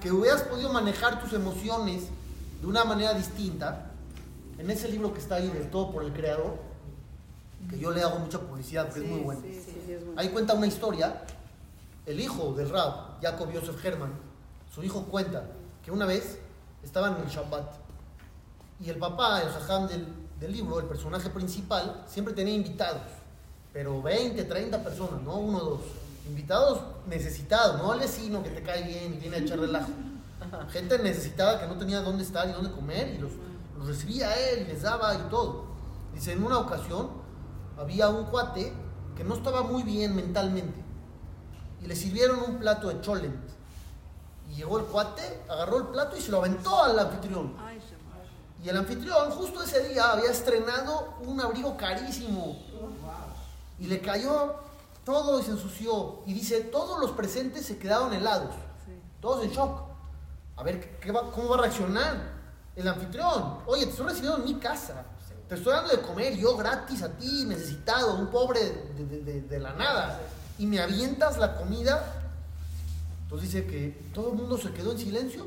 Que 0.00 0.12
hubieras 0.12 0.42
podido 0.42 0.72
manejar 0.72 1.20
tus 1.20 1.32
emociones 1.32 2.04
de 2.60 2.66
una 2.66 2.84
manera 2.84 3.14
distinta. 3.14 3.90
En 4.58 4.70
ese 4.70 4.88
libro 4.88 5.12
que 5.12 5.20
está 5.20 5.36
ahí 5.36 5.48
del 5.48 5.70
todo 5.70 5.92
por 5.92 6.02
el 6.02 6.12
creador, 6.12 6.56
que 7.70 7.78
yo 7.78 7.90
le 7.92 8.02
hago 8.02 8.18
mucha 8.18 8.40
publicidad 8.40 8.86
porque 8.86 9.04
es 9.04 9.10
muy 9.10 9.20
bueno. 9.20 9.40
Sí, 9.42 9.62
sí, 9.64 9.82
sí, 9.86 9.92
es 9.92 10.04
bueno. 10.04 10.20
Ahí 10.20 10.28
cuenta 10.30 10.54
una 10.54 10.66
historia. 10.66 11.22
El 12.06 12.20
hijo 12.20 12.54
del 12.54 12.70
Rab, 12.70 13.20
Jacob 13.20 13.52
Yosef 13.52 13.84
Herman, 13.84 14.12
su 14.74 14.82
hijo 14.82 15.04
cuenta 15.04 15.44
que 15.84 15.90
una 15.90 16.06
vez 16.06 16.38
estaban 16.82 17.16
en 17.16 17.22
el 17.22 17.28
Shabbat 17.28 17.87
y 18.80 18.90
el 18.90 18.96
papá, 18.96 19.42
el 19.42 19.48
jajam 19.48 19.88
del, 19.88 20.52
libro, 20.52 20.78
el 20.78 20.86
personaje 20.86 21.30
principal, 21.30 22.04
siempre 22.06 22.32
tenía 22.32 22.54
invitados, 22.54 23.02
pero 23.72 24.00
20, 24.02 24.44
30 24.44 24.82
personas, 24.82 25.22
no 25.22 25.36
uno 25.36 25.58
o 25.58 25.64
dos. 25.64 25.80
Invitados 26.28 26.80
necesitados, 27.06 27.80
no 27.80 27.92
al 27.92 28.00
vecino 28.00 28.42
que 28.42 28.50
te 28.50 28.62
cae 28.62 28.82
bien 28.82 29.14
y 29.14 29.16
viene 29.16 29.36
a 29.36 29.40
echar 29.40 29.58
relajo. 29.58 29.90
Gente 30.70 30.98
necesitada 30.98 31.58
que 31.58 31.66
no 31.66 31.76
tenía 31.76 32.00
dónde 32.00 32.22
estar 32.22 32.48
y 32.48 32.52
dónde 32.52 32.70
comer 32.70 33.14
y 33.14 33.18
los, 33.18 33.32
los 33.78 33.88
recibía 33.88 34.32
él 34.50 34.62
y 34.62 34.72
les 34.72 34.82
daba 34.82 35.14
y 35.14 35.30
todo. 35.30 35.64
Dice, 36.14 36.32
en 36.32 36.44
una 36.44 36.58
ocasión 36.58 37.10
había 37.78 38.08
un 38.08 38.26
cuate 38.26 38.72
que 39.16 39.24
no 39.24 39.34
estaba 39.34 39.62
muy 39.62 39.82
bien 39.82 40.14
mentalmente 40.14 40.88
y 41.82 41.86
le 41.86 41.96
sirvieron 41.96 42.40
un 42.40 42.58
plato 42.58 42.88
de 42.88 43.00
cholent. 43.00 43.48
Y 44.50 44.56
llegó 44.56 44.78
el 44.78 44.84
cuate, 44.86 45.42
agarró 45.48 45.78
el 45.78 45.86
plato 45.88 46.16
y 46.16 46.20
se 46.20 46.30
lo 46.30 46.38
aventó 46.38 46.82
al 46.82 46.98
anfitrión. 46.98 47.54
Y 48.64 48.68
el 48.68 48.76
anfitrión 48.76 49.30
justo 49.30 49.62
ese 49.62 49.88
día 49.88 50.10
había 50.12 50.30
estrenado 50.30 51.14
un 51.24 51.40
abrigo 51.40 51.76
carísimo. 51.76 52.58
Y 53.78 53.86
le 53.86 54.00
cayó 54.00 54.56
todo 55.04 55.38
y 55.40 55.42
se 55.44 55.52
ensució. 55.52 56.20
Y 56.26 56.34
dice, 56.34 56.60
todos 56.62 56.98
los 57.00 57.12
presentes 57.12 57.66
se 57.66 57.78
quedaron 57.78 58.12
helados. 58.12 58.54
Todos 59.20 59.44
en 59.44 59.50
shock. 59.52 59.82
A 60.56 60.62
ver, 60.64 60.98
¿qué 60.98 61.12
va- 61.12 61.30
¿cómo 61.30 61.50
va 61.50 61.56
a 61.58 61.60
reaccionar 61.62 62.16
el 62.74 62.88
anfitrión? 62.88 63.58
Oye, 63.66 63.84
te 63.84 63.90
estoy 63.90 64.06
recibiendo 64.06 64.38
en 64.38 64.44
mi 64.44 64.54
casa. 64.56 65.04
Te 65.48 65.54
estoy 65.54 65.72
dando 65.72 65.90
de 65.90 66.02
comer 66.02 66.36
yo 66.36 66.56
gratis 66.56 67.02
a 67.02 67.08
ti, 67.10 67.44
necesitado, 67.46 68.14
un 68.16 68.26
pobre 68.26 68.60
de, 68.60 69.04
de- 69.06 69.20
de- 69.22 69.40
de 69.42 69.58
la 69.60 69.72
nada. 69.74 70.20
Y 70.58 70.66
me 70.66 70.80
avientas 70.80 71.38
la 71.38 71.56
comida. 71.56 72.12
Entonces 73.22 73.52
dice 73.52 73.66
que 73.66 74.10
todo 74.12 74.30
el 74.30 74.34
mundo 74.34 74.58
se 74.58 74.72
quedó 74.72 74.92
en 74.92 74.98
silencio. 74.98 75.46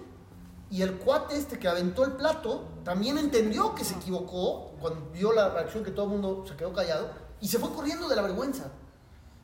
Y 0.71 0.81
el 0.81 0.97
cuate 0.99 1.37
este 1.37 1.59
que 1.59 1.67
aventó 1.67 2.05
el 2.05 2.13
plato 2.13 2.63
también 2.85 3.17
entendió 3.17 3.75
que 3.75 3.83
se 3.83 3.93
equivocó 3.93 4.71
cuando 4.79 5.11
vio 5.11 5.33
la 5.33 5.49
reacción 5.49 5.83
que 5.83 5.91
todo 5.91 6.05
el 6.05 6.11
mundo 6.13 6.45
se 6.47 6.55
quedó 6.55 6.71
callado 6.71 7.09
y 7.41 7.49
se 7.49 7.59
fue 7.59 7.73
corriendo 7.73 8.07
de 8.07 8.15
la 8.15 8.21
vergüenza. 8.21 8.71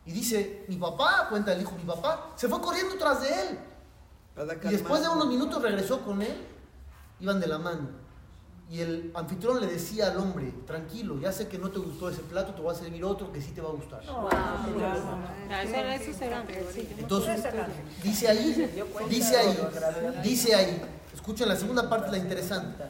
Y 0.05 0.13
dice, 0.13 0.63
mi 0.69 0.77
papá, 0.77 1.27
cuenta 1.29 1.51
el 1.51 1.61
hijo, 1.61 1.73
mi 1.75 1.83
papá, 1.83 2.31
se 2.37 2.47
fue 2.47 2.61
corriendo 2.61 2.95
tras 2.97 3.21
de 3.21 3.27
él. 3.27 3.59
Y 4.63 4.67
después 4.69 5.01
de 5.01 5.09
unos 5.09 5.27
minutos 5.27 5.61
regresó 5.61 5.99
con 6.05 6.21
él, 6.21 6.47
iban 7.19 7.41
de 7.41 7.47
la 7.47 7.57
mano. 7.57 7.89
Y 8.69 8.81
el 8.81 9.11
anfitrión 9.15 9.61
le 9.61 9.67
decía 9.67 10.07
al 10.11 10.17
hombre, 10.17 10.53
tranquilo, 10.65 11.17
ya 11.21 11.31
sé 11.31 11.47
que 11.47 11.57
no 11.57 11.71
te 11.71 11.79
gustó 11.79 12.09
ese 12.09 12.21
plato, 12.21 12.53
te 12.53 12.61
voy 12.61 12.75
a 12.75 12.77
servir 12.77 13.03
otro 13.05 13.31
que 13.31 13.41
sí 13.41 13.51
te 13.51 13.61
va 13.61 13.69
a 13.69 13.71
gustar. 13.71 14.01
Sí. 16.73 16.85
Entonces, 16.99 17.43
dice 18.03 18.27
ahí, 18.27 18.73
dice 19.09 19.37
ahí, 19.37 19.57
dice 20.21 20.53
ahí, 20.55 20.81
escuchen 21.13 21.47
la 21.47 21.55
segunda 21.55 21.87
parte, 21.89 22.11
la 22.11 22.17
interesante. 22.17 22.83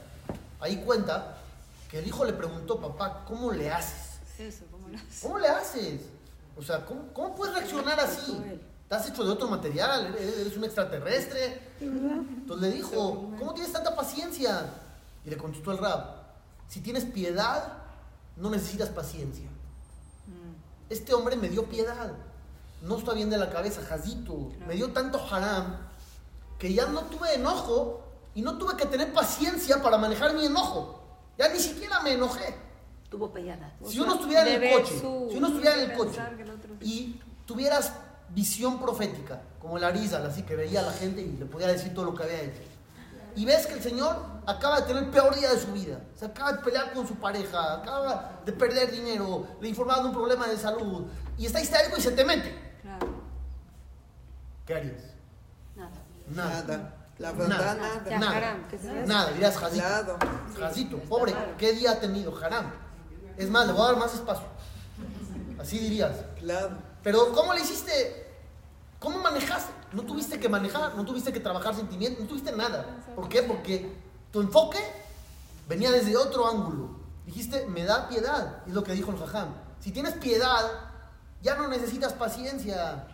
Ahí 0.59 0.77
cuenta 0.77 1.37
que 1.91 1.99
el 1.99 2.07
hijo 2.07 2.25
le 2.25 2.33
preguntó, 2.33 2.79
papá, 2.79 3.23
¿cómo 3.27 3.51
le 3.51 3.69
haces? 3.69 4.19
Eso, 4.39 4.65
¿cómo 5.21 5.37
le 5.37 5.47
haces? 5.47 6.01
O 6.57 6.63
sea, 6.63 6.83
¿cómo, 6.85 7.13
cómo 7.13 7.35
puedes 7.35 7.53
reaccionar 7.53 7.99
así? 7.99 8.35
Estás 8.81 9.09
hecho 9.09 9.23
de 9.23 9.29
otro 9.29 9.47
material, 9.47 10.15
eres 10.19 10.57
un 10.57 10.63
extraterrestre. 10.63 11.61
Entonces 11.79 12.67
le 12.67 12.75
dijo, 12.75 13.31
¿cómo 13.37 13.53
tienes 13.53 13.71
tanta 13.71 13.95
paciencia? 13.95 14.65
Y 15.27 15.29
le 15.29 15.35
contestó 15.37 15.71
el 15.73 15.77
rab, 15.79 16.05
si 16.69 16.79
tienes 16.79 17.03
piedad, 17.03 17.73
no 18.37 18.49
necesitas 18.49 18.87
paciencia. 18.87 19.49
Este 20.89 21.13
hombre 21.13 21.35
me 21.35 21.49
dio 21.49 21.65
piedad. 21.65 22.13
No 22.81 22.97
está 22.97 23.11
bien 23.13 23.29
de 23.29 23.37
la 23.37 23.49
cabeza, 23.49 23.81
jazito. 23.81 24.51
Me 24.65 24.75
dio 24.75 24.93
tanto 24.93 25.19
haram 25.29 25.75
que 26.57 26.73
ya 26.73 26.85
no 26.85 27.01
tuve 27.01 27.33
enojo 27.35 28.03
y 28.35 28.41
no 28.41 28.57
tuve 28.57 28.77
que 28.77 28.85
tener 28.85 29.11
paciencia 29.11 29.81
para 29.83 29.97
manejar 29.97 30.33
mi 30.33 30.45
enojo. 30.45 31.03
Ya 31.37 31.49
ni 31.49 31.59
siquiera 31.59 31.99
me 31.99 32.13
enojé. 32.13 32.55
Tuvo 33.09 33.33
piedad. 33.33 33.59
Si 33.85 33.99
uno 33.99 34.13
estuviera 34.15 34.47
en 34.47 34.63
el 34.63 34.71
coche, 34.79 34.97
su- 35.01 35.27
si 35.29 35.37
uno 35.37 35.47
estuviera 35.47 35.75
en 35.83 35.91
el 35.91 35.97
coche 35.97 36.21
el 36.39 36.49
otro- 36.51 36.73
y 36.79 37.19
tuvieras 37.45 37.91
visión 38.29 38.79
profética, 38.79 39.41
como 39.59 39.77
el 39.77 39.83
Arizal, 39.83 40.25
así 40.25 40.43
que 40.43 40.55
veía 40.55 40.79
a 40.79 40.83
la 40.83 40.93
gente 40.93 41.21
y 41.21 41.35
le 41.35 41.45
podía 41.45 41.67
decir 41.67 41.93
todo 41.93 42.05
lo 42.05 42.15
que 42.15 42.23
había 42.23 42.41
hecho, 42.43 42.61
y 43.37 43.45
ves 43.45 43.67
que 43.67 43.73
el 43.73 43.83
Señor 43.83 44.17
acaba 44.47 44.81
de 44.81 44.87
tener 44.87 45.03
el 45.03 45.09
peor 45.11 45.35
día 45.35 45.51
de 45.51 45.59
su 45.59 45.71
vida, 45.71 45.99
se 46.15 46.25
acaba 46.25 46.53
de 46.53 46.57
pelear 46.63 46.91
con 46.91 47.07
su 47.07 47.15
pareja, 47.15 47.75
acaba 47.75 48.39
de 48.43 48.51
perder 48.51 48.89
dinero, 48.91 49.45
le 49.61 49.69
informaron 49.69 50.05
de 50.05 50.09
un 50.09 50.15
problema 50.15 50.47
de 50.47 50.57
salud, 50.57 51.05
y 51.37 51.45
está 51.45 51.61
histérico 51.61 51.97
y 51.97 52.01
se 52.01 52.11
te 52.11 52.25
mete, 52.25 52.57
Claro. 52.81 53.07
¿qué 54.65 54.73
harías? 54.73 55.03
Nada. 55.75 55.91
Nada. 56.33 56.61
Nada. 56.63 56.93
La 57.19 57.31
verdad, 57.31 57.47
Nada. 57.47 57.73
Nada. 58.19 58.55
se 58.71 58.77
vea. 58.93 59.05
Nada, 59.05 59.31
dirás 59.31 59.57
Jazito. 59.57 59.83
Claro. 59.83 60.17
Jazito, 60.59 60.97
pobre, 60.99 61.35
¿qué 61.59 61.73
día 61.73 61.91
ha 61.91 61.99
tenido? 61.99 62.35
Haram. 62.43 62.71
Es 63.37 63.49
más, 63.49 63.67
le 63.67 63.73
voy 63.73 63.83
a 63.83 63.85
dar 63.85 63.97
más 63.97 64.13
espacio. 64.15 64.45
Así 65.59 65.77
dirías. 65.79 66.15
Claro. 66.39 66.77
Pero 67.03 67.31
¿cómo 67.33 67.53
le 67.53 67.61
hiciste? 67.61 68.33
¿Cómo 68.99 69.19
manejaste? 69.19 69.71
No 69.93 70.03
tuviste 70.03 70.39
que 70.39 70.49
manejar, 70.49 70.95
no 70.95 71.05
tuviste 71.05 71.31
que 71.31 71.39
trabajar 71.39 71.73
sentimientos, 71.75 72.21
no 72.21 72.27
tuviste 72.27 72.51
nada. 72.51 72.85
¿Por 73.15 73.29
qué? 73.29 73.43
Porque 73.43 73.91
Tu 74.31 74.41
enfoque 74.41 74.77
venía 75.69 75.89
desde 75.89 76.17
otro 76.17 76.45
ángulo. 76.47 76.89
Dijiste, 77.25 77.65
me 77.67 77.83
da 77.85 78.07
piedad, 78.09 78.61
es 78.67 78.73
lo 78.73 78.83
que 78.83 78.91
dijo 78.93 79.11
el 79.11 79.17
jajam. 79.17 79.49
Si 79.79 79.91
tienes 79.91 80.13
piedad, 80.15 80.61
ya 81.41 81.55
no 81.55 81.67
necesitas 81.69 82.13
paciencia. 82.13 83.07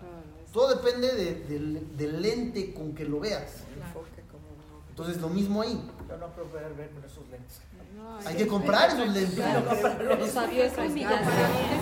Todo 0.51 0.69
depende 0.75 1.11
de- 1.13 1.35
del, 1.45 1.97
del 1.97 2.21
lente 2.21 2.73
con 2.73 2.93
que 2.95 3.05
lo 3.05 3.19
veas. 3.19 3.51
Entonces, 4.93 5.19
lo 5.19 5.27
mismo 5.27 5.63
ahí. 5.63 5.89
Yo 6.07 6.17
no 6.17 6.27
puedo 6.27 6.49
poder 6.49 6.71
ver 6.75 6.91
con 6.91 7.03
esos 7.03 7.27
lentes. 7.27 7.61
Hay 8.27 8.35
que 8.35 8.45
comprar 8.45 8.89
esos 8.91 9.09
lentes. 9.09 9.43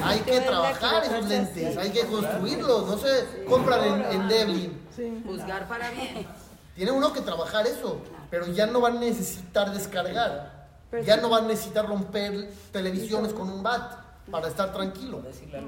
Hay 0.02 0.20
que 0.22 0.40
trabajar 0.40 1.04
esos 1.04 1.26
lentes, 1.28 1.76
hay 1.76 1.92
que 1.92 2.06
construirlos, 2.06 2.88
no 2.88 2.98
se 2.98 3.44
compran 3.50 3.84
en, 3.84 4.22
en 4.22 4.28
Devlin. 4.30 4.82
Juzgar 5.26 5.68
para 5.68 5.92
bien. 5.92 6.26
Tiene 6.74 6.92
uno 6.92 7.12
que 7.12 7.20
trabajar 7.20 7.68
eso, 7.68 8.00
pero 8.30 8.48
ya 8.48 8.66
no 8.66 8.80
va 8.80 8.88
a 8.88 8.92
necesitar 8.92 9.74
descargar. 9.74 10.70
Ya 11.06 11.18
no 11.18 11.30
va 11.30 11.40
a 11.40 11.42
necesitar 11.42 11.86
romper 11.86 12.50
televisiones 12.72 13.34
con 13.34 13.50
un 13.50 13.62
bat 13.62 14.00
para 14.32 14.48
estar 14.48 14.72
tranquilo. 14.72 15.22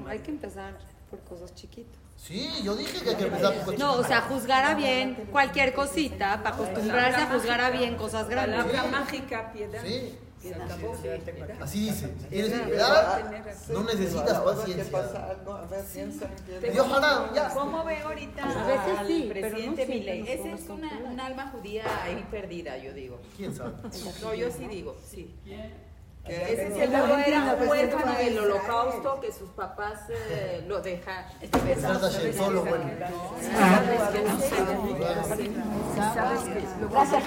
Hay 0.06 0.20
que 0.20 0.30
empezar 0.30 0.78
por 1.10 1.20
cosas 1.20 1.54
chiquitas. 1.54 2.03
Sí, 2.26 2.50
yo 2.62 2.74
dije 2.74 3.02
que 3.02 3.10
hay 3.10 3.16
que 3.16 3.24
empezar 3.24 3.54
por 3.66 3.78
No, 3.78 3.92
o 3.96 4.04
sea, 4.04 4.22
juzgar 4.22 4.64
a 4.64 4.74
bien 4.74 5.28
cualquier 5.30 5.74
cosita 5.74 6.42
para 6.42 6.54
acostumbrarse 6.54 7.20
a 7.20 7.26
juzgar 7.26 7.60
a 7.60 7.68
bien 7.68 7.96
cosas 7.96 8.30
grandes. 8.30 8.64
Palabra 8.64 8.90
mágica, 8.90 9.52
piedad. 9.52 9.82
Sí, 9.84 10.14
así 11.60 11.80
dice. 11.80 12.08
Tienes 12.30 12.52
piedad, 12.62 13.30
no 13.68 13.84
necesitas 13.84 14.40
paciencia. 14.40 16.30
Dios 16.72 16.86
hará, 16.92 17.30
ya. 17.34 17.50
¿Cómo 17.50 17.84
ve 17.84 17.98
ahorita 17.98 18.42
al 18.98 19.28
presidente 19.28 19.86
Milei? 19.86 20.24
podemos 20.24 20.60
es 20.60 20.68
una, 20.70 20.98
un 21.04 21.20
alma 21.20 21.50
judía 21.50 21.84
ahí 22.04 22.26
perdida, 22.30 22.78
yo 22.78 22.94
digo. 22.94 23.20
¿Quién 23.36 23.54
sabe? 23.54 23.72
No, 24.22 24.32
yo 24.32 24.50
sí 24.50 24.66
digo, 24.66 24.96
sí. 25.06 25.34
Ese 26.26 26.72
seguro 26.72 27.18
era 27.18 27.54
un 27.54 27.68
huérfano 27.68 28.14
del 28.16 28.38
holocausto 28.38 29.20
que 29.20 29.30
sus 29.30 29.50
papás 29.50 30.00
eh, 30.08 30.64
lo 30.66 30.80
dejan. 30.80 31.26
Bueno. 32.64 32.90
Gracias, 36.90 37.24